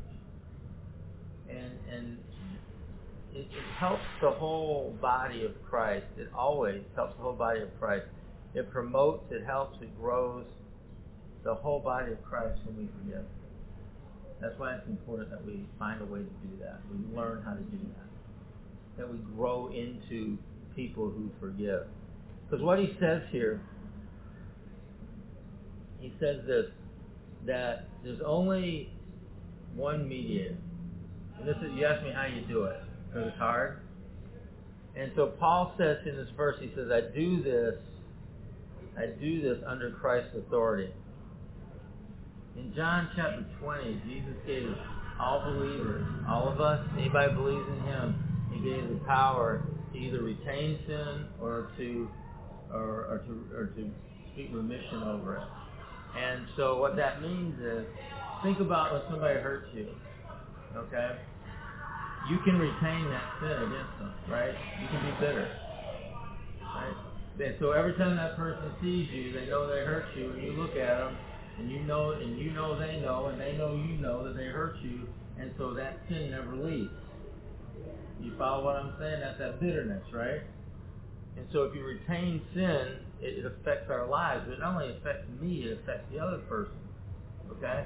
And 1.50 1.72
and 1.92 2.18
it, 3.34 3.48
it 3.52 3.66
helps 3.78 4.04
the 4.22 4.32
whole 4.32 4.96
body 5.02 5.46
of 5.46 5.52
Christ. 5.70 6.06
It 6.18 6.30
always 6.36 6.82
helps 6.96 7.16
the 7.18 7.24
whole 7.24 7.34
body 7.34 7.62
of 7.62 7.70
Christ 7.80 8.06
It 8.54 8.72
promotes, 8.72 9.26
it 9.32 9.46
helps, 9.46 9.82
it 9.82 9.96
grows 10.00 10.46
the 11.44 11.54
whole 11.54 11.80
body 11.80 12.14
of 12.14 12.24
Christ 12.24 12.60
when 12.66 12.78
we 12.78 12.90
forgive. 13.04 13.26
That's 14.42 14.58
why 14.58 14.76
it's 14.76 14.88
important 14.88 15.30
that 15.30 15.46
we 15.46 15.68
find 15.78 16.02
a 16.02 16.06
way 16.06 16.20
to 16.20 16.26
do 16.26 16.58
that. 16.62 16.80
We 16.92 17.16
learn 17.16 17.44
how 17.44 17.54
to 17.54 17.62
do 17.62 17.78
that. 17.78 18.98
That 18.98 19.12
we 19.12 19.18
grow 19.36 19.68
into 19.68 20.38
people 20.76 21.10
who 21.10 21.30
forgive. 21.40 21.88
Because 22.50 22.64
what 22.64 22.80
he 22.80 22.96
says 23.00 23.22
here, 23.32 23.62
he 26.00 26.14
says 26.20 26.38
this, 26.48 26.66
that 27.46 27.90
there's 28.04 28.22
only 28.26 28.90
one 29.76 30.08
mediator. 30.08 30.56
And 31.40 31.48
this 31.48 31.58
is, 31.58 31.72
you 31.74 31.86
ask 31.86 32.04
me 32.04 32.12
how 32.14 32.26
you 32.26 32.42
do 32.48 32.64
it, 32.64 32.80
because 33.08 33.28
it's 33.30 33.38
hard. 33.38 33.80
And 34.96 35.12
so 35.16 35.34
Paul 35.40 35.74
says 35.78 35.98
in 36.06 36.16
this 36.16 36.30
verse, 36.38 36.56
he 36.62 36.72
says, 36.76 36.90
I 36.92 37.02
do 37.14 37.44
this, 37.44 37.76
I 38.98 39.08
do 39.20 39.42
this 39.42 39.62
under 39.68 39.92
Christ's 39.92 40.36
authority. 40.38 40.92
In 42.58 42.74
John 42.74 43.10
chapter 43.16 43.46
20, 43.62 44.02
Jesus 44.08 44.36
gave 44.48 44.74
all 45.20 45.44
believers, 45.44 46.06
all 46.30 46.48
of 46.48 46.62
us, 46.62 46.88
anybody 46.98 47.34
believes 47.34 47.68
in 47.68 47.82
him, 47.82 48.16
he 48.54 48.70
gave 48.70 48.88
the 48.88 49.00
power 49.06 49.66
to 49.92 50.00
either 50.00 50.24
retain 50.24 50.80
sin 50.88 51.26
or 51.42 51.72
to 51.78 52.10
or, 52.72 53.06
or 53.10 53.24
to 53.28 53.58
or 53.58 53.66
to 53.68 53.90
speak 54.34 54.50
remission 54.54 55.04
over 55.04 55.36
it. 55.36 55.44
And 56.18 56.48
so 56.56 56.78
what 56.78 56.96
that 56.96 57.22
means 57.22 57.60
is 57.60 57.86
think 58.44 58.60
about 58.60 58.94
when 58.94 59.02
somebody 59.10 59.40
hurts 59.40 59.68
you. 59.74 59.90
Okay? 60.76 61.18
You 62.30 62.40
can 62.44 62.58
retain 62.58 63.10
that 63.10 63.26
sin 63.40 63.52
against 63.52 63.96
them, 64.00 64.14
right? 64.30 64.54
You 64.82 64.88
can 64.88 65.06
be 65.06 65.12
bitter. 65.20 65.48
Right? 66.62 66.96
And 67.40 67.56
so 67.60 67.72
every 67.72 67.94
time 67.94 68.16
that 68.18 68.36
person 68.36 68.72
sees 68.82 69.08
you, 69.12 69.32
they 69.34 69.46
know 69.46 69.68
they 69.68 69.86
hurt 69.86 70.06
you, 70.16 70.32
and 70.32 70.42
you 70.42 70.52
look 70.54 70.72
at 70.72 70.98
them, 70.98 71.18
and 71.60 71.72
you 71.72 71.80
know, 71.84 72.12
and 72.12 72.38
you 72.40 72.52
know 72.52 72.80
they 72.80 73.00
know, 73.00 73.28
and 73.28 73.40
they 73.40 73.54
know 73.54 73.76
you 73.76 73.98
know 74.02 74.26
that 74.26 74.36
they 74.36 74.48
hurt 74.48 74.78
you, 74.82 75.08
and 75.40 75.52
so 75.58 75.74
that 75.74 76.00
sin 76.10 76.32
never 76.32 76.56
leaves. 76.56 76.92
You 78.22 78.34
follow 78.38 78.66
what 78.66 78.76
I'm 78.78 78.94
saying? 79.00 79.20
That's 79.20 79.38
that 79.40 79.60
bitterness, 79.60 80.04
right? 80.14 80.42
And 81.38 81.46
so 81.52 81.64
if 81.64 81.76
you 81.76 81.84
retain 81.84 82.42
sin, 82.54 83.00
it, 83.22 83.40
it 83.40 83.46
affects 83.46 83.90
our 83.90 84.08
lives. 84.08 84.44
But 84.48 84.54
it 84.54 84.60
not 84.60 84.82
only 84.82 84.96
affects 84.98 85.28
me, 85.42 85.66
it 85.66 85.80
affects 85.84 86.08
the 86.12 86.20
other 86.20 86.40
person. 86.50 86.74
Okay? 87.52 87.86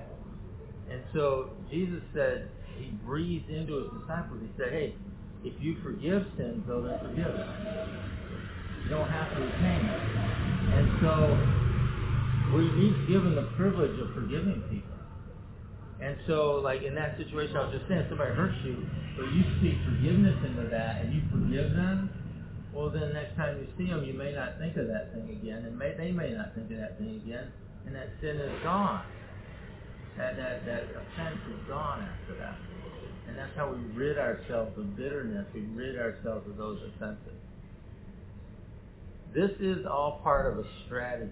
And 0.91 1.01
so 1.13 1.49
Jesus 1.71 2.01
said, 2.13 2.49
he 2.79 2.89
breathed 3.05 3.49
into 3.49 3.83
his 3.83 3.91
disciples, 4.01 4.39
he 4.41 4.49
said, 4.57 4.71
hey, 4.71 4.95
if 5.43 5.53
you 5.59 5.77
forgive 5.83 6.23
sins, 6.35 6.63
though, 6.67 6.81
they're 6.81 6.99
forgiven. 6.99 7.45
You 8.83 8.89
don't 8.89 9.09
have 9.09 9.31
to 9.35 9.39
retain 9.39 9.85
it. 9.85 10.01
And 10.73 10.87
so 10.99 11.13
we're 12.53 12.67
each 12.81 13.07
given 13.07 13.35
the 13.35 13.47
privilege 13.55 13.99
of 13.99 14.13
forgiving 14.13 14.63
people. 14.69 14.99
And 16.01 16.15
so, 16.27 16.63
like 16.63 16.81
in 16.83 16.95
that 16.95 17.17
situation 17.17 17.57
I 17.57 17.67
was 17.67 17.75
just 17.75 17.87
saying, 17.91 18.07
somebody 18.07 18.31
hurts 18.31 18.55
you, 18.63 18.87
but 19.19 19.27
you 19.35 19.43
speak 19.59 19.75
forgiveness 19.83 20.39
into 20.47 20.67
that 20.71 21.03
and 21.03 21.11
you 21.13 21.21
forgive 21.27 21.75
them, 21.75 22.09
well 22.71 22.89
then 22.89 23.11
next 23.11 23.35
time 23.35 23.59
you 23.59 23.67
see 23.77 23.91
them, 23.91 24.03
you 24.07 24.13
may 24.13 24.31
not 24.31 24.57
think 24.59 24.77
of 24.77 24.87
that 24.87 25.11
thing 25.11 25.27
again, 25.27 25.67
and 25.67 25.77
may, 25.77 25.93
they 25.99 26.11
may 26.11 26.31
not 26.31 26.55
think 26.55 26.71
of 26.71 26.77
that 26.79 26.97
thing 26.97 27.19
again, 27.23 27.51
and 27.85 27.95
that 27.95 28.09
sin 28.21 28.39
is 28.39 28.63
gone. 28.63 29.03
That, 30.17 30.35
that, 30.35 30.65
that 30.65 30.83
offense 30.95 31.39
is 31.51 31.67
gone 31.67 32.03
after 32.03 32.35
that. 32.39 32.55
And 33.29 33.37
that's 33.37 33.55
how 33.55 33.71
we 33.71 33.77
rid 33.93 34.17
ourselves 34.17 34.75
of 34.75 34.97
bitterness. 34.97 35.45
We 35.53 35.61
rid 35.61 35.99
ourselves 35.99 36.49
of 36.49 36.57
those 36.57 36.79
offenses. 36.95 37.37
This 39.35 39.51
is 39.59 39.85
all 39.85 40.19
part 40.23 40.51
of 40.51 40.57
a 40.57 40.67
strategy. 40.87 41.31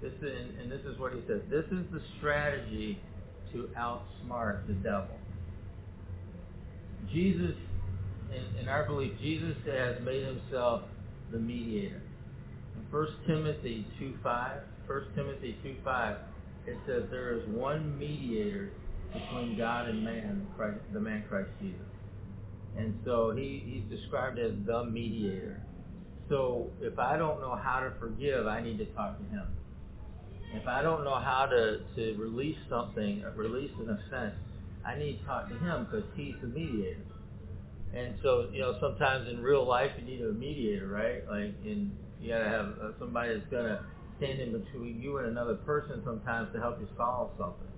This 0.00 0.12
is, 0.22 0.48
and 0.60 0.70
this 0.70 0.82
is 0.82 0.96
what 1.00 1.12
he 1.12 1.20
says. 1.26 1.40
This 1.50 1.64
is 1.72 1.84
the 1.92 2.00
strategy 2.18 3.00
to 3.52 3.68
outsmart 3.76 4.64
the 4.68 4.74
devil. 4.74 5.18
Jesus, 7.12 7.56
in, 8.32 8.60
in 8.60 8.68
our 8.68 8.84
belief, 8.84 9.18
Jesus 9.20 9.56
has 9.66 9.96
made 10.04 10.24
himself 10.24 10.82
the 11.32 11.38
mediator. 11.38 12.00
In 12.76 12.96
1 12.96 13.06
Timothy 13.26 13.84
2.5, 14.00 14.60
1 14.86 15.02
Timothy 15.16 15.56
2.5, 15.64 16.18
it 16.68 16.76
says 16.86 17.02
there 17.10 17.36
is 17.36 17.42
one 17.48 17.98
mediator 17.98 18.70
between 19.12 19.56
God 19.56 19.88
and 19.88 20.04
man, 20.04 20.46
Christ, 20.56 20.78
the 20.92 21.00
man 21.00 21.24
Christ 21.28 21.50
Jesus. 21.60 21.80
And 22.76 22.98
so 23.04 23.32
he, 23.36 23.62
he's 23.64 23.98
described 23.98 24.38
as 24.38 24.52
the 24.66 24.84
mediator. 24.84 25.60
So 26.28 26.70
if 26.80 26.98
I 26.98 27.16
don't 27.16 27.40
know 27.40 27.56
how 27.56 27.80
to 27.80 27.92
forgive, 27.98 28.46
I 28.46 28.62
need 28.62 28.78
to 28.78 28.86
talk 28.86 29.18
to 29.18 29.24
him. 29.24 29.46
If 30.54 30.66
I 30.66 30.82
don't 30.82 31.04
know 31.04 31.18
how 31.18 31.46
to, 31.46 31.80
to 31.96 32.14
release 32.18 32.58
something, 32.68 33.24
release 33.34 33.72
an 33.80 33.90
offense, 33.90 34.34
I 34.86 34.98
need 34.98 35.18
to 35.20 35.24
talk 35.24 35.48
to 35.48 35.58
him 35.58 35.86
because 35.90 36.04
he's 36.16 36.34
the 36.40 36.48
mediator. 36.48 37.00
And 37.94 38.14
so, 38.22 38.48
you 38.52 38.60
know, 38.60 38.76
sometimes 38.80 39.28
in 39.28 39.42
real 39.42 39.66
life 39.66 39.90
you 39.98 40.04
need 40.04 40.20
a 40.22 40.32
mediator, 40.32 40.88
right? 40.88 41.26
Like, 41.28 41.54
in 41.64 41.92
you 42.20 42.30
gotta 42.30 42.48
have 42.48 42.66
uh, 42.82 42.98
somebody 42.98 43.34
that's 43.34 43.50
gonna 43.50 43.84
stand 44.18 44.40
in 44.40 44.52
between 44.52 45.00
you 45.00 45.18
and 45.18 45.28
another 45.28 45.54
person 45.54 46.02
sometimes 46.04 46.52
to 46.52 46.60
help 46.60 46.80
you 46.80 46.88
solve 46.96 47.30
something. 47.38 47.68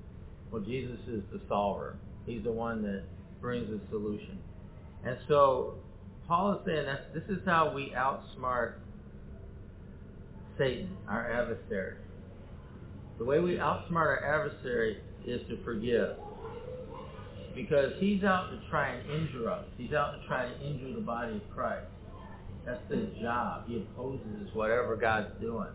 Well, 0.50 0.62
Jesus 0.62 0.98
is 1.08 1.22
the 1.32 1.40
solver. 1.48 1.96
He's 2.26 2.42
the 2.42 2.52
one 2.52 2.82
that 2.82 3.04
brings 3.40 3.68
the 3.68 3.80
solution. 3.90 4.38
And 5.04 5.16
so, 5.28 5.74
Paul 6.26 6.54
is 6.54 6.58
saying 6.66 6.86
that 6.86 7.14
this 7.14 7.24
is 7.28 7.38
how 7.44 7.72
we 7.74 7.92
outsmart 7.96 8.74
Satan, 10.58 10.96
our 11.08 11.30
adversary. 11.30 11.96
The 13.18 13.24
way 13.24 13.38
we 13.38 13.56
outsmart 13.56 14.22
our 14.22 14.24
adversary 14.24 14.98
is 15.26 15.40
to 15.48 15.62
forgive. 15.64 16.16
Because 17.54 17.92
he's 17.98 18.22
out 18.24 18.50
to 18.50 18.60
try 18.70 18.90
and 18.90 19.10
injure 19.10 19.50
us. 19.50 19.64
He's 19.76 19.92
out 19.92 20.20
to 20.20 20.26
try 20.26 20.44
and 20.44 20.62
injure 20.62 20.94
the 20.94 21.00
body 21.00 21.36
of 21.36 21.54
Christ. 21.54 21.86
That's 22.64 22.80
his 22.90 23.08
job. 23.20 23.64
He 23.66 23.76
opposes 23.76 24.54
whatever 24.54 24.96
God's 24.96 25.30
doing. 25.40 25.68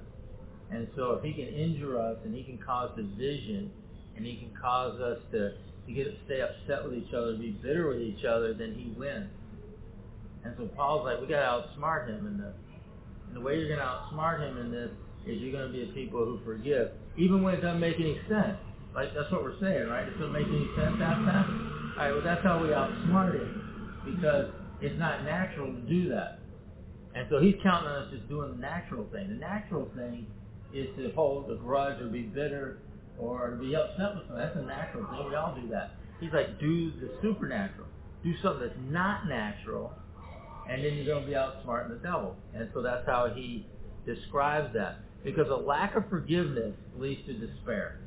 And 0.72 0.88
so 0.96 1.12
if 1.12 1.24
he 1.24 1.34
can 1.34 1.48
injure 1.54 2.00
us 2.00 2.18
and 2.24 2.34
he 2.34 2.44
can 2.44 2.58
cause 2.58 2.92
division 2.96 3.72
and 4.16 4.26
he 4.26 4.38
can 4.38 4.52
cause 4.60 5.00
us 5.00 5.20
to, 5.32 5.52
to 5.88 5.94
get 5.94 6.08
stay 6.26 6.42
upset 6.42 6.84
with 6.84 6.94
each 6.94 7.14
other, 7.14 7.36
be 7.36 7.52
bitter 7.62 7.90
with 7.90 8.00
each 8.00 8.26
other, 8.26 8.54
then 8.54 8.74
he 8.74 8.98
wins. 8.98 9.30
And 10.44 10.54
so 10.58 10.68
Paul's 10.76 11.06
like, 11.06 11.20
we 11.20 11.28
got 11.28 11.42
to 11.42 11.80
outsmart 11.80 12.08
him 12.08 12.28
in 12.28 12.38
this. 12.38 12.54
And 13.28 13.36
the 13.36 13.42
way 13.42 13.58
you're 13.58 13.68
going 13.68 13.80
to 13.80 13.86
outsmart 13.86 14.42
him 14.42 14.58
in 14.58 14.72
this 14.72 14.92
is 15.26 15.42
you're 15.42 15.52
going 15.52 15.72
to 15.72 15.74
be 15.74 15.90
a 15.90 15.94
people 15.94 16.24
who 16.24 16.40
forgive, 16.46 16.92
even 17.18 17.42
when 17.42 17.56
it 17.56 17.62
doesn't 17.62 17.80
make 17.80 17.96
any 17.96 18.20
sense. 18.30 18.58
Like 18.94 19.14
that's 19.14 19.32
what 19.32 19.44
we're 19.44 19.60
saying, 19.60 19.90
right? 19.90 20.08
It 20.08 20.12
doesn't 20.12 20.32
make 20.32 20.48
any 20.48 20.70
sense 20.78 20.96
that. 21.00 21.18
All 21.18 21.98
right, 21.98 22.12
well 22.12 22.24
that's 22.24 22.44
how 22.44 22.62
we 22.62 22.70
outsmart 22.70 23.36
it 23.36 23.48
because 24.06 24.52
it's 24.82 24.98
not 25.00 25.24
natural 25.24 25.68
to 25.74 25.82
do 25.82 26.10
that. 26.10 26.40
And 27.16 27.28
so 27.30 27.40
he's 27.40 27.56
counting 27.64 27.90
on 27.90 28.04
us 28.04 28.12
just 28.12 28.28
doing 28.30 28.52
the 28.52 28.58
natural 28.58 29.08
thing. 29.12 29.30
The 29.30 29.36
natural 29.36 29.90
thing 29.96 30.28
is 30.74 30.88
to 30.98 31.12
hold 31.16 31.50
a 31.50 31.56
grudge 31.56 32.02
or 32.02 32.08
be 32.08 32.24
bitter 32.24 32.80
or 33.20 33.52
to 33.52 33.56
be 33.58 33.76
upset 33.76 34.16
with 34.16 34.28
someone. 34.28 34.46
That's 34.46 34.58
a 34.58 34.62
natural 34.62 35.06
thing. 35.06 35.30
We 35.30 35.36
all 35.36 35.56
do 35.60 35.68
that. 35.70 35.96
He's 36.20 36.32
like, 36.34 36.60
do 36.60 36.92
the 36.92 37.12
supernatural. 37.22 37.88
Do 38.24 38.34
something 38.42 38.68
that's 38.68 38.80
not 38.90 39.28
natural, 39.28 39.94
and 40.70 40.84
then 40.84 40.96
you're 40.96 41.06
going 41.06 41.24
to 41.24 41.30
be 41.30 41.36
outsmarting 41.36 41.90
the 41.90 42.00
devil. 42.02 42.36
And 42.56 42.70
so 42.74 42.82
that's 42.82 43.06
how 43.06 43.32
he 43.36 43.68
describes 44.06 44.74
that. 44.74 45.00
Because 45.24 45.48
a 45.50 45.56
lack 45.56 45.96
of 45.96 46.10
forgiveness 46.10 46.74
leads 46.98 47.26
to 47.28 47.34
despair. 47.34 48.00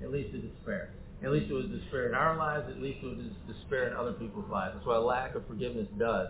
It 0.00 0.10
leads 0.10 0.32
to 0.32 0.38
despair. 0.38 0.90
It 1.22 1.28
leads 1.28 1.48
to 1.48 1.62
despair 1.62 2.08
in 2.08 2.14
our 2.14 2.36
lives. 2.36 2.64
At 2.68 2.82
least 2.82 2.98
It 3.02 3.16
to 3.16 3.52
despair 3.52 3.88
in 3.88 3.96
other 3.96 4.12
people's 4.12 4.50
lives. 4.50 4.74
That's 4.74 4.86
what 4.86 4.96
a 4.96 5.00
lack 5.00 5.34
of 5.34 5.46
forgiveness 5.46 5.86
does. 5.98 6.28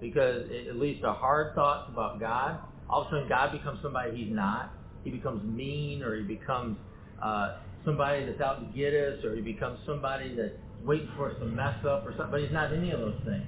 Because 0.00 0.42
it 0.50 0.76
leads 0.76 1.00
to 1.02 1.12
hard 1.12 1.54
thoughts 1.54 1.88
about 1.92 2.18
God. 2.18 2.58
All 2.90 3.02
of 3.02 3.06
a 3.08 3.10
sudden, 3.10 3.28
God 3.28 3.52
becomes 3.52 3.80
somebody 3.82 4.16
he's 4.16 4.34
not. 4.34 4.72
He 5.04 5.10
becomes 5.10 5.42
mean, 5.44 6.02
or 6.02 6.16
he 6.16 6.22
becomes 6.22 6.76
uh, 7.24 7.56
somebody 7.84 8.26
that's 8.26 8.40
out 8.40 8.60
to 8.60 8.78
get 8.78 8.92
us, 8.92 9.24
or 9.24 9.34
he 9.34 9.40
becomes 9.40 9.78
somebody 9.86 10.34
that's 10.36 10.54
waiting 10.84 11.08
for 11.16 11.30
us 11.30 11.36
to 11.40 11.46
mess 11.46 11.78
up 11.88 12.06
or 12.06 12.12
something. 12.16 12.30
But 12.30 12.40
he's 12.42 12.52
not 12.52 12.72
any 12.72 12.90
of 12.90 13.00
those 13.00 13.18
things. 13.24 13.46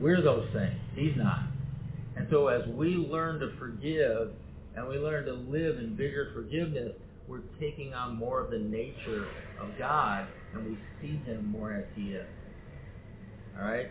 We're 0.00 0.22
those 0.22 0.48
things. 0.52 0.74
He's 0.94 1.16
not. 1.16 1.42
And 2.16 2.26
so 2.30 2.48
as 2.48 2.66
we 2.68 2.96
learn 2.96 3.40
to 3.40 3.52
forgive 3.58 4.30
and 4.74 4.88
we 4.88 4.96
learn 4.96 5.26
to 5.26 5.34
live 5.34 5.78
in 5.78 5.94
bigger 5.96 6.30
forgiveness, 6.34 6.92
we're 7.28 7.42
taking 7.60 7.92
on 7.92 8.16
more 8.16 8.40
of 8.40 8.50
the 8.50 8.58
nature 8.58 9.28
of 9.60 9.68
God 9.78 10.26
and 10.54 10.64
we 10.64 10.78
see 11.00 11.16
him 11.24 11.46
more 11.46 11.72
as 11.72 11.84
he 11.94 12.12
is. 12.12 12.26
All 13.58 13.66
right? 13.66 13.86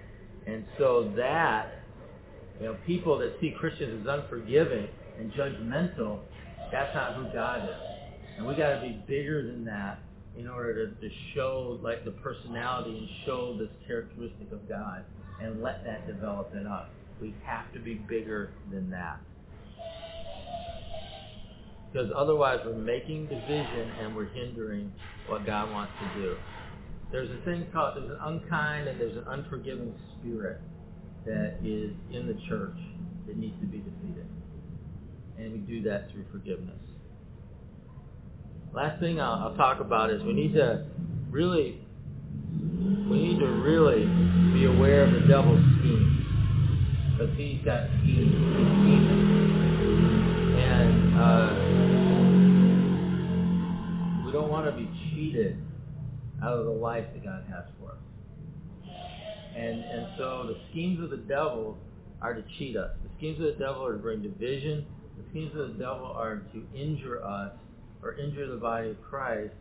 And 0.47 0.63
so 0.77 1.11
that, 1.17 1.83
you 2.59 2.67
know, 2.67 2.77
people 2.85 3.17
that 3.19 3.33
see 3.41 3.53
Christians 3.59 4.01
as 4.01 4.07
unforgiving 4.07 4.87
and 5.19 5.31
judgmental, 5.33 6.19
that's 6.71 6.93
not 6.95 7.15
who 7.15 7.25
God 7.33 7.63
is. 7.63 7.94
And 8.37 8.45
we 8.45 8.55
got 8.55 8.75
to 8.75 8.81
be 8.81 9.01
bigger 9.07 9.45
than 9.45 9.65
that 9.65 9.99
in 10.37 10.47
order 10.47 10.87
to, 10.87 10.95
to 10.95 11.09
show 11.33 11.79
like 11.81 12.03
the 12.03 12.11
personality 12.11 12.97
and 12.97 13.07
show 13.25 13.57
this 13.57 13.69
characteristic 13.87 14.51
of 14.51 14.67
God 14.67 15.05
and 15.41 15.61
let 15.61 15.83
that 15.85 16.07
develop 16.07 16.53
in 16.53 16.67
us. 16.67 16.87
We 17.21 17.33
have 17.45 17.71
to 17.73 17.79
be 17.79 17.95
bigger 17.95 18.51
than 18.71 18.89
that. 18.89 19.19
Because 21.91 22.11
otherwise 22.13 22.59
we're 22.65 22.75
making 22.75 23.27
division 23.27 23.91
and 24.01 24.15
we're 24.15 24.27
hindering 24.27 24.91
what 25.27 25.45
God 25.45 25.71
wants 25.71 25.93
to 26.01 26.21
do. 26.21 26.35
There's 27.11 27.29
a 27.29 27.45
thing 27.45 27.65
called, 27.71 27.95
there's 27.95 28.09
an 28.09 28.17
unkind 28.19 28.89
and 28.89 28.99
there's 28.99 29.15
an 29.15 29.23
unforgiving 29.27 29.93
spirit 30.19 30.59
that 31.25 31.55
is 31.63 31.93
in 32.11 32.27
the 32.27 32.37
church 32.49 32.77
that 33.27 33.37
needs 33.37 33.57
to 33.61 33.65
be 33.65 33.77
defeated. 33.77 34.27
And 35.37 35.53
we 35.53 35.59
do 35.59 35.81
that 35.83 36.11
through 36.11 36.25
forgiveness. 36.31 36.79
Last 38.75 38.99
thing 38.99 39.21
I'll, 39.21 39.47
I'll 39.47 39.55
talk 39.55 39.79
about 39.79 40.11
is 40.11 40.21
we 40.23 40.33
need 40.33 40.53
to 40.55 40.83
really, 41.31 41.79
we 43.09 43.17
need 43.23 43.39
to 43.39 43.47
really 43.47 44.03
be 44.53 44.65
aware 44.65 45.05
of 45.05 45.13
the 45.13 45.21
devil's 45.21 45.63
schemes. 45.79 46.25
Because 47.11 47.37
he's 47.37 47.63
got 47.63 47.87
schemes. 48.01 48.35
Scheming. 48.35 49.07
And 50.59 51.17
uh, 51.17 51.55
we 54.25 54.33
don't 54.33 54.51
want 54.51 54.65
to 54.65 54.73
be 54.73 54.89
cheated 55.09 55.57
out 56.43 56.59
of 56.59 56.65
the 56.65 56.71
life 56.71 57.05
that 57.13 57.23
God 57.23 57.45
has 57.49 57.63
for 57.79 57.91
us. 57.91 57.97
And, 59.55 59.85
and 59.85 60.07
so 60.17 60.47
the 60.47 60.57
schemes 60.71 61.01
of 61.01 61.11
the 61.11 61.23
devil 61.23 61.77
are 62.21 62.33
to 62.33 62.43
cheat 62.59 62.75
us. 62.75 62.91
The 63.03 63.09
schemes 63.19 63.39
of 63.39 63.45
the 63.45 63.53
devil 63.53 63.85
are 63.85 63.93
to 63.93 63.99
bring 63.99 64.21
division. 64.21 64.85
The 65.17 65.23
schemes 65.31 65.55
of 65.57 65.69
the 65.69 65.75
devil 65.81 66.07
are 66.07 66.41
to 66.51 66.67
injure 66.77 67.23
us 67.23 67.53
or 68.05 68.13
injure 68.13 68.47
the 68.47 68.57
body 68.57 68.91
of 68.91 69.01
Christ. 69.01 69.53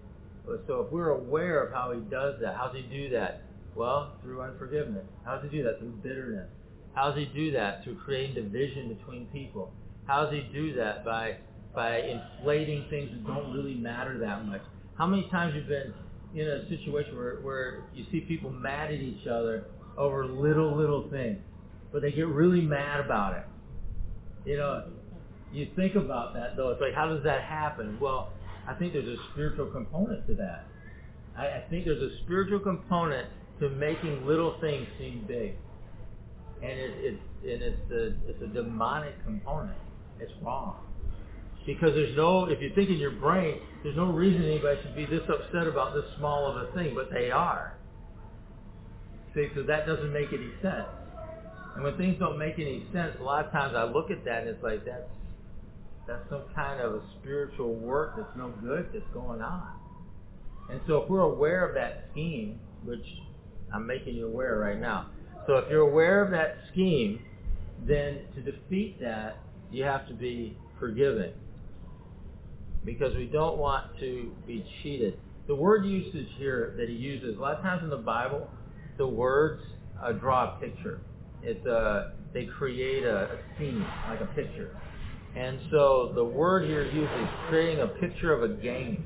So 0.67 0.83
if 0.83 0.93
we're 0.93 1.11
aware 1.11 1.65
of 1.65 1.73
how 1.73 1.93
he 1.93 2.01
does 2.11 2.35
that, 2.43 2.55
how 2.57 2.69
does 2.69 2.77
he 2.77 2.83
do 2.83 3.09
that? 3.11 3.43
Well, 3.75 4.13
through 4.23 4.43
unforgiveness. 4.43 5.07
How 5.25 5.37
does 5.37 5.51
he 5.51 5.57
do 5.57 5.65
that? 5.65 5.79
Through 5.81 5.99
bitterness. 6.03 6.49
How 6.95 7.11
does 7.11 7.19
he 7.19 7.25
do 7.35 7.51
that? 7.53 7.83
Through 7.83 7.97
creating 8.05 8.35
division 8.35 8.95
between 8.95 9.27
people. 9.33 9.73
How 10.07 10.25
does 10.25 10.35
he 10.35 10.43
do 10.53 10.75
that? 10.75 11.05
By 11.05 11.39
by 11.75 11.99
inflating 12.03 12.87
things 12.89 13.11
that 13.11 13.27
don't 13.27 13.53
really 13.53 13.75
matter 13.75 14.19
that 14.19 14.47
much. 14.47 14.61
How 14.97 15.07
many 15.07 15.29
times 15.29 15.55
you've 15.57 15.67
been 15.67 15.93
in 16.35 16.47
a 16.47 16.69
situation 16.69 17.17
where, 17.17 17.37
where 17.37 17.83
you 17.95 18.05
see 18.13 18.21
people 18.21 18.51
mad 18.51 18.93
at 18.93 19.01
each 19.01 19.27
other 19.27 19.65
over 19.97 20.27
little, 20.27 20.77
little 20.77 21.09
things, 21.11 21.39
but 21.93 22.03
they 22.03 22.13
get 22.13 22.27
really 22.27 22.61
mad 22.61 23.01
about 23.01 23.37
it. 23.37 23.45
You 24.49 24.57
know, 24.57 24.85
you 25.55 25.69
think 25.77 25.95
about 25.95 26.35
that 26.35 26.57
though, 26.57 26.71
it's 26.71 26.81
like, 26.81 26.95
how 26.95 27.09
does 27.09 27.23
that 27.25 27.43
happen? 27.43 27.99
Well, 28.01 28.33
I 28.67 28.75
think 28.75 28.93
there's 28.93 29.09
a 29.09 29.17
spiritual 29.33 29.67
component 29.67 30.27
to 30.27 30.35
that. 30.35 30.67
I, 31.37 31.47
I 31.47 31.65
think 31.71 31.85
there's 31.85 32.03
a 32.03 32.17
spiritual 32.25 32.61
component 32.61 33.29
to 33.61 33.71
making 33.71 34.27
little 34.27 34.59
things 34.61 34.87
seem 34.99 35.25
big. 35.27 35.55
And 36.63 36.73
it, 36.73 36.91
it, 37.43 37.53
and 37.53 37.63
it's 37.63 37.91
a, 37.91 38.31
it's 38.31 38.43
a 38.43 38.47
demonic 38.47 39.23
component. 39.25 39.77
It's 40.19 40.33
wrong. 40.43 40.77
Because 41.67 41.95
there's 41.95 42.17
no, 42.17 42.47
if 42.47 42.61
you 42.61 42.73
think 42.75 42.91
in 42.91 42.97
your 42.97 43.13
brain, 43.13 43.61
there's 43.83 43.97
no 43.97 44.13
reason 44.13 44.45
anybody 44.45 44.81
should 44.83 44.97
be 44.97 45.07
this 45.07 45.23
upset 45.29 45.67
about 45.67 45.95
this 45.95 46.05
small 46.19 46.47
of 46.47 46.57
a 46.57 46.73
thing, 46.73 46.95
but 46.95 47.11
they 47.11 47.31
are. 47.31 47.77
See, 49.35 49.49
so 49.55 49.63
that 49.63 49.87
doesn't 49.87 50.13
make 50.13 50.29
any 50.33 50.51
sense. 50.63 50.87
And 51.75 51.83
when 51.83 51.97
things 51.97 52.17
don't 52.19 52.39
make 52.39 52.55
any 52.55 52.87
sense, 52.93 53.17
a 53.19 53.23
lot 53.23 53.47
of 53.47 53.53
times 53.53 53.75
I 53.77 53.85
look 53.85 54.11
at 54.11 54.25
that 54.25 54.43
and 54.43 54.51
it's 54.51 54.63
like 54.63 54.85
that's 54.85 55.09
that's 56.07 56.29
some 56.29 56.43
kind 56.55 56.81
of 56.81 56.95
a 56.95 57.03
spiritual 57.21 57.75
work 57.75 58.15
that's 58.17 58.37
no 58.37 58.51
good 58.63 58.91
that's 58.93 59.05
going 59.13 59.41
on. 59.41 59.69
And 60.71 60.81
so 60.87 60.99
if 60.99 61.11
we're 61.11 61.21
aware 61.21 61.67
of 61.67 61.75
that 61.75 62.05
scheme, 62.13 62.59
which 62.85 63.05
I'm 63.73 63.87
making 63.87 64.17
you 64.17 64.27
aware 64.27 64.59
right 64.59 64.81
now, 64.81 65.11
so 65.47 65.57
if 65.57 65.71
you're 65.71 65.89
aware 65.89 66.23
of 66.23 66.31
that 66.31 66.57
scheme, 66.73 67.21
then 67.87 68.21
to 68.35 68.43
defeat 68.43 69.01
that, 69.01 69.39
you 69.71 69.85
have 69.85 70.07
to 70.09 70.15
be 70.15 70.57
forgiving 70.79 71.33
because 72.85 73.15
we 73.17 73.27
don't 73.27 73.59
want 73.59 73.99
to 74.01 74.33
be 74.47 74.65
cheated. 74.83 75.19
The 75.47 75.55
word 75.55 75.85
usage 75.85 76.29
here 76.39 76.75
that 76.79 76.89
he 76.89 76.95
uses, 76.95 77.37
a 77.37 77.41
lot 77.41 77.57
of 77.57 77.63
times 77.63 77.83
in 77.83 77.91
the 77.91 77.97
Bible, 77.97 78.49
the 78.97 79.07
words 79.07 79.63
uh, 80.03 80.13
draw 80.13 80.57
a 80.57 80.61
picture. 80.61 81.01
It, 81.43 81.67
uh, 81.67 82.11
they 82.33 82.47
create 82.47 83.05
a, 83.05 83.25
a 83.25 83.39
scene, 83.59 83.85
like 84.09 84.21
a 84.21 84.27
picture. 84.35 84.77
And 85.37 85.59
so 85.71 86.13
the 86.15 86.25
word 86.25 86.69
here 86.69 86.85
used 86.85 87.13
is 87.13 87.29
creating 87.49 87.81
a 87.81 87.89
picture 87.89 88.33
of 88.33 88.49
a 88.49 88.55
game. 88.55 89.05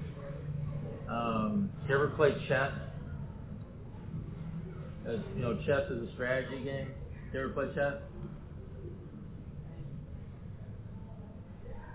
Um, 1.09 1.71
you 1.89 1.95
ever 1.95 2.09
play 2.09 2.33
chess? 2.49 2.73
Uh, 5.07 5.13
you 5.35 5.43
know, 5.43 5.57
chess 5.67 5.91
is 5.91 6.09
a 6.09 6.13
strategy 6.13 6.63
game. 6.65 6.89
You 7.33 7.41
ever 7.41 7.49
play 7.51 7.67
chess? 7.75 7.95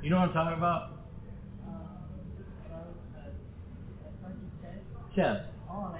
You 0.01 0.09
know 0.09 0.19
what 0.19 0.29
I'm 0.29 0.33
talking 0.33 0.57
about? 0.57 0.89
Chess. 5.15 5.45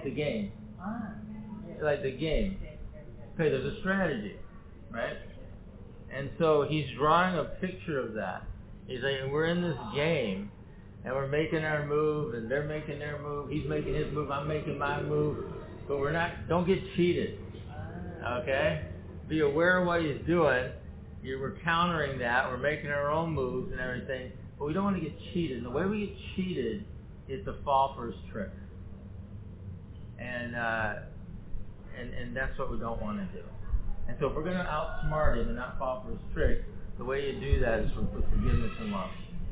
The 0.03 0.09
game. 0.09 0.51
Like 1.81 2.01
the 2.01 2.11
game. 2.11 2.57
Okay, 3.35 3.49
there's 3.49 3.73
a 3.73 3.79
strategy, 3.79 4.35
right? 4.91 5.17
And 6.15 6.29
so 6.37 6.65
he's 6.69 6.85
drawing 6.97 7.37
a 7.37 7.45
picture 7.45 7.99
of 7.99 8.13
that. 8.13 8.43
He's 8.87 9.01
like, 9.01 9.31
we're 9.31 9.47
in 9.47 9.61
this 9.61 9.77
game, 9.95 10.51
and 11.03 11.13
we're 11.13 11.27
making 11.27 11.63
our 11.63 11.85
move, 11.85 12.35
and 12.35 12.49
they're 12.51 12.67
making 12.67 12.99
their 12.99 13.19
move. 13.21 13.49
He's 13.49 13.67
making 13.67 13.95
his 13.95 14.13
move. 14.13 14.29
I'm 14.29 14.47
making 14.47 14.77
my 14.77 15.01
move. 15.01 15.45
But 15.87 15.99
we're 15.99 16.11
not. 16.11 16.47
Don't 16.47 16.67
get 16.67 16.79
cheated. 16.95 17.39
Okay. 18.25 18.85
Be 19.27 19.39
aware 19.39 19.79
of 19.79 19.87
what 19.87 20.01
he's 20.01 20.19
doing. 20.27 20.71
You, 21.23 21.39
we're 21.39 21.57
countering 21.63 22.19
that. 22.19 22.49
We're 22.49 22.57
making 22.57 22.89
our 22.89 23.09
own 23.09 23.31
moves 23.31 23.71
and 23.71 23.81
everything. 23.81 24.31
But 24.59 24.65
we 24.65 24.73
don't 24.73 24.83
want 24.83 24.97
to 24.97 25.01
get 25.01 25.17
cheated. 25.33 25.57
And 25.57 25.65
the 25.65 25.71
way 25.71 25.85
we 25.85 26.07
get 26.07 26.15
cheated 26.35 26.85
is 27.27 27.43
to 27.45 27.55
fall 27.63 27.93
for 27.95 28.07
his 28.07 28.15
tricks. 28.31 28.51
And 30.19 30.55
uh, 30.55 30.93
and 31.99 32.13
and 32.13 32.35
that's 32.35 32.57
what 32.59 32.71
we 32.71 32.77
don't 32.77 33.01
want 33.01 33.17
to 33.17 33.25
do. 33.37 33.43
And 34.07 34.17
so 34.19 34.27
if 34.27 34.35
we're 34.35 34.43
going 34.43 34.57
to 34.57 34.63
outsmart 34.63 35.39
him 35.39 35.47
and 35.47 35.55
not 35.55 35.77
fall 35.79 36.03
for 36.05 36.11
his 36.11 36.19
trick, 36.33 36.63
the 36.97 37.03
way 37.03 37.25
you 37.25 37.39
do 37.39 37.59
that 37.61 37.79
is 37.79 37.89
with 37.95 38.11
forgiveness 38.11 38.71
and 38.79 38.91
love. 38.91 39.09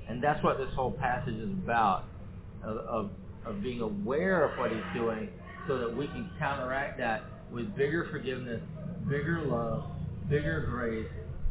And 0.08 0.24
that's 0.24 0.44
what 0.44 0.58
this 0.58 0.70
whole 0.76 0.92
passage 0.92 1.36
is 1.36 1.50
about, 1.50 2.06
of, 2.64 2.78
of, 2.78 3.10
of 3.46 3.64
being 3.64 3.82
aware 3.82 4.46
of 4.46 4.60
what 4.60 4.72
he's 4.72 4.84
doing 4.94 5.30
so 5.68 5.78
that 5.78 5.96
we 5.96 6.08
can 6.08 6.30
counteract 6.38 6.98
that 7.00 7.24
with 7.52 7.76
bigger 7.76 8.08
forgiveness, 8.12 8.62
bigger 9.10 9.42
love, 9.46 9.86
bigger 10.30 10.68
grace, 10.70 11.08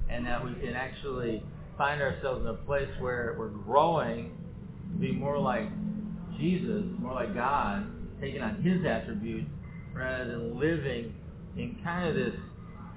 and 0.08 0.26
that 0.26 0.44
we 0.44 0.52
can 0.54 0.74
actually 0.74 1.42
find 1.76 2.02
ourselves 2.02 2.42
in 2.42 2.48
a 2.48 2.54
place 2.54 2.88
where 2.98 3.34
we're 3.38 3.48
growing 3.48 4.32
to 4.92 4.98
be 4.98 5.12
more 5.12 5.38
like 5.38 5.68
Jesus, 6.38 6.84
more 6.98 7.14
like 7.14 7.34
God, 7.34 7.86
taking 8.20 8.42
on 8.42 8.62
his 8.62 8.84
attributes 8.84 9.48
rather 9.94 10.26
than 10.26 10.58
living 10.58 11.14
in 11.56 11.78
kind 11.82 12.08
of 12.08 12.14
this 12.14 12.34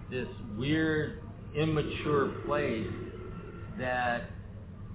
this 0.10 0.28
weird, 0.58 1.22
immature 1.56 2.30
place 2.46 2.88
that 3.80 4.30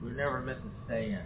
we're 0.03 0.14
never 0.14 0.40
meant 0.40 0.62
to 0.62 0.71
stay 0.87 1.07
in. 1.07 1.23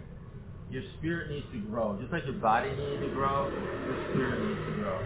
Your 0.71 0.83
spirit 0.97 1.29
needs 1.29 1.45
to 1.53 1.59
grow. 1.69 1.97
Just 1.99 2.11
like 2.11 2.25
your 2.25 2.33
body 2.33 2.69
needs 2.69 3.01
to 3.01 3.09
grow, 3.13 3.49
your 3.49 4.09
spirit 4.11 4.39
needs 4.47 4.59
to 4.65 4.81
grow. 4.81 4.99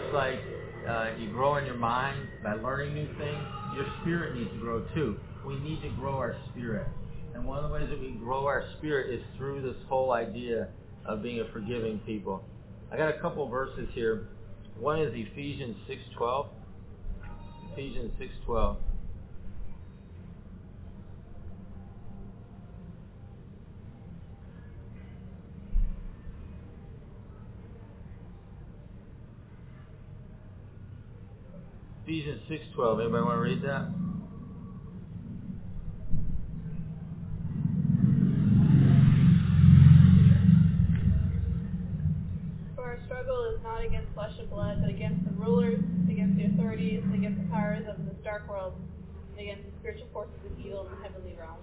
Just 0.00 0.14
like 0.14 0.40
uh, 0.88 1.10
you 1.18 1.30
grow 1.30 1.56
in 1.56 1.66
your 1.66 1.76
mind 1.76 2.28
by 2.42 2.54
learning 2.54 2.94
new 2.94 3.06
things, 3.18 3.44
your 3.74 3.86
spirit 4.00 4.36
needs 4.36 4.50
to 4.52 4.58
grow 4.58 4.86
too. 4.94 5.16
We 5.46 5.58
need 5.60 5.82
to 5.82 5.90
grow 5.90 6.14
our 6.14 6.36
spirit. 6.50 6.86
And 7.34 7.44
one 7.44 7.62
of 7.62 7.68
the 7.68 7.74
ways 7.74 7.88
that 7.90 8.00
we 8.00 8.12
grow 8.12 8.46
our 8.46 8.64
spirit 8.78 9.12
is 9.12 9.22
through 9.36 9.62
this 9.62 9.76
whole 9.88 10.12
idea 10.12 10.68
of 11.04 11.22
being 11.22 11.40
a 11.40 11.52
forgiving 11.52 11.98
people. 12.06 12.42
I 12.90 12.96
got 12.96 13.14
a 13.14 13.20
couple 13.20 13.46
verses 13.48 13.88
here. 13.92 14.28
One 14.78 15.00
is 15.00 15.12
Ephesians 15.14 15.76
6:12. 15.88 16.48
Ephesians 17.76 18.10
6:12. 18.18 18.76
Ephesians 32.04 32.40
6:12. 32.48 33.00
Anybody 33.00 33.24
want 33.24 33.36
to 33.36 33.40
read 33.42 33.60
that? 33.60 33.88
For 42.74 42.84
our 42.84 42.98
struggle 43.16 43.44
is 43.54 43.62
not 43.62 43.82
against 43.82 44.12
flesh 44.12 44.32
and 44.38 44.50
blood, 44.50 44.76
but 44.82 44.90
against 44.90 45.24
the 45.24 45.32
rulers, 45.40 45.80
against 46.10 46.36
the 46.36 46.44
authorities, 46.44 47.02
against 47.14 47.40
the 47.40 47.48
powers 47.48 47.82
of 47.88 47.96
this 48.04 48.14
dark 48.22 48.46
world, 48.46 48.74
and 49.32 49.40
against 49.40 49.64
the 49.64 49.72
spiritual 49.80 50.06
forces 50.12 50.34
of 50.44 50.60
evil 50.60 50.86
in 50.86 50.92
the 50.92 51.02
heavenly 51.02 51.34
realm. 51.38 51.56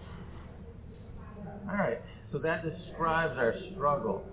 All 1.69 1.77
right. 1.77 2.01
So 2.31 2.39
that 2.39 2.63
describes 2.63 3.37
our 3.37 3.53
struggle. 3.71 4.25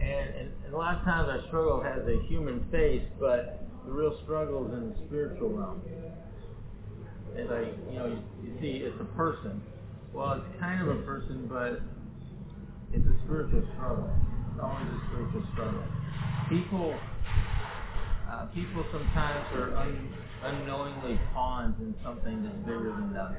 And, 0.00 0.34
and, 0.34 0.50
and 0.64 0.74
a 0.74 0.76
lot 0.76 0.98
of 0.98 1.04
times 1.04 1.28
our 1.28 1.42
struggle 1.48 1.82
has 1.82 2.06
a 2.06 2.22
human 2.28 2.64
face, 2.70 3.02
but 3.18 3.66
the 3.84 3.90
real 3.90 4.16
struggle 4.22 4.66
is 4.68 4.74
in 4.74 4.90
the 4.90 4.96
spiritual 5.06 5.50
realm. 5.50 5.82
It's 7.34 7.50
like, 7.50 7.74
you 7.90 7.98
know, 7.98 8.06
you, 8.06 8.22
you 8.44 8.54
see, 8.60 8.84
it's 8.84 9.00
a 9.00 9.16
person. 9.16 9.60
Well, 10.12 10.34
it's 10.34 10.60
kind 10.60 10.80
of 10.80 11.00
a 11.00 11.02
person, 11.02 11.48
but 11.48 11.80
it's 12.92 13.04
a 13.04 13.24
spiritual 13.24 13.66
struggle. 13.74 14.08
Always 14.60 14.86
a 14.86 15.00
spiritual 15.10 15.42
struggle. 15.52 15.82
People, 16.48 16.94
uh, 18.30 18.46
people 18.54 18.84
sometimes 18.92 19.44
are 19.54 19.76
un, 19.76 20.14
unknowingly 20.44 21.20
pawns 21.34 21.74
in 21.80 21.94
something 22.04 22.44
that's 22.44 22.56
bigger 22.58 22.94
than 22.94 23.12
them, 23.12 23.36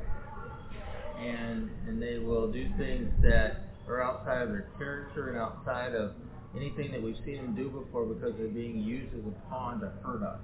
and 1.18 1.70
and 1.88 2.02
they 2.02 2.20
will 2.20 2.52
do 2.52 2.68
things 2.78 3.10
that 3.24 3.72
are 3.88 4.04
outside 4.04 4.42
of 4.42 4.50
their 4.50 4.70
character 4.78 5.30
and 5.30 5.38
outside 5.38 5.96
of 5.96 6.12
anything 6.56 6.92
that 6.92 7.02
we've 7.02 7.20
seen 7.26 7.38
them 7.38 7.56
do 7.56 7.70
before 7.70 8.06
because 8.06 8.34
they're 8.38 8.48
being 8.48 8.80
used 8.80 9.14
as 9.16 9.24
a 9.26 9.50
pawn 9.50 9.80
to 9.80 9.92
hurt 10.04 10.22
us. 10.22 10.40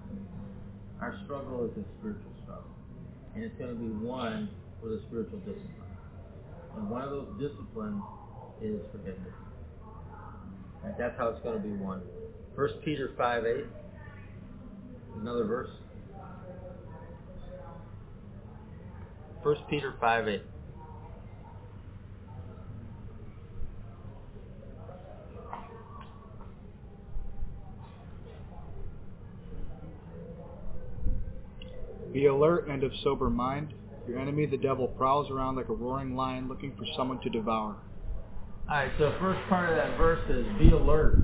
Our 1.01 1.19
struggle 1.25 1.65
is 1.65 1.71
a 1.71 1.85
spiritual 1.99 2.31
struggle, 2.43 2.71
and 3.35 3.43
it's 3.43 3.57
going 3.57 3.75
to 3.75 3.79
be 3.79 3.91
one 4.05 4.49
with 4.81 4.93
a 4.93 5.01
spiritual 5.07 5.39
discipline. 5.39 5.67
And 6.77 6.89
one 6.89 7.01
of 7.01 7.09
those 7.09 7.27
disciplines 7.39 8.01
is 8.61 8.79
forgiveness. 8.91 9.50
That's 10.83 11.17
how 11.17 11.29
it's 11.29 11.41
going 11.41 11.61
to 11.61 11.67
be 11.67 11.73
won. 11.73 12.01
First 12.55 12.75
Peter 12.83 13.11
5 13.17 13.45
8. 13.45 13.65
Another 15.19 15.45
verse. 15.45 15.69
First 19.43 19.61
Peter 19.69 19.95
5 19.99 20.27
8. 20.27 20.41
Be 32.13 32.25
alert 32.25 32.67
and 32.67 32.83
of 32.83 32.91
sober 33.03 33.29
mind. 33.29 33.73
Your 34.07 34.19
enemy, 34.19 34.45
the 34.45 34.57
devil, 34.57 34.87
prowls 34.87 35.31
around 35.31 35.55
like 35.55 35.69
a 35.69 35.73
roaring 35.73 36.15
lion 36.15 36.47
looking 36.49 36.75
for 36.75 36.85
someone 36.95 37.19
to 37.21 37.29
devour. 37.29 37.77
Alright, 38.69 38.91
so 38.97 39.13
first 39.19 39.39
part 39.49 39.69
of 39.69 39.75
that 39.75 39.97
verse 39.97 40.21
is 40.29 40.45
be 40.57 40.73
alert. 40.73 41.17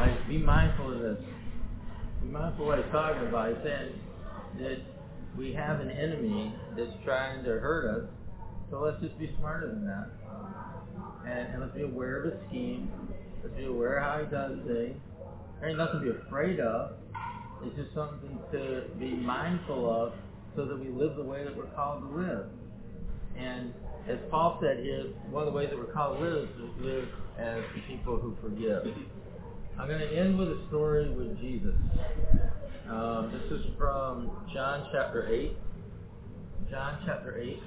Like, 0.00 0.28
be 0.28 0.38
mindful 0.38 0.94
of 0.94 1.00
this. 1.00 1.24
Be 2.22 2.28
mindful 2.28 2.64
of 2.64 2.68
what 2.68 2.78
he's 2.78 2.92
talking 2.92 3.28
about. 3.28 3.48
He's 3.54 3.62
saying 3.62 4.00
that 4.60 4.78
we 5.36 5.52
have 5.52 5.80
an 5.80 5.90
enemy 5.90 6.54
that's 6.76 6.92
trying 7.04 7.44
to 7.44 7.50
hurt 7.50 8.02
us, 8.02 8.10
so 8.70 8.80
let's 8.80 9.00
just 9.02 9.18
be 9.18 9.34
smarter 9.38 9.68
than 9.68 9.86
that. 9.86 10.08
And, 11.26 11.52
and 11.52 11.60
let's 11.60 11.74
be 11.74 11.82
aware 11.82 12.22
of 12.22 12.32
his 12.32 12.40
scheme. 12.48 12.90
Let's 13.42 13.56
be 13.56 13.66
aware 13.66 13.98
of 13.98 14.04
how 14.04 14.24
he 14.24 14.30
does 14.30 14.58
things. 14.66 14.96
There 15.60 15.68
ain't 15.68 15.78
nothing 15.78 16.00
to 16.00 16.12
be 16.12 16.18
afraid 16.26 16.60
of. 16.60 16.92
It's 17.64 17.76
just 17.76 17.94
something 17.94 18.38
to 18.52 18.84
be 18.98 19.10
mindful 19.10 19.88
of 19.88 20.14
so 20.56 20.64
that 20.66 20.78
we 20.78 20.88
live 20.88 21.16
the 21.16 21.24
way 21.24 21.44
that 21.44 21.56
we're 21.56 21.70
called 21.76 22.02
to 22.02 22.16
live. 22.16 22.46
And 23.36 23.72
as 24.08 24.18
Paul 24.30 24.58
said 24.60 24.78
here, 24.82 25.04
one 25.30 25.46
of 25.46 25.52
the 25.52 25.56
ways 25.56 25.68
that 25.70 25.78
we're 25.78 25.92
called 25.92 26.18
to 26.18 26.24
live 26.24 26.44
is 26.44 26.56
to 26.56 26.84
live 26.84 27.08
as 27.38 27.62
people 27.86 28.18
who 28.18 28.36
forgive. 28.42 28.94
I'm 29.78 29.88
going 29.88 30.00
to 30.00 30.18
end 30.18 30.38
with 30.38 30.48
a 30.48 30.66
story 30.68 31.08
with 31.10 31.38
Jesus. 31.40 31.74
Um, 32.88 33.32
this 33.32 33.58
is 33.58 33.66
from 33.78 34.30
John 34.52 34.88
chapter 34.92 35.32
8. 35.32 35.56
John 36.70 37.02
chapter 37.06 37.38
8. 37.38 37.58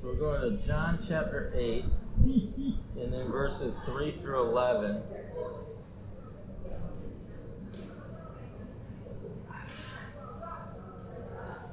So 0.00 0.08
we're 0.08 0.14
going 0.16 0.40
to 0.40 0.66
John 0.66 1.06
chapter 1.08 1.54
8, 1.56 1.84
and 2.24 3.12
then 3.12 3.28
verses 3.30 3.72
3 3.86 4.18
through 4.20 4.50
11. 4.50 5.00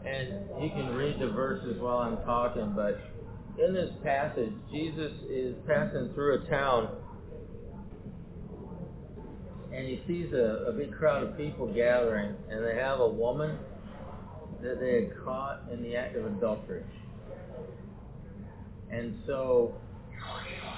And 0.06 0.64
you 0.64 0.70
can 0.70 0.94
read 0.96 1.20
the 1.20 1.30
verses 1.30 1.80
while 1.80 1.98
I'm 1.98 2.18
talking, 2.24 2.74
but 2.76 3.00
in 3.64 3.74
this 3.74 3.92
passage, 4.04 4.52
Jesus 4.72 5.12
is 5.30 5.56
passing 5.68 6.12
through 6.14 6.44
a 6.44 6.50
town 6.50 6.90
and 9.74 9.88
he 9.88 10.02
sees 10.08 10.34
a, 10.34 10.66
a 10.68 10.74
big 10.74 10.92
crowd 10.92 11.24
of 11.24 11.38
people 11.38 11.68
gathering, 11.68 12.36
and 12.50 12.66
they 12.66 12.76
have 12.76 13.00
a 13.00 13.08
woman 13.08 13.58
that 14.62 14.80
they 14.80 14.94
had 14.96 15.24
caught 15.24 15.62
in 15.72 15.82
the 15.84 15.96
act 15.96 16.16
of 16.16 16.26
adultery. 16.26 16.84
And 18.92 19.20
so 19.28 19.76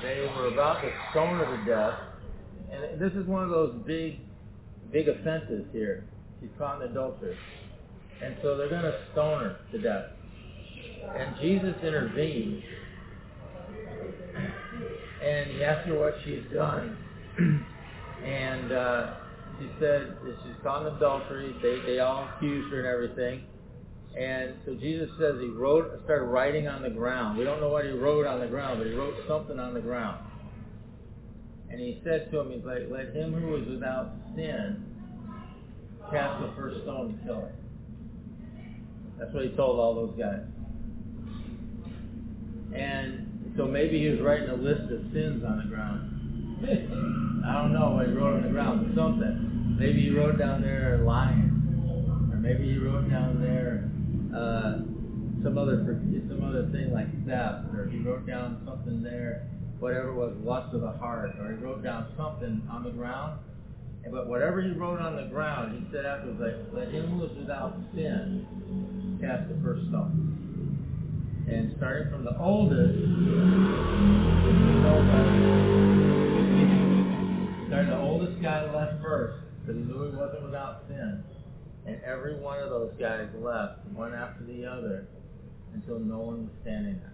they 0.03 0.29
were 0.35 0.47
about 0.47 0.81
to 0.81 0.91
stone 1.11 1.39
her 1.39 1.57
to 1.57 1.65
death. 1.65 1.99
And 2.71 3.01
this 3.01 3.13
is 3.13 3.25
one 3.27 3.43
of 3.43 3.49
those 3.49 3.73
big, 3.87 4.19
big 4.91 5.07
offenses 5.07 5.65
here. 5.71 6.05
She's 6.39 6.49
caught 6.57 6.81
in 6.81 6.91
adultery. 6.91 7.37
And 8.23 8.35
so 8.41 8.57
they're 8.57 8.69
going 8.69 8.83
to 8.83 8.99
stone 9.11 9.43
her 9.43 9.57
to 9.71 9.81
death. 9.81 10.05
And 11.17 11.35
Jesus 11.41 11.75
intervenes. 11.83 12.63
And 15.23 15.51
he 15.51 15.63
asks 15.63 15.87
her 15.87 15.99
what 15.99 16.15
she's 16.23 16.43
done. 16.53 16.97
and 18.23 18.71
uh, 18.71 19.13
she 19.59 19.67
said 19.79 20.17
that 20.23 20.37
she's 20.43 20.55
caught 20.63 20.85
in 20.85 20.95
adultery. 20.95 21.55
They, 21.61 21.93
they 21.93 21.99
all 21.99 22.27
accused 22.35 22.71
her 22.71 22.79
and 22.79 22.87
everything. 22.87 23.43
And 24.17 24.55
so 24.65 24.75
Jesus 24.75 25.09
says 25.19 25.35
he 25.39 25.47
wrote, 25.47 26.01
started 26.03 26.25
writing 26.25 26.67
on 26.67 26.81
the 26.81 26.89
ground. 26.89 27.37
We 27.37 27.45
don't 27.45 27.61
know 27.61 27.69
what 27.69 27.85
he 27.85 27.91
wrote 27.91 28.27
on 28.27 28.39
the 28.39 28.47
ground, 28.47 28.79
but 28.79 28.87
he 28.87 28.93
wrote 28.93 29.15
something 29.27 29.57
on 29.57 29.73
the 29.73 29.79
ground. 29.79 30.25
And 31.69 31.79
he 31.79 32.01
said 32.03 32.29
to 32.31 32.39
him, 32.41 32.51
he's 32.51 32.65
like, 32.65 32.89
let 32.89 33.15
him 33.15 33.33
who 33.33 33.55
is 33.55 33.67
without 33.69 34.11
sin 34.35 34.83
cast 36.11 36.41
the 36.41 36.51
first 36.57 36.81
stone 36.81 37.17
to 37.17 37.25
kill 37.25 37.41
her. 37.41 37.53
That's 39.21 39.35
what 39.35 39.43
he 39.43 39.49
told 39.51 39.79
all 39.79 39.93
those 39.93 40.17
guys. 40.17 40.41
And 42.73 43.53
so 43.55 43.67
maybe 43.67 43.99
he 43.99 44.09
was 44.09 44.19
writing 44.19 44.49
a 44.49 44.55
list 44.55 44.89
of 44.91 45.13
sins 45.13 45.45
on 45.45 45.61
the 45.61 45.69
ground. 45.69 46.09
I 47.45 47.61
don't 47.61 47.71
know 47.71 48.01
what 48.01 48.07
he 48.07 48.13
wrote 48.13 48.37
on 48.37 48.41
the 48.41 48.49
ground, 48.49 48.87
but 48.87 48.95
something. 48.97 49.77
Maybe 49.77 50.01
he 50.01 50.09
wrote 50.09 50.39
down 50.39 50.63
there 50.63 51.03
lying, 51.05 51.53
or 52.33 52.37
maybe 52.37 52.73
he 52.73 52.79
wrote 52.79 53.11
down 53.11 53.39
there 53.39 53.85
uh, 54.33 54.81
some 55.43 55.55
other 55.55 55.85
some 55.85 56.41
other 56.43 56.65
thing 56.71 56.91
like 56.91 57.05
theft, 57.23 57.69
or 57.77 57.89
he 57.93 57.99
wrote 57.99 58.25
down 58.25 58.63
something 58.65 59.03
there, 59.03 59.47
whatever 59.77 60.13
was, 60.13 60.33
lust 60.41 60.73
of 60.73 60.81
the 60.81 60.97
heart, 60.97 61.35
or 61.39 61.51
he 61.51 61.57
wrote 61.63 61.83
down 61.83 62.07
something 62.17 62.67
on 62.71 62.83
the 62.83 62.91
ground. 62.91 63.39
But 64.09 64.27
whatever 64.27 64.61
he 64.61 64.71
wrote 64.71 64.99
on 64.99 65.15
the 65.15 65.23
ground, 65.29 65.77
he 65.77 65.85
said 65.91 66.05
afterwards, 66.05 66.39
like, 66.41 66.55
let 66.73 66.93
him 66.93 67.11
who 67.11 67.25
is 67.25 67.37
without 67.37 67.77
sin 67.93 68.45
cast 69.21 69.47
the 69.47 69.55
first 69.63 69.87
stone. 69.87 70.27
And 71.47 71.73
starting 71.77 72.09
from 72.09 72.25
the 72.25 72.37
oldest, 72.37 72.97
starting 77.67 77.89
the 77.89 77.99
oldest 77.99 78.41
guy 78.41 78.63
left 78.73 79.01
first, 79.01 79.37
because 79.61 79.79
he 79.79 79.83
knew 79.83 80.11
he 80.11 80.15
wasn't 80.17 80.43
without 80.43 80.83
sin. 80.87 81.23
And 81.85 82.01
every 82.03 82.35
one 82.35 82.59
of 82.59 82.69
those 82.69 82.91
guys 82.99 83.27
left, 83.39 83.85
one 83.93 84.13
after 84.13 84.43
the 84.45 84.65
other, 84.65 85.07
until 85.73 85.99
no 85.99 86.19
one 86.19 86.43
was 86.43 86.55
standing 86.61 86.99
there. 86.99 87.13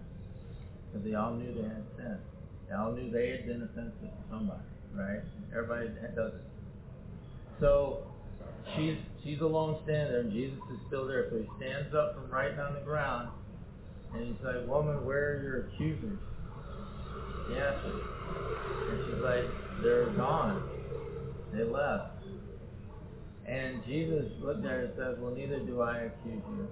Because 0.90 1.06
they 1.06 1.14
all 1.14 1.34
knew 1.34 1.54
they 1.54 1.62
had 1.62 1.84
sin. 1.96 2.18
They 2.68 2.74
all 2.74 2.92
knew 2.92 3.10
they 3.10 3.30
had 3.30 3.46
been 3.46 3.62
offensive 3.62 4.00
to 4.00 4.24
somebody, 4.30 4.64
right? 4.94 5.22
Everybody 5.54 5.88
does 6.14 6.34
it. 6.34 6.42
So 7.60 8.06
she's 8.76 8.96
she's 9.24 9.40
alone 9.40 9.80
standing 9.84 10.12
there, 10.12 10.20
and 10.20 10.32
Jesus 10.32 10.58
is 10.72 10.78
still 10.86 11.06
there. 11.06 11.28
So 11.30 11.38
he 11.38 11.48
stands 11.56 11.94
up 11.94 12.14
from 12.14 12.30
writing 12.30 12.58
on 12.60 12.74
the 12.74 12.80
ground, 12.80 13.30
and 14.14 14.26
he's 14.26 14.44
like, 14.44 14.66
"Woman, 14.66 15.04
where 15.04 15.36
are 15.36 15.42
your 15.42 15.66
accusers?" 15.66 16.18
Asks 17.50 17.84
and 17.84 19.04
she's 19.06 19.22
like, 19.22 19.44
"They're 19.82 20.10
gone. 20.10 20.62
They 21.52 21.64
left." 21.64 22.18
And 23.48 23.82
Jesus 23.86 24.26
looked 24.42 24.64
at 24.66 24.70
her 24.70 24.84
and 24.84 24.92
says, 24.94 25.16
Well, 25.18 25.34
neither 25.34 25.58
do 25.60 25.80
I 25.80 26.00
accuse 26.00 26.42
you. 26.50 26.68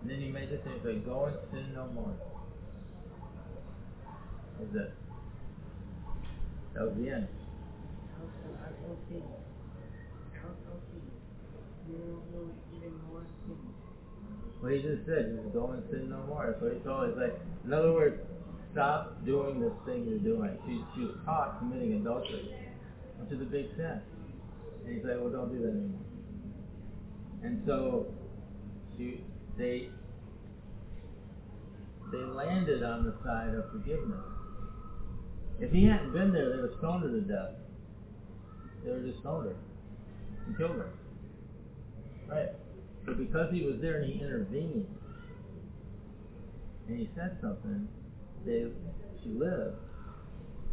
And 0.00 0.10
then 0.10 0.18
he 0.18 0.28
made 0.28 0.48
this 0.48 0.60
thing, 0.64 0.80
like, 0.82 1.04
Go 1.04 1.26
and 1.26 1.36
sin 1.52 1.74
no 1.74 1.86
more. 1.88 2.14
Was 4.58 4.74
it. 4.74 4.94
That 6.74 6.84
was 6.84 6.94
the 6.96 7.10
end. 7.10 7.28
Well, 14.62 14.72
he 14.72 14.82
just 14.82 15.06
said, 15.06 15.32
just 15.40 15.54
go 15.54 15.70
and 15.72 15.82
sin 15.90 16.10
no 16.10 16.20
more. 16.28 16.46
That's 16.48 16.60
what 16.60 16.74
he 16.74 16.78
told. 16.80 17.08
He's 17.08 17.16
like, 17.16 17.40
in 17.64 17.72
other 17.72 17.92
words, 17.92 18.20
stop 18.72 19.24
doing 19.24 19.60
this 19.60 19.72
thing 19.86 20.06
you're 20.06 20.18
doing. 20.18 20.56
She, 20.66 20.84
she 20.94 21.06
was 21.06 21.16
caught 21.24 21.58
committing 21.58 21.94
adultery, 21.94 22.54
which 23.18 23.32
is 23.32 23.40
a 23.40 23.48
big 23.48 23.68
sin. 23.76 24.00
And 24.84 24.94
he's 24.94 25.04
like, 25.04 25.16
well, 25.18 25.30
don't 25.30 25.50
do 25.50 25.62
that 25.62 25.72
anymore. 25.72 26.00
And 27.42 27.62
so 27.66 28.12
she, 28.96 29.24
they 29.56 29.88
they 32.12 32.18
landed 32.18 32.82
on 32.82 33.04
the 33.04 33.14
side 33.24 33.54
of 33.54 33.70
forgiveness. 33.70 34.18
If 35.60 35.70
he 35.70 35.86
hadn't 35.86 36.12
been 36.12 36.32
there, 36.32 36.50
they 36.50 36.56
would 36.56 36.70
have 36.70 36.78
stoned 36.78 37.04
her 37.04 37.10
to 37.10 37.20
death. 37.20 37.54
They 38.82 38.90
would 38.90 39.04
have 39.04 39.08
just 39.08 39.20
stoned 39.20 39.46
her 39.46 39.56
and 40.46 40.58
killed 40.58 40.76
her. 40.76 40.90
Right. 42.30 42.50
But 43.04 43.18
because 43.18 43.52
he 43.52 43.62
was 43.62 43.76
there 43.80 44.00
and 44.00 44.12
he 44.12 44.20
intervened, 44.20 44.86
and 46.88 46.98
he 46.98 47.08
said 47.16 47.38
something, 47.40 47.88
they 48.46 48.66
she 49.22 49.30
lived, 49.30 49.76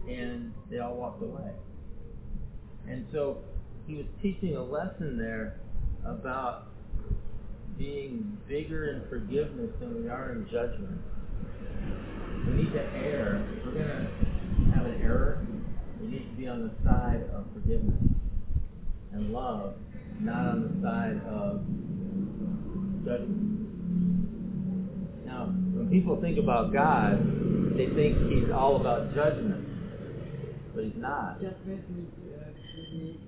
and 0.08 0.54
they 0.70 0.80
all 0.80 0.96
walked 0.96 1.24
away. 1.24 1.52
And 2.88 3.06
so 3.12 3.40
he 3.88 3.96
was 3.96 4.06
teaching 4.22 4.56
a 4.56 4.64
lesson 4.64 5.18
there 5.18 5.60
about 6.06 6.68
being 7.78 8.38
bigger 8.48 8.90
in 8.92 9.08
forgiveness 9.10 9.72
than 9.80 10.04
we 10.04 10.10
are 10.10 10.32
in 10.32 10.48
judgment. 10.50 11.00
We 12.46 12.64
need 12.64 12.74
to 12.74 12.82
err. 12.82 13.46
If 13.58 13.66
we're 13.66 13.72
going 13.74 13.88
to 13.88 14.76
have 14.76 14.86
an 14.86 15.02
error, 15.02 15.46
we 16.00 16.08
need 16.08 16.30
to 16.30 16.36
be 16.36 16.48
on 16.48 16.64
the 16.64 16.90
side 16.90 17.24
of 17.34 17.46
forgiveness 17.54 18.02
and 19.12 19.32
love, 19.32 19.76
not 20.20 20.48
on 20.48 20.62
the 20.64 20.74
side 20.82 21.22
of 21.28 21.62
judgment. 23.06 23.66
Now, 25.26 25.46
when 25.46 25.90
people 25.90 26.20
think 26.22 26.38
about 26.38 26.74
God, 26.74 27.20
they 27.78 27.88
think 27.88 28.18
he's 28.32 28.52
all 28.52 28.78
about 28.78 29.14
judgment, 29.14 29.68
but 30.74 30.84
he's 30.86 30.94
not. 30.98 31.42
Judgment 31.42 31.84
is 31.98 32.08
uh, 32.34 32.50
be 32.76 33.20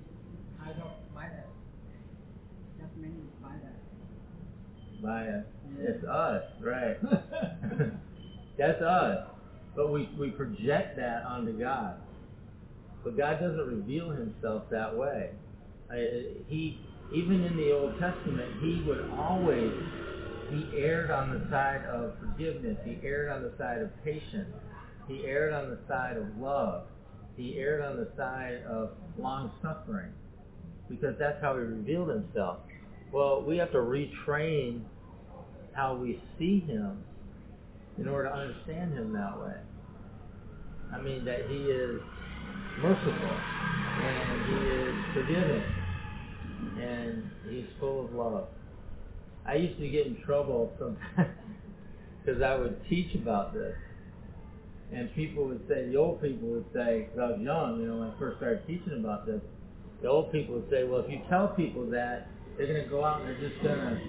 kind 0.58 0.80
of 0.82 0.90
minor. 1.14 1.44
Judgment 2.78 3.14
is 3.14 3.42
minor. 3.42 3.72
By 5.02 5.28
us. 5.28 5.44
It's 5.78 6.04
us, 6.04 6.42
right. 6.60 6.96
That's 8.58 8.82
us. 8.82 9.26
But 9.74 9.92
we, 9.92 10.08
we 10.18 10.30
project 10.30 10.96
that 10.96 11.24
onto 11.24 11.58
God. 11.58 11.94
But 13.04 13.16
God 13.16 13.40
doesn't 13.40 13.66
reveal 13.66 14.10
himself 14.10 14.64
that 14.70 14.94
way. 14.96 15.30
He, 15.92 16.78
even 17.12 17.44
in 17.44 17.56
the 17.56 17.72
Old 17.72 17.98
Testament, 17.98 18.60
he 18.60 18.82
would 18.86 19.10
always, 19.18 19.72
he 20.50 20.70
erred 20.76 21.10
on 21.10 21.30
the 21.30 21.50
side 21.50 21.84
of 21.86 22.12
forgiveness. 22.20 22.78
He 22.84 22.98
erred 23.02 23.30
on 23.30 23.42
the 23.42 23.52
side 23.58 23.82
of 23.82 23.90
patience. 24.04 24.54
He 25.08 25.24
erred 25.26 25.52
on 25.52 25.70
the 25.70 25.78
side 25.88 26.16
of 26.16 26.26
love. 26.38 26.84
He 27.36 27.58
erred 27.58 27.82
on 27.82 27.96
the 27.96 28.08
side 28.16 28.62
of 28.68 28.90
long 29.18 29.50
suffering. 29.62 30.12
Because 30.88 31.16
that's 31.18 31.40
how 31.40 31.54
he 31.54 31.60
revealed 31.60 32.08
himself. 32.08 32.58
Well, 33.12 33.42
we 33.42 33.56
have 33.56 33.72
to 33.72 33.78
retrain 33.78 34.82
how 35.72 35.96
we 35.96 36.20
see 36.38 36.60
him 36.60 37.02
in 37.98 38.08
order 38.08 38.28
to 38.28 38.34
understand 38.34 38.94
him 38.94 39.12
that 39.12 39.40
way. 39.40 39.56
I 40.92 41.00
mean, 41.00 41.24
that 41.24 41.48
he 41.48 41.56
is 41.56 42.00
merciful 42.80 43.36
and 44.02 44.46
he 44.46 44.54
is 44.68 44.94
forgiving 45.14 45.79
and 46.80 47.30
he's 47.48 47.66
full 47.78 48.04
of 48.04 48.12
love. 48.12 48.48
I 49.46 49.54
used 49.54 49.78
to 49.78 49.88
get 49.88 50.06
in 50.06 50.20
trouble 50.22 50.72
sometimes 50.78 51.36
because 52.24 52.42
I 52.42 52.56
would 52.56 52.80
teach 52.88 53.14
about 53.14 53.54
this. 53.54 53.74
And 54.92 55.14
people 55.14 55.46
would 55.46 55.62
say, 55.68 55.86
the 55.86 55.96
old 55.96 56.20
people 56.20 56.48
would 56.48 56.66
say, 56.74 57.06
because 57.06 57.18
I 57.18 57.26
was 57.32 57.40
young, 57.40 57.80
you 57.80 57.86
know, 57.86 57.98
when 57.98 58.10
I 58.10 58.18
first 58.18 58.38
started 58.38 58.66
teaching 58.66 58.98
about 58.98 59.24
this, 59.24 59.40
the 60.02 60.08
old 60.08 60.32
people 60.32 60.56
would 60.56 60.68
say, 60.68 60.84
well, 60.84 61.00
if 61.00 61.10
you 61.10 61.20
tell 61.28 61.48
people 61.48 61.86
that, 61.90 62.28
they're 62.56 62.66
going 62.66 62.84
to 62.84 62.90
go 62.90 63.04
out 63.04 63.22
and 63.22 63.28
they're 63.28 63.48
just 63.48 63.62
going 63.62 63.78
to 63.78 64.00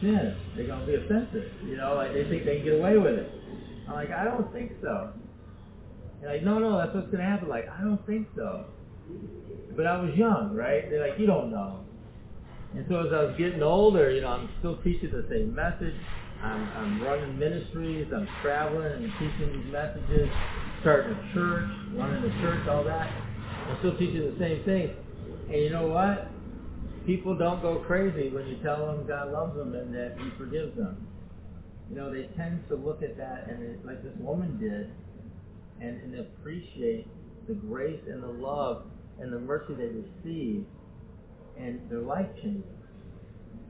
sin. 0.00 0.36
They're 0.56 0.66
going 0.66 0.80
to 0.80 0.86
be 0.86 0.94
offensive. 0.96 1.52
You 1.64 1.76
know, 1.76 1.94
like 1.94 2.14
they 2.14 2.24
think 2.24 2.44
they 2.44 2.56
can 2.56 2.64
get 2.64 2.74
away 2.80 2.96
with 2.96 3.14
it. 3.14 3.30
I'm 3.86 3.94
like, 3.94 4.10
I 4.10 4.24
don't 4.24 4.50
think 4.52 4.72
so. 4.80 5.12
They're 6.20 6.32
like, 6.32 6.42
no, 6.42 6.58
no, 6.58 6.78
that's 6.78 6.94
what's 6.94 7.08
going 7.08 7.22
to 7.22 7.28
happen. 7.28 7.48
Like, 7.48 7.68
I 7.68 7.82
don't 7.82 8.04
think 8.06 8.28
so. 8.34 8.64
But 9.76 9.86
I 9.86 10.00
was 10.00 10.14
young, 10.16 10.54
right? 10.54 10.88
They're 10.90 11.08
like, 11.08 11.18
you 11.18 11.26
don't 11.26 11.50
know. 11.50 11.80
And 12.74 12.84
so 12.88 13.00
as 13.00 13.12
I 13.12 13.24
was 13.24 13.34
getting 13.38 13.62
older, 13.62 14.10
you 14.10 14.20
know, 14.20 14.28
I'm 14.28 14.48
still 14.58 14.76
teaching 14.82 15.10
the 15.10 15.26
same 15.28 15.54
message. 15.54 15.94
I'm, 16.42 16.68
I'm 16.76 17.02
running 17.02 17.38
ministries. 17.38 18.06
I'm 18.14 18.28
traveling 18.42 18.92
and 18.92 19.12
teaching 19.18 19.62
these 19.62 19.72
messages. 19.72 20.28
Starting 20.80 21.12
a 21.12 21.34
church, 21.34 21.68
running 21.94 22.24
a 22.24 22.40
church, 22.40 22.66
all 22.68 22.84
that. 22.84 23.06
I'm 23.68 23.76
still 23.80 23.98
teaching 23.98 24.22
the 24.22 24.38
same 24.38 24.64
thing. 24.64 24.94
And 25.48 25.62
you 25.62 25.70
know 25.70 25.88
what? 25.88 26.30
People 27.06 27.36
don't 27.36 27.60
go 27.60 27.82
crazy 27.86 28.30
when 28.30 28.46
you 28.46 28.56
tell 28.62 28.86
them 28.86 29.06
God 29.06 29.32
loves 29.32 29.56
them 29.56 29.74
and 29.74 29.94
that 29.94 30.16
He 30.18 30.30
forgives 30.38 30.76
them. 30.76 31.06
You 31.90 31.96
know, 31.96 32.12
they 32.12 32.30
tend 32.36 32.62
to 32.68 32.76
look 32.76 33.02
at 33.02 33.16
that 33.18 33.48
and 33.48 33.62
it, 33.62 33.84
like 33.84 34.02
this 34.02 34.14
woman 34.18 34.58
did, 34.58 34.92
and, 35.80 36.00
and 36.02 36.20
appreciate 36.20 37.08
the 37.48 37.54
grace 37.54 38.00
and 38.06 38.22
the 38.22 38.28
love 38.28 38.84
and 39.20 39.32
the 39.32 39.38
mercy 39.38 39.74
they 39.74 39.88
receive, 39.88 40.64
and 41.58 41.80
their 41.90 42.00
life 42.00 42.26
changes. 42.42 42.64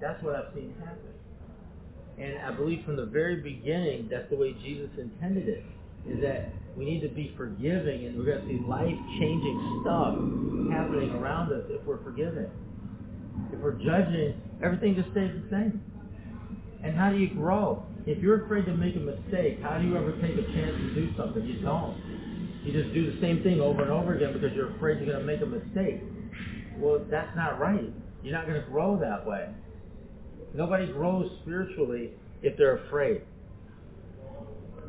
That's 0.01 0.23
what 0.23 0.37
I've 0.37 0.55
seen 0.55 0.75
happen. 0.79 1.11
And 2.19 2.39
I 2.39 2.53
believe 2.53 2.85
from 2.85 2.97
the 2.97 3.07
very 3.07 3.37
beginning, 3.37 4.09
that's 4.11 4.29
the 4.31 4.37
way 4.37 4.53
Jesus 4.63 4.91
intended 4.99 5.49
it, 5.49 5.65
is 6.09 6.21
that 6.23 6.53
we 6.77 6.85
need 6.85 7.01
to 7.01 7.09
be 7.09 7.35
forgiving 7.37 8.07
and 8.07 8.17
we're 8.17 8.25
going 8.25 8.41
to 8.41 8.49
see 8.49 8.61
life-changing 8.67 9.81
stuff 9.83 10.15
happening 10.73 11.11
around 11.17 11.53
us 11.53 11.65
if 11.69 11.85
we're 11.85 12.03
forgiving. 12.03 12.49
If 13.53 13.59
we're 13.61 13.73
judging, 13.73 14.41
everything 14.63 14.95
just 14.95 15.11
stays 15.11 15.33
the 15.33 15.49
same. 15.51 15.83
And 16.85 16.97
how 16.97 17.11
do 17.11 17.19
you 17.19 17.35
grow? 17.35 17.85
If 18.07 18.23
you're 18.23 18.45
afraid 18.45 18.65
to 18.67 18.75
make 18.75 18.97
a 18.97 19.01
mistake, 19.01 19.61
how 19.63 19.79
do 19.79 19.87
you 19.87 19.97
ever 19.97 20.13
take 20.21 20.33
a 20.33 20.47
chance 20.53 20.77
to 20.77 20.95
do 20.95 21.09
something? 21.17 21.45
You 21.45 21.61
don't. 21.61 21.97
You 22.65 22.73
just 22.73 22.93
do 22.93 23.11
the 23.11 23.21
same 23.21 23.43
thing 23.43 23.61
over 23.61 23.83
and 23.83 23.91
over 23.91 24.15
again 24.15 24.33
because 24.33 24.55
you're 24.55 24.75
afraid 24.77 24.99
you're 24.99 25.07
going 25.07 25.19
to 25.19 25.25
make 25.25 25.41
a 25.41 25.47
mistake. 25.47 26.03
Well, 26.77 27.05
that's 27.11 27.35
not 27.35 27.59
right. 27.59 27.93
You're 28.23 28.35
not 28.35 28.47
going 28.47 28.61
to 28.63 28.69
grow 28.69 28.99
that 28.99 29.27
way. 29.27 29.49
Nobody 30.55 30.87
grows 30.93 31.31
spiritually 31.43 32.11
if 32.43 32.57
they're 32.59 32.85
afraid. 32.87 33.23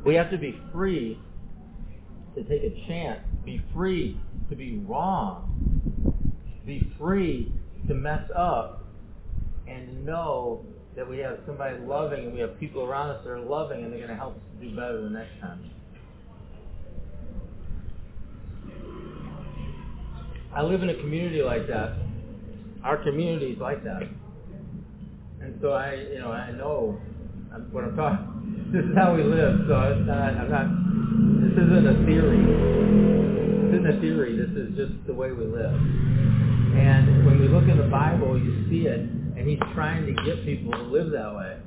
We 0.04 0.14
have 0.16 0.30
to 0.30 0.38
be 0.38 0.58
free 0.72 1.18
to 2.34 2.42
take 2.44 2.62
a 2.62 2.86
chance, 2.88 3.20
be 3.44 3.62
free 3.74 4.18
to 4.50 4.56
be 4.56 4.78
wrong, 4.78 6.32
be 6.66 6.92
free 6.98 7.52
to 7.88 7.94
mess 7.94 8.28
up, 8.36 8.84
and 9.66 10.04
know 10.04 10.64
that 10.96 11.08
we 11.08 11.18
have 11.18 11.38
somebody 11.46 11.78
loving 11.78 12.26
and 12.26 12.34
we 12.34 12.40
have 12.40 12.58
people 12.58 12.82
around 12.82 13.10
us 13.10 13.24
that 13.24 13.30
are 13.30 13.40
loving 13.40 13.84
and 13.84 13.92
they're 13.92 14.00
going 14.00 14.10
to 14.10 14.16
help 14.16 14.34
us 14.36 14.42
do 14.60 14.74
better 14.74 15.02
the 15.02 15.10
next 15.10 15.40
time. 15.40 15.70
I 20.54 20.62
live 20.62 20.82
in 20.82 20.90
a 20.90 20.94
community 20.94 21.42
like 21.42 21.66
that. 21.68 21.96
Our 22.84 23.02
community 23.02 23.52
is 23.52 23.58
like 23.58 23.82
that. 23.84 24.02
And 25.40 25.58
so 25.62 25.72
I, 25.72 25.94
you 25.94 26.18
know, 26.18 26.30
I 26.30 26.52
know 26.52 27.00
what 27.70 27.84
I'm 27.84 27.96
talking. 27.96 28.28
This 28.72 28.84
is 28.84 28.96
how 28.96 29.14
we 29.14 29.22
live. 29.22 29.68
So. 29.68 29.74
I'm 29.74 30.06
not. 30.06 30.64
This 31.44 31.52
isn't 31.52 31.86
a 31.86 31.96
theory. 32.08 32.40
This 32.40 33.80
isn't 33.80 33.86
a 33.86 34.00
theory. 34.00 34.32
This 34.36 34.48
is 34.56 34.74
just 34.74 35.06
the 35.06 35.12
way 35.12 35.30
we 35.30 35.44
live. 35.44 35.76
And 36.72 37.26
when 37.26 37.38
we 37.38 37.48
look 37.48 37.68
in 37.68 37.76
the 37.76 37.88
Bible, 37.92 38.40
you 38.40 38.64
see 38.70 38.88
it, 38.88 39.00
and 39.00 39.46
He's 39.46 39.60
trying 39.74 40.06
to 40.06 40.12
get 40.24 40.44
people 40.46 40.72
to 40.72 40.84
live 40.88 41.12
that 41.12 41.36
way. 41.36 41.60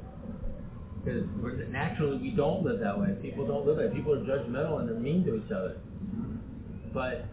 Because 1.05 1.29
naturally, 1.69 2.17
we 2.17 2.31
don't 2.31 2.63
live 2.63 2.79
that 2.79 2.99
way. 2.99 3.13
People 3.21 3.45
don't 3.45 3.67
live 3.67 3.77
that 3.77 3.89
way. 3.89 3.95
People 3.95 4.13
are 4.13 4.25
judgmental 4.25 4.79
and 4.79 4.89
they're 4.89 4.97
mean 4.97 5.23
to 5.25 5.35
each 5.35 5.51
other. 5.51 5.77
But 6.91 7.25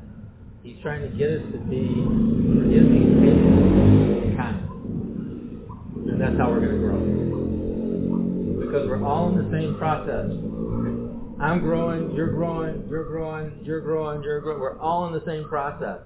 He's 0.63 0.77
trying 0.81 1.03
to 1.03 1.09
get 1.17 1.31
us 1.31 1.43
to 1.53 1.59
be 1.59 1.91
forgiving, 1.91 3.19
patient, 3.19 3.51
and 4.25 4.37
kind. 4.37 4.63
And 6.09 6.21
that's 6.21 6.39
how 6.39 6.51
we're 6.51 6.61
going 6.61 6.73
to 6.73 6.79
grow 6.79 7.23
because 8.65 8.89
we're 8.89 9.05
all 9.05 9.29
in 9.29 9.43
the 9.43 9.51
same 9.51 9.77
process. 9.77 10.31
I'm 11.43 11.61
growing, 11.61 12.15
you're 12.15 12.33
growing, 12.33 12.87
you're 12.89 13.09
growing, 13.09 13.59
you're 13.65 13.81
growing, 13.81 14.23
you're 14.23 14.41
growing. 14.41 14.61
We're 14.61 14.79
all 14.79 15.09
in 15.09 15.13
the 15.13 15.25
same 15.27 15.49
process. 15.49 15.99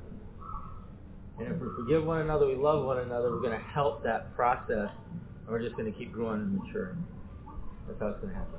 And 1.38 1.48
if 1.48 1.60
we 1.60 1.68
forgive 1.76 2.04
one 2.04 2.22
another, 2.22 2.46
we 2.46 2.54
love 2.54 2.84
one 2.86 2.98
another, 2.98 3.30
we're 3.30 3.42
going 3.42 3.58
to 3.58 3.66
help 3.66 4.02
that 4.04 4.34
process, 4.34 4.88
and 5.10 5.48
we're 5.48 5.60
just 5.60 5.76
going 5.76 5.92
to 5.92 5.98
keep 5.98 6.12
growing 6.12 6.40
and 6.40 6.58
maturing. 6.58 7.04
That's 7.86 8.00
how 8.00 8.08
it's 8.08 8.20
going 8.20 8.32
to 8.32 8.38
happen. 8.38 8.58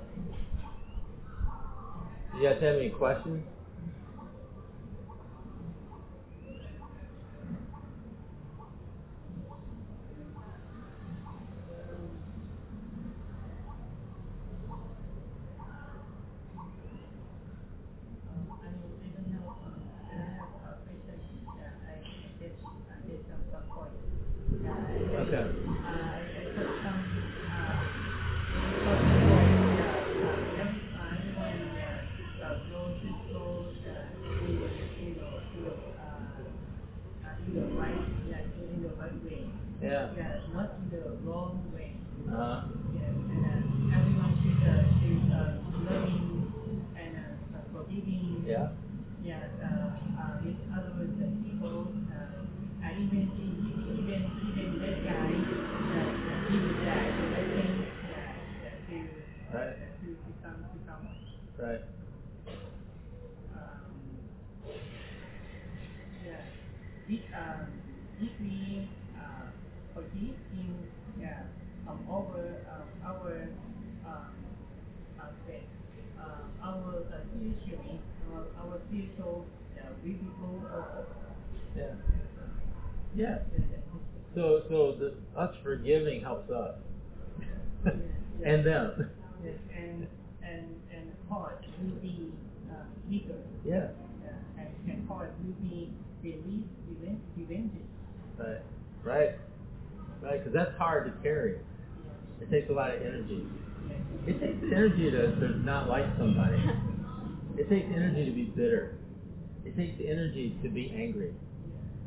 Do 2.34 2.38
you 2.38 2.50
guys 2.50 2.62
have 2.62 2.76
any 2.76 2.90
questions? 2.90 3.44
Uh, 42.38 42.62
yeah. 48.46 48.70
Yeah, 49.24 49.42
uh, 49.60 49.90
uh, 50.22 50.38
with 50.46 50.56
other 50.72 50.94
words, 50.96 51.18
the 51.18 51.26
people, 51.44 51.90
uh, 52.14 52.86
and 52.86 52.94
even, 53.04 53.26
even, 53.34 54.22
even 54.46 54.80
that 54.80 55.04
guy, 55.04 55.34
that 55.92 56.14
uh, 56.14 56.48
he 56.48 56.56
did 56.62 56.78
that, 56.86 57.10
I 57.10 57.44
think 57.50 57.74
that, 58.08 58.38
that 58.64 58.78
they 58.88 59.02
right. 59.52 59.76
to 60.00 60.08
become, 60.30 60.64
become. 60.78 61.04
Right. 61.58 61.82
Um, 63.52 63.98
yeah. 66.24 66.46
If, 67.10 67.22
um, 67.34 67.66
if 68.22 68.32
we 68.40 68.88
uh, 69.18 69.50
forgive 69.94 70.38
him, 70.54 70.88
yeah 71.20 71.42
um, 71.88 72.00
over 72.10 72.56
um, 72.72 72.88
our 73.06 73.48
um, 74.06 74.36
uh, 75.20 75.24
say, 75.48 75.62
um, 76.20 76.52
our 76.64 76.94
uh, 77.12 77.20
spiritually, 77.32 78.00
our, 78.34 78.44
our 78.64 78.80
spiritual 78.88 79.46
uh, 79.78 79.88
we 80.04 80.12
people 80.14 80.62
also. 80.74 81.06
Yeah. 81.76 81.94
Yeah. 83.16 83.40
So 84.36 84.62
so 84.70 84.92
the 85.00 85.14
us 85.40 85.56
forgiving 85.64 86.22
helps 86.22 86.50
us. 86.52 86.76
and 88.46 88.66
them. 88.66 89.10
Yes, 89.44 89.56
and 89.76 90.08
and 90.44 90.66
and 90.94 91.12
heart 91.30 91.66
will 91.82 91.96
be 92.02 92.32
uh, 92.70 92.84
bigger. 93.10 93.40
Yeah. 93.66 93.76
Uh, 93.78 94.60
and, 94.60 94.70
and 94.90 95.08
heart 95.08 95.32
will 95.44 95.54
be 95.70 95.90
release 96.24 96.68
revenge 96.88 97.22
revenges. 97.38 97.88
Right. 98.38 98.62
Right. 99.04 99.36
Right. 100.22 100.40
Because 100.40 100.54
that's 100.54 100.78
hard 100.78 101.06
to 101.06 101.12
carry. 101.24 101.58
It 102.42 102.52
takes 102.52 102.70
a 102.70 102.74
lot 102.74 102.92
of 102.96 103.02
energy. 103.02 103.46
It 104.28 104.40
takes 104.40 104.60
energy 104.72 105.12
to, 105.12 105.36
to 105.36 105.58
not 105.64 105.90
like 105.90 106.06
somebody. 106.18 106.58
It 107.58 107.70
takes 107.70 107.88
energy 107.90 108.26
to 108.26 108.32
be 108.32 108.44
bitter. 108.44 108.98
It 109.66 109.76
takes 109.76 110.00
energy 110.00 110.58
to 110.62 110.70
be 110.70 110.94
angry. 110.96 111.34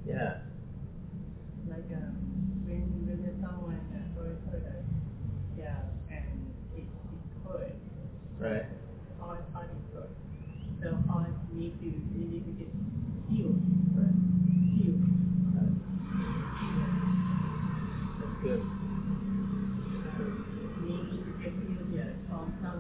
Yeah. 0.06 0.38
Like 1.68 1.90
uh, 1.90 2.14
when 2.64 2.86
when 3.04 3.18
there's 3.22 3.36
someone 3.42 3.82
uh, 3.90 3.98
hurt 4.14 4.38
hurt 4.50 4.64
us, 4.64 4.84
yeah, 5.58 5.76
and 6.08 6.54
it 6.76 6.84
it's 6.86 7.34
hurt. 7.44 7.74
Right. 8.38 8.66
Heart 9.20 9.44
heart 9.52 9.70
is 9.74 9.94
hurt. 9.94 10.10
So 10.82 10.96
heart 11.10 11.28
need 11.52 11.74
to 11.80 11.86
we 11.86 11.90
need 11.90 11.98
to 11.98 11.99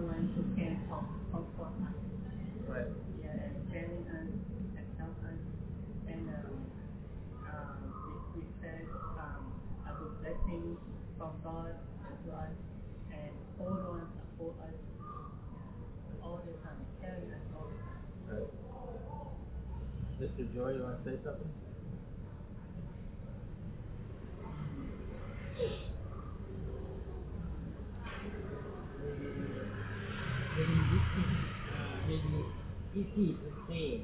someone 0.00 0.32
who 0.32 0.42
can 0.56 0.80
com- 0.88 1.20
comfort 1.28 1.76
us. 1.84 1.92
Right. 2.64 2.88
yeah, 3.20 3.36
and 3.36 3.52
examine 3.68 4.08
us 4.08 4.32
and 4.80 4.86
help 4.96 5.12
us. 5.28 5.40
And 6.08 6.24
um, 6.40 6.56
um, 7.44 7.76
we, 8.32 8.40
we 8.40 8.46
said 8.64 8.88
um, 9.20 9.52
a 9.84 9.92
good 10.00 10.16
blessing 10.24 10.78
from 11.18 11.36
God 11.44 11.76
to 12.24 12.32
us 12.32 12.56
and 13.12 13.32
hold 13.58 13.76
on, 13.76 14.08
support 14.16 14.56
us 14.64 14.80
all 16.24 16.40
the 16.48 16.56
time, 16.64 16.80
carry 17.04 17.28
us 17.36 17.44
all 17.52 17.68
the 17.68 17.76
time. 17.84 18.00
Right. 18.24 18.48
Mr. 20.16 20.48
Joy, 20.54 20.80
you 20.80 20.82
want 20.82 21.04
to 21.04 21.10
say 21.10 21.16
something? 21.22 21.52
very 30.60 30.84
difficult, 30.92 31.48
uh, 31.72 31.96
very 32.06 32.44
easy 32.94 33.32
to 33.32 33.48
say 33.66 34.02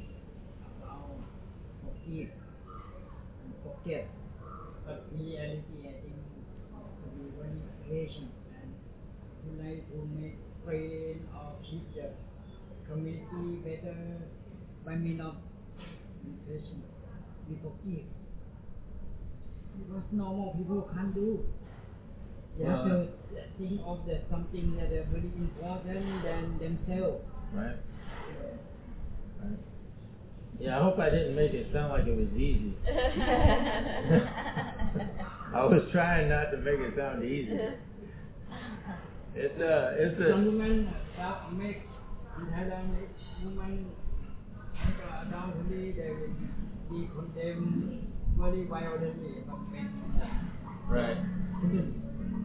about 0.81 1.21
forgive 2.07 2.31
and 3.45 3.53
forget. 3.63 4.09
But 4.87 5.07
reality, 5.13 5.83
I 5.83 5.95
think, 6.03 6.23
to 7.03 7.07
be 7.11 7.27
very 7.35 7.59
patient 7.89 8.31
and 8.63 8.71
to 9.43 9.63
like 9.63 9.83
to 9.91 9.99
make 10.15 10.39
friends 10.65 11.27
or 11.35 11.57
keep 11.63 11.95
the 11.95 12.11
community 12.89 13.59
better 13.65 13.97
by 14.85 14.95
means 14.95 15.21
of 15.21 15.35
be 16.23 16.31
patient, 16.47 16.85
we 17.49 17.57
forgive. 17.57 18.07
Because 19.79 20.03
normal 20.13 20.55
people 20.57 20.89
can't 20.95 21.15
do. 21.15 21.45
They 22.59 22.65
have 22.65 22.85
to 22.85 23.09
think 23.59 23.81
of 23.85 24.07
that 24.07 24.25
something 24.31 24.77
that 24.77 24.91
is 24.91 25.07
very 25.11 25.31
important 25.37 26.23
than 26.23 26.59
themselves. 26.59 27.23
Right. 27.53 27.77
Right. 29.43 29.76
Yeah, 30.59 30.79
I 30.79 30.83
hope 30.83 30.99
I 30.99 31.11
didn't 31.11 31.37
make 31.37 31.53
it 31.53 31.67
sound 31.73 31.93
like 31.93 32.07
it 32.07 32.17
was 32.17 32.33
easy. 32.35 32.75
I 35.55 35.65
was 35.65 35.83
trying 35.93 36.29
not 36.31 36.51
to 36.51 36.57
make 36.59 36.81
it 36.81 36.95
sound 36.97 37.23
easy. 37.25 37.59
It's 39.35 39.61
a, 39.61 39.95
it's 39.99 40.19
a, 40.19 40.35
women 40.35 40.89
that 41.19 41.53
make 41.53 41.83
in 42.39 42.47
Thailand, 42.47 42.97
if 43.05 43.11
women 43.45 43.91
make 44.73 44.97
adultery, 45.29 45.93
they 45.93 46.11
will 46.11 46.33
be 46.89 47.09
condemned 47.13 48.13
very 48.39 48.65
violently 48.65 49.45
from 49.45 49.71
men. 49.73 49.93
right. 50.89 51.19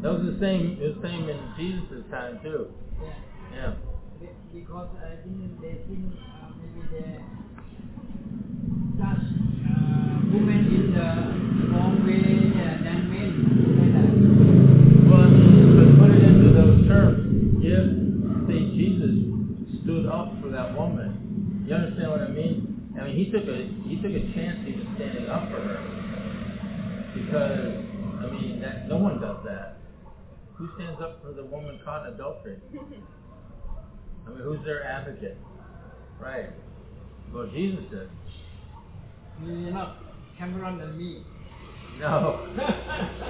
That 0.02 0.12
was 0.12 0.34
the 0.34 0.40
same, 0.40 0.80
it 0.82 0.88
was 0.88 0.96
the 1.02 1.08
same 1.08 1.30
in 1.30 1.40
Jesus' 1.58 2.04
time 2.12 2.40
too. 2.44 2.74
Yeah. 3.02 3.14
Yeah. 3.56 3.74
Because 4.54 4.90
I 5.00 5.16
think 5.24 5.62
they 5.62 5.80
think 5.88 6.12
uh, 6.44 6.52
maybe 6.60 6.82
they 6.92 7.24
judge 9.02 9.26
uh, 9.66 10.22
women 10.30 10.62
in 10.70 10.94
the 10.94 11.10
wrong 11.74 12.06
way 12.06 12.22
uh, 12.54 12.86
than 12.86 13.10
men. 13.10 13.34
Well, 15.10 15.26
I 15.26 15.30
mean, 15.34 15.74
but 15.74 15.90
put 15.98 16.14
it 16.14 16.22
into 16.22 16.54
those 16.54 16.86
terms. 16.86 17.26
If, 17.66 17.86
say, 18.46 18.62
Jesus 18.78 19.14
stood 19.82 20.06
up 20.06 20.38
for 20.42 20.50
that 20.54 20.78
woman, 20.78 21.66
you 21.66 21.74
understand 21.74 22.12
what 22.12 22.22
I 22.22 22.30
mean? 22.30 22.94
I 23.00 23.10
mean, 23.10 23.18
he 23.18 23.32
took 23.32 23.50
a 23.50 23.58
he 23.90 23.98
took 23.98 24.14
a 24.14 24.24
chance 24.38 24.62
even 24.70 24.86
standing 24.96 25.26
up 25.30 25.50
for 25.50 25.58
her, 25.66 25.82
because 27.18 27.82
I 28.22 28.30
mean, 28.30 28.62
that 28.62 28.88
no 28.88 28.98
one 28.98 29.20
does 29.20 29.42
that. 29.46 29.78
Who 30.56 30.70
stands 30.76 31.02
up 31.02 31.24
for 31.24 31.34
the 31.34 31.46
woman 31.46 31.80
caught 31.84 32.06
in 32.06 32.14
adultery? 32.14 32.58
I 34.28 34.30
mean, 34.30 34.44
who's 34.44 34.64
their 34.64 34.84
advocate? 34.84 35.38
Right. 36.20 36.52
Well, 37.34 37.48
Jesus 37.48 37.82
did. 37.90 38.10
You're 39.46 39.74
not 39.74 39.98
Cameron 40.38 40.82
and 40.82 40.98
me. 40.98 41.24
No. 42.00 42.48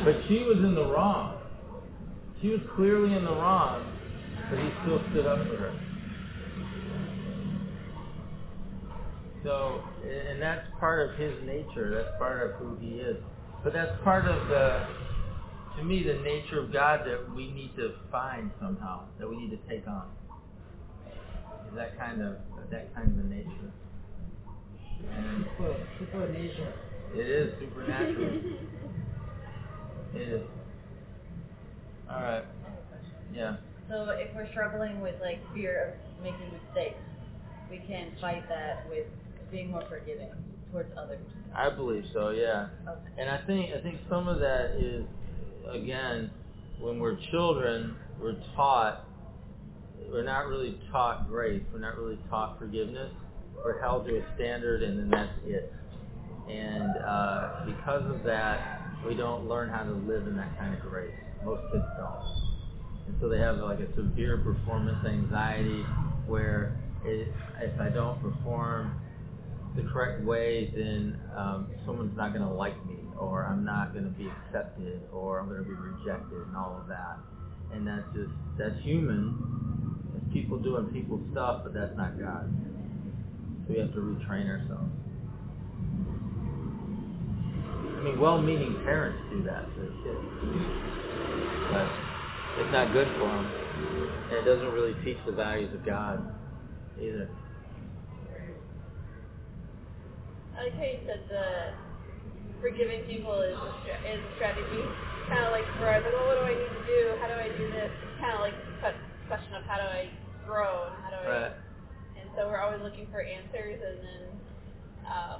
but 0.06 0.16
she 0.28 0.44
was 0.44 0.58
in 0.58 0.76
the 0.76 0.86
wrong. 0.86 1.38
She 2.42 2.50
was 2.50 2.62
clearly 2.76 3.16
in 3.16 3.24
the 3.24 3.32
wrong, 3.32 3.86
but 4.50 4.58
he 4.60 4.70
still 4.82 5.02
stood 5.12 5.26
up 5.26 5.40
for 5.48 5.58
her. 5.58 5.80
So, 9.44 9.82
and 10.04 10.42
that's 10.42 10.68
part 10.80 11.10
of 11.10 11.20
his 11.20 11.34
nature. 11.46 11.96
That's 11.96 12.18
part 12.18 12.50
of 12.50 12.56
who 12.58 12.78
he 12.80 13.00
is. 13.00 13.18
But 13.64 13.74
that's 13.74 13.92
part 14.04 14.26
of 14.26 14.48
the, 14.48 14.88
to 15.78 15.84
me, 15.84 16.04
the 16.04 16.22
nature 16.22 16.60
of 16.60 16.72
God 16.72 17.02
that 17.06 17.36
we 17.36 17.52
need 17.52 17.76
to 17.76 17.94
find 18.12 18.52
somehow, 18.60 19.06
that 19.20 19.30
we 19.30 19.36
need 19.36 19.50
to 19.52 19.70
take 19.70 19.88
on. 19.88 20.06
That 21.76 21.98
kind 21.98 22.22
of 22.22 22.36
that 22.70 22.94
kind 22.94 23.18
of 23.18 23.26
a 23.26 23.28
nature. 23.30 23.72
Super, 25.02 25.88
super 26.00 26.30
nature. 26.34 26.74
it 27.16 27.28
is 27.28 27.54
supernatural. 27.60 28.42
it 30.16 30.22
is. 30.22 30.42
All 32.10 32.22
right. 32.22 32.44
Yeah. 33.34 33.58
So 33.90 34.10
if 34.12 34.34
we're 34.36 34.50
struggling 34.52 35.02
with 35.02 35.16
like 35.22 35.40
fear 35.54 35.96
of 36.18 36.24
making 36.24 36.52
mistakes, 36.52 37.00
we 37.70 37.80
can 37.88 38.12
fight 38.20 38.48
that 38.50 38.88
with 38.90 39.08
being 39.52 39.72
more 39.72 39.84
forgiving 39.90 40.30
towards 40.72 40.90
others. 40.98 41.20
I 41.56 41.70
believe 41.70 42.06
so. 42.14 42.30
Yeah. 42.30 42.68
Okay. 42.88 43.00
And 43.18 43.30
I 43.30 43.46
think 43.46 43.74
I 43.74 43.82
think 43.82 44.00
some 44.10 44.28
of 44.28 44.40
that 44.40 44.78
is 44.78 45.06
again 45.70 46.32
when 46.80 47.00
we're 47.00 47.18
children, 47.32 47.96
we're 48.20 48.38
taught 48.56 49.06
we're 50.10 50.24
not 50.24 50.48
really 50.48 50.80
taught 50.92 51.30
grace. 51.30 51.64
We're 51.72 51.80
not 51.80 51.98
really 51.98 52.20
taught 52.30 52.60
forgiveness. 52.60 53.12
We're 53.64 53.80
held 53.80 54.08
to 54.08 54.18
a 54.18 54.36
standard, 54.36 54.84
and 54.84 54.98
then 54.98 55.10
that's 55.10 55.34
it. 55.46 55.74
And 56.50 56.98
uh, 56.98 57.66
because 57.66 58.04
of 58.10 58.24
that, 58.24 58.82
we 59.08 59.16
don't 59.16 59.48
learn 59.48 59.70
how 59.70 59.84
to 59.84 59.92
live 59.92 60.28
in 60.28 60.36
that 60.38 60.58
kind 60.60 60.74
of 60.74 60.82
grace. 60.82 61.14
Most 61.44 61.62
kids 61.72 61.86
don't. 61.98 62.42
And 63.08 63.16
so 63.20 63.30
they 63.30 63.40
have 63.40 63.58
like 63.58 63.80
a 63.80 63.94
severe 63.96 64.38
performance 64.38 65.06
anxiety 65.06 65.84
where 66.28 66.78
it, 67.06 67.28
if 67.62 67.80
I 67.80 67.90
don't 67.90 68.22
perform 68.22 69.00
the 69.76 69.84
correct 69.84 70.24
way, 70.24 70.72
then 70.76 71.20
um, 71.36 71.68
someone's 71.86 72.16
not 72.18 72.34
going 72.34 72.46
to 72.46 72.54
like 72.54 72.76
me, 72.86 72.98
or 73.18 73.46
I'm 73.46 73.64
not 73.64 73.94
going 73.94 74.06
to 74.06 74.12
be 74.12 74.28
accepted, 74.28 75.02
or 75.12 75.40
I'm 75.40 75.48
going 75.48 75.64
to 75.64 75.70
be 75.70 75.76
rejected, 75.76 76.48
and 76.48 76.56
all 76.56 76.78
of 76.80 76.88
that. 76.88 77.18
And 77.74 77.88
that's 77.88 78.06
just 78.14 78.32
that's 78.58 78.76
human. 78.84 79.38
It's 80.18 80.34
people 80.34 80.60
doing 80.60 80.88
people 80.88 81.22
stuff, 81.32 81.62
but 81.64 81.74
that's 81.74 81.96
not 81.96 82.20
God. 82.20 82.52
We 83.72 83.80
have 83.80 83.94
to 83.94 84.04
retrain 84.04 84.52
ourselves. 84.52 84.92
I 87.80 88.04
mean, 88.04 88.20
well-meaning 88.20 88.76
parents 88.84 89.24
do 89.32 89.44
that 89.48 89.64
to 89.64 89.80
their 89.80 89.96
kids, 90.04 90.28
but 91.72 91.88
it's 92.60 92.72
not 92.76 92.92
good 92.92 93.08
for 93.16 93.32
them, 93.32 93.48
and 94.28 94.36
it 94.36 94.44
doesn't 94.44 94.76
really 94.76 94.92
teach 95.06 95.16
the 95.26 95.32
values 95.32 95.74
of 95.74 95.86
God 95.86 96.20
either. 97.00 97.30
I 100.60 100.64
like 100.68 100.76
how 100.76 100.84
you 100.84 101.00
said 101.08 101.24
the 101.32 101.72
forgiving 102.60 103.08
people 103.08 103.40
is 103.40 103.56
a, 103.56 103.72
is 104.04 104.20
a 104.20 104.36
strategy. 104.36 104.84
Kind 105.32 105.48
of 105.48 105.56
like 105.56 105.64
for 105.80 105.88
well, 105.88 106.28
what 106.28 106.36
do 106.36 106.44
I 106.44 106.60
need 106.60 106.76
to 106.76 106.84
do? 106.92 107.16
How 107.24 107.28
do 107.32 107.40
I 107.40 107.48
do 107.56 107.72
this? 107.72 107.88
It's 107.88 108.20
kind 108.20 108.36
of 108.36 108.42
like 108.44 108.58
the 108.84 108.92
question 109.32 109.56
of 109.56 109.64
how 109.64 109.80
do 109.80 109.88
I 109.88 110.12
grow 110.46 110.92
and 110.92 110.96
how 111.08 111.10
do 111.16 111.24
I. 111.24 111.32
Right. 111.32 111.71
So 112.36 112.48
we're 112.48 112.62
always 112.64 112.80
looking 112.82 113.08
for 113.12 113.20
answers, 113.22 113.80
and 113.84 113.98
then 114.00 114.24
um, 115.04 115.40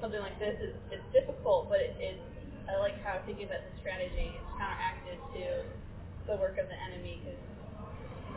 something 0.00 0.20
like 0.20 0.38
this 0.40 0.56
is 0.60 0.74
it's 0.88 1.04
difficult, 1.12 1.68
but 1.68 1.80
it, 1.84 1.92
it 2.00 2.16
I 2.68 2.80
like 2.80 2.96
how 3.04 3.20
thinking 3.24 3.48
about 3.48 3.64
the 3.64 3.74
strategy 3.80 4.32
is 4.36 4.44
counteracted 4.56 5.16
to 5.36 5.44
the 6.28 6.36
work 6.40 6.56
of 6.60 6.68
the 6.68 6.78
enemy 6.92 7.20
because 7.24 7.40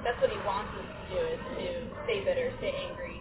that's 0.03 0.19
what 0.19 0.31
he 0.31 0.39
wants 0.47 0.71
us 0.79 0.87
to 0.87 1.03
do 1.11 1.19
is 1.19 1.41
to 1.59 1.67
stay 2.07 2.19
bitter, 2.27 2.51
stay 2.59 2.73
angry, 2.91 3.19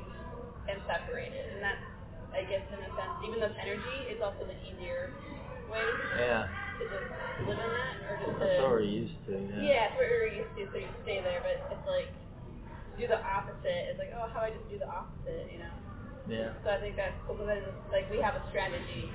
and 0.70 0.78
separated, 0.86 1.54
and 1.54 1.62
that's 1.62 1.86
I 2.34 2.46
guess 2.46 2.62
in 2.70 2.78
a 2.78 2.90
sense, 2.94 3.14
even 3.26 3.42
though 3.42 3.50
it's 3.50 3.58
energy, 3.58 3.98
it's 4.06 4.22
also 4.22 4.46
the 4.46 4.54
easier 4.66 5.10
way 5.70 5.82
Yeah. 6.18 6.46
to 6.78 6.82
just 6.86 7.06
live 7.46 7.58
in 7.58 7.70
that 7.70 7.94
or 8.06 8.14
just 8.22 8.38
That's 8.38 8.54
to 8.58 8.62
what 8.62 8.70
we're 8.82 8.86
used 8.86 9.18
to. 9.26 9.34
Yeah. 9.34 9.62
yeah, 9.62 9.82
it's 9.90 9.96
what 9.98 10.06
we're 10.10 10.30
used 10.30 10.54
to, 10.58 10.62
so 10.70 10.76
you 10.78 10.90
stay 11.02 11.18
there, 11.26 11.42
but 11.42 11.58
it's 11.74 11.86
like 11.90 12.10
do 12.98 13.06
the 13.06 13.20
opposite. 13.20 13.92
It's 13.92 13.98
like, 13.98 14.12
oh, 14.14 14.28
how 14.32 14.46
do 14.46 14.50
I 14.50 14.52
just 14.54 14.66
do 14.70 14.78
the 14.78 14.88
opposite, 14.88 15.50
you 15.52 15.60
know? 15.62 15.74
Yeah. 16.28 16.54
So 16.62 16.70
I 16.70 16.78
think 16.78 16.94
that's 16.96 17.16
cool 17.26 17.36
because 17.36 17.64
like 17.90 18.06
we 18.10 18.22
have 18.22 18.36
a 18.38 18.42
strategy. 18.50 19.10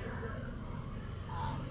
Um, 1.32 1.64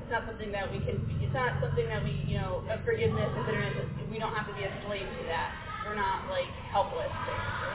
it's 0.00 0.10
not 0.10 0.24
something 0.24 0.52
that 0.52 0.70
we 0.72 0.80
can. 0.80 0.96
It's 1.20 1.34
not 1.34 1.60
something 1.60 1.88
that 1.88 2.00
we, 2.04 2.24
you 2.24 2.38
know, 2.38 2.64
forgiveness 2.84 3.28
and 3.34 3.44
bitterness. 3.44 3.74
We 4.08 4.18
don't 4.18 4.32
have 4.32 4.46
to 4.48 4.54
be 4.54 4.64
a 4.64 4.72
slave 4.86 5.04
to 5.04 5.22
that. 5.28 5.50
We're 5.84 5.98
not 5.98 6.30
like 6.30 6.48
helpless. 6.72 7.10
Basically. 7.10 7.74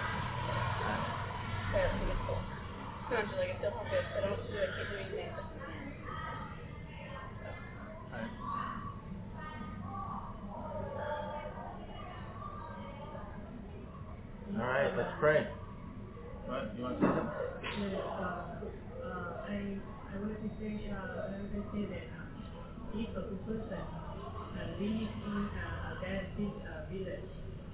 So 1.70 1.78
I 1.78 1.90
think 2.02 2.10
it's 2.10 2.24
cool. 2.26 2.42
Sometimes 3.10 3.30
you're 3.30 3.42
like, 3.46 3.54
I 3.54 3.58
feel 3.62 3.74
helpless. 3.78 4.06
I 4.10 4.20
don't 4.26 4.32
know 4.34 4.38
what 4.42 4.48
to 4.48 4.54
do. 4.54 4.58
I 4.58 4.70
can't 4.74 4.90
do 4.90 4.98
anything. 4.98 5.59
All 14.60 14.68
right, 14.68 14.92
let's 14.98 15.10
pray. 15.20 15.48
What, 16.46 16.76
you 16.76 16.84
want 16.84 17.00
to 17.00 17.06
say 17.08 17.14
something? 17.16 17.48
Yes, 17.80 17.96
uh, 18.20 18.60
uh, 19.04 19.34
I, 19.48 19.80
I 20.12 20.18
want 20.20 20.36
to 20.42 20.50
say, 20.60 20.90
uh, 20.92 20.96
I 20.96 21.32
want 21.40 21.52
to 21.54 21.64
say 21.72 21.86
that 21.88 22.06
uh, 22.12 22.28
if 22.94 23.10
a 23.16 23.22
good 23.30 23.46
person 23.46 23.84
uh, 24.56 24.68
lives 24.80 25.16
in 25.26 25.50
uh, 25.56 25.92
a 25.92 25.94
bad 26.02 26.26
uh, 26.38 26.90
village, 26.92 27.30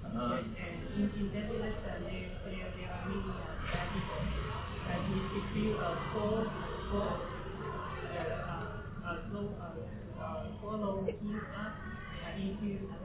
Uh-huh. 0.05 0.37
and, 0.37 0.53
and 0.55 0.77
in, 0.93 1.05
in 1.17 1.27
that 1.33 1.47
village 1.49 1.79
uh, 1.81 1.97
there, 2.05 2.29
there, 2.45 2.69
there 2.77 2.89
are 2.91 3.01
many 3.09 3.41
uh, 3.41 3.55
bad 3.71 3.87
people, 3.93 4.21
and 4.85 5.01
if, 5.09 5.25
if 5.33 5.47
you 5.55 5.77
uh, 5.81 5.95
fall, 6.13 6.45
fall, 6.91 7.17
uh, 7.17 8.07
uh, 8.13 8.65
uh, 9.05 9.17
so, 9.31 9.39
uh, 9.57 10.21
uh, 10.21 10.43
follow 10.61 11.03
him 11.05 11.41
up 11.57 11.73
uh, 12.21 12.31
into 12.37 12.65
a 12.77 12.79
bad 12.85 12.99
guy. 13.01 13.04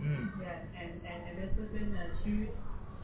Mm. 0.00 0.40
Yeah, 0.40 0.58
and, 0.80 0.92
and, 1.06 1.20
and 1.28 1.38
that 1.38 1.56
person 1.56 1.96
uh, 1.96 2.10
should 2.22 2.50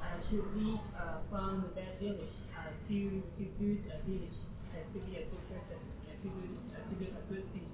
uh, 0.03 0.18
should 0.28 0.47
leave 0.57 0.80
uh, 0.97 1.22
from 1.30 1.70
that 1.76 2.01
village 2.01 2.34
uh, 2.57 2.70
to 2.88 2.99
to 3.38 3.43
good 3.59 3.80
uh, 3.91 3.99
village 4.07 4.38
uh, 4.74 4.82
to 4.93 4.99
be 5.07 5.16
a 5.16 5.24
good 5.30 5.45
person 5.49 5.78
uh, 5.78 6.14
to 6.22 6.28
do 6.28 6.45
uh, 6.74 6.82
to 6.91 6.95
do 6.99 7.07
a 7.14 7.22
good 7.32 7.45
thing. 7.53 7.70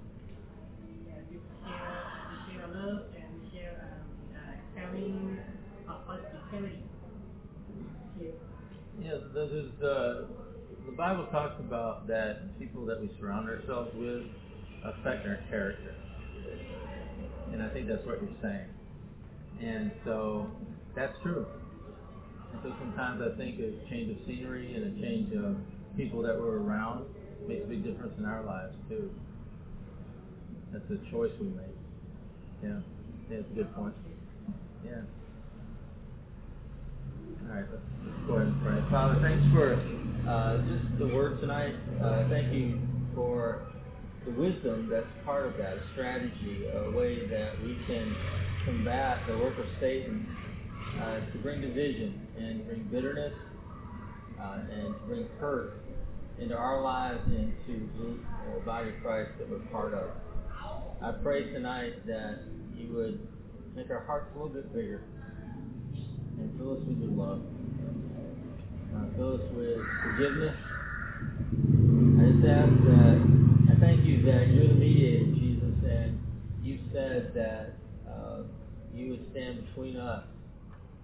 Yeah, 1.06 1.20
to 1.28 1.36
share 1.64 1.98
to 2.28 2.34
share 2.44 2.66
love 2.68 3.02
and 3.16 3.26
we 3.40 3.50
share 3.50 3.74
um, 3.80 4.06
uh, 4.36 4.54
caring 4.74 5.38
uh, 5.88 5.98
hospitality. 6.06 6.84
Yeah. 8.20 8.30
Yeah, 9.00 9.18
this 9.34 9.50
is 9.50 9.82
uh, 9.82 10.24
the 10.86 10.92
Bible 10.92 11.26
talks 11.26 11.58
about 11.60 12.06
that 12.08 12.58
people 12.58 12.84
that 12.86 13.00
we 13.00 13.10
surround 13.18 13.48
ourselves 13.48 13.90
with 13.94 14.24
affect 14.84 15.26
our 15.26 15.40
character, 15.50 15.94
and 17.52 17.62
I 17.62 17.68
think 17.70 17.88
that's 17.88 18.04
what 18.06 18.20
you're 18.22 18.30
saying. 18.42 18.68
And 19.62 19.90
so 20.04 20.46
that's 20.94 21.14
true. 21.22 21.46
And 22.52 22.60
so 22.62 22.72
sometimes 22.78 23.22
I 23.22 23.36
think 23.36 23.58
a 23.60 23.72
change 23.90 24.10
of 24.10 24.16
scenery 24.26 24.74
and 24.74 24.96
a 24.96 25.00
change 25.00 25.32
of 25.34 25.56
people 25.96 26.22
that 26.22 26.38
we're 26.38 26.58
around 26.58 27.06
makes 27.48 27.64
a 27.64 27.68
big 27.68 27.84
difference 27.84 28.12
in 28.18 28.24
our 28.24 28.44
lives 28.44 28.74
too. 28.88 29.10
That's 30.72 30.84
a 30.90 31.10
choice 31.10 31.30
we 31.40 31.48
make. 31.48 31.66
Yeah, 32.62 32.80
yeah, 33.30 33.38
that's 33.38 33.50
a 33.50 33.54
good 33.54 33.74
point. 33.74 33.94
Yeah. 34.84 35.02
All 37.48 37.54
right, 37.54 37.64
let's, 37.70 38.26
go 38.26 38.34
ahead 38.34 38.48
and 38.48 38.62
pray. 38.62 38.90
Father, 38.90 39.20
thanks 39.22 39.44
for 39.54 39.74
uh, 40.28 40.58
just 40.66 40.98
the 40.98 41.06
word 41.14 41.40
tonight. 41.40 41.74
Uh, 42.02 42.28
thank 42.28 42.52
you 42.52 42.80
for 43.14 43.66
the 44.24 44.32
wisdom 44.32 44.88
that's 44.90 45.06
part 45.24 45.46
of 45.46 45.56
that, 45.56 45.74
a 45.74 45.82
strategy, 45.92 46.66
a 46.66 46.90
way 46.90 47.26
that 47.28 47.60
we 47.62 47.84
can 47.86 48.16
combat 48.66 49.20
the 49.28 49.38
work 49.38 49.56
of 49.58 49.66
Satan 49.80 50.26
uh, 51.00 51.20
to 51.30 51.38
bring 51.38 51.60
division 51.60 52.26
and 52.36 52.66
bring 52.66 52.82
bitterness 52.90 53.32
uh, 54.42 54.58
and 54.72 54.92
to 54.92 55.00
bring 55.06 55.28
hurt 55.38 55.78
into 56.40 56.56
our 56.56 56.82
lives 56.82 57.20
and 57.26 57.54
to 57.64 57.88
the 58.56 58.60
body 58.66 58.88
of 58.88 58.94
Christ 59.02 59.30
that 59.38 59.48
we're 59.48 59.60
part 59.70 59.94
of. 59.94 60.10
I 61.00 61.12
pray 61.22 61.44
tonight 61.52 62.04
that 62.06 62.40
you 62.76 62.92
would 62.92 63.28
make 63.76 63.88
our 63.90 64.04
hearts 64.04 64.26
a 64.34 64.38
little 64.38 64.52
bit 64.52 64.74
bigger 64.74 65.00
and 66.38 66.58
fill 66.58 66.72
us 66.72 66.80
with 66.88 66.98
your 66.98 67.12
love. 67.12 67.42
Uh, 68.96 69.16
fill 69.16 69.34
us 69.34 69.46
with 69.54 69.78
forgiveness. 70.02 70.56
I 72.18 72.22
just 72.34 72.46
ask 72.50 72.72
that, 72.82 73.16
I 73.70 73.78
thank 73.78 74.04
you 74.04 74.22
that 74.22 74.48
you're 74.48 74.68
the 74.68 74.74
mediator, 74.74 75.26
Jesus, 75.26 75.74
and 75.88 76.18
you 76.64 76.80
said 76.92 77.30
that 77.34 77.74
you 78.96 79.10
would 79.10 79.30
stand 79.32 79.66
between 79.66 79.96
us 79.96 80.24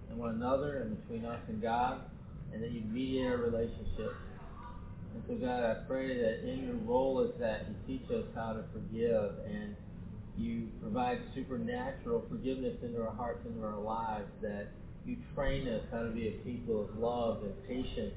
and 0.09 0.17
one 0.17 0.31
another 0.31 0.77
and 0.79 0.99
between 1.01 1.25
us 1.25 1.39
and 1.47 1.61
God, 1.61 2.01
and 2.53 2.61
that 2.61 2.71
you'd 2.71 2.91
mediate 2.91 3.31
our 3.31 3.37
relationship. 3.37 4.13
And 5.13 5.23
so, 5.27 5.35
God, 5.35 5.63
I 5.63 5.75
pray 5.87 6.17
that 6.17 6.47
in 6.47 6.65
your 6.65 6.75
role 6.85 7.21
as 7.21 7.39
that, 7.39 7.67
you 7.69 7.97
teach 7.97 8.09
us 8.11 8.25
how 8.35 8.53
to 8.53 8.63
forgive 8.73 9.31
and 9.45 9.75
you 10.37 10.67
provide 10.81 11.19
supernatural 11.35 12.25
forgiveness 12.29 12.75
into 12.81 12.99
our 13.01 13.13
hearts, 13.13 13.45
into 13.45 13.63
our 13.63 13.79
lives, 13.79 14.29
that 14.41 14.69
you 15.05 15.17
train 15.35 15.67
us 15.67 15.81
how 15.91 16.01
to 16.01 16.09
be 16.09 16.29
a 16.29 16.31
people 16.43 16.81
of 16.81 16.97
love 16.97 17.43
and 17.43 17.53
patience 17.67 18.15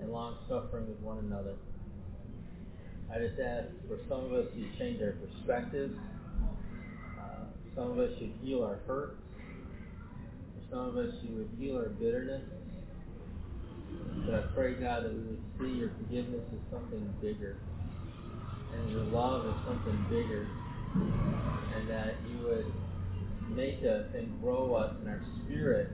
and 0.00 0.12
long 0.12 0.36
suffering 0.48 0.88
with 0.88 1.00
one 1.00 1.18
another. 1.18 1.54
I 3.12 3.18
just 3.18 3.40
ask 3.40 3.68
for 3.88 3.98
some 4.08 4.24
of 4.24 4.32
us 4.32 4.46
to 4.54 4.78
change 4.78 5.00
our 5.02 5.12
perspectives. 5.12 5.94
Some 7.74 7.92
of 7.92 7.98
us 7.98 8.10
should 8.18 8.32
heal 8.42 8.62
our 8.64 8.78
hurts. 8.86 9.16
Some 10.70 10.80
of 10.80 10.96
us, 10.96 11.14
you 11.22 11.36
would 11.36 11.50
heal 11.58 11.76
our 11.76 11.88
bitterness. 11.88 12.42
But 14.26 14.34
I 14.34 14.42
pray, 14.54 14.74
God, 14.74 15.04
that 15.04 15.12
we 15.12 15.20
would 15.20 15.42
see 15.58 15.78
your 15.78 15.90
forgiveness 15.98 16.44
as 16.52 16.60
something 16.70 17.14
bigger, 17.20 17.56
and 18.74 18.90
your 18.90 19.04
love 19.04 19.46
as 19.46 19.54
something 19.66 20.06
bigger, 20.08 20.46
and 21.76 21.88
that 21.88 22.14
you 22.30 22.46
would 22.46 22.72
make 23.56 23.82
us 23.84 24.06
and 24.14 24.40
grow 24.40 24.74
us 24.74 24.94
in 25.02 25.08
our 25.08 25.20
spirit 25.44 25.90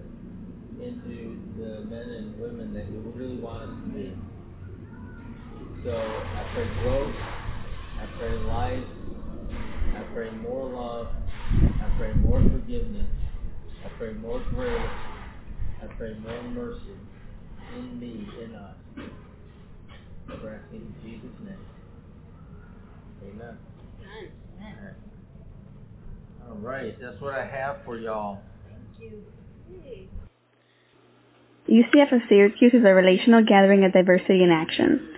into 0.80 1.40
the 1.58 1.80
men 1.86 2.08
and 2.10 2.38
women 2.38 2.72
that 2.74 2.86
you 2.86 3.00
really 3.16 3.36
want 3.36 3.62
us 3.62 3.70
to 3.70 3.90
be. 3.92 4.16
So 5.84 5.96
I 5.96 6.44
pray 6.54 6.68
growth, 6.82 7.14
I 8.00 8.06
pray 8.18 8.30
life, 8.46 8.84
I 9.96 10.02
pray 10.14 10.30
more 10.30 10.70
love, 10.70 11.08
I 11.80 11.88
pray 11.96 12.12
more 12.14 12.40
forgiveness, 12.40 13.06
I 13.84 13.88
pray 13.98 14.12
more 14.14 14.40
grace, 14.50 14.82
I 15.82 15.86
pray 15.96 16.14
more 16.22 16.42
mercy 16.42 16.96
in 17.76 18.00
me, 18.00 18.26
in 18.42 18.54
us. 18.54 18.76
We're 20.28 20.60
in 20.72 20.94
Jesus' 21.02 21.30
name. 21.44 21.56
Amen. 23.24 23.58
All 26.48 26.56
right, 26.56 26.96
that's 27.00 27.20
what 27.20 27.34
I 27.34 27.44
have 27.44 27.78
for 27.84 27.98
y'all. 27.98 28.40
Thank 28.98 29.12
you. 29.12 29.22
UCF 31.68 32.12
of 32.12 32.22
Syracuse 32.28 32.72
is 32.72 32.84
a 32.84 32.94
relational 32.94 33.44
gathering 33.44 33.84
of 33.84 33.92
diversity 33.92 34.42
in 34.42 34.50
action. 34.50 35.17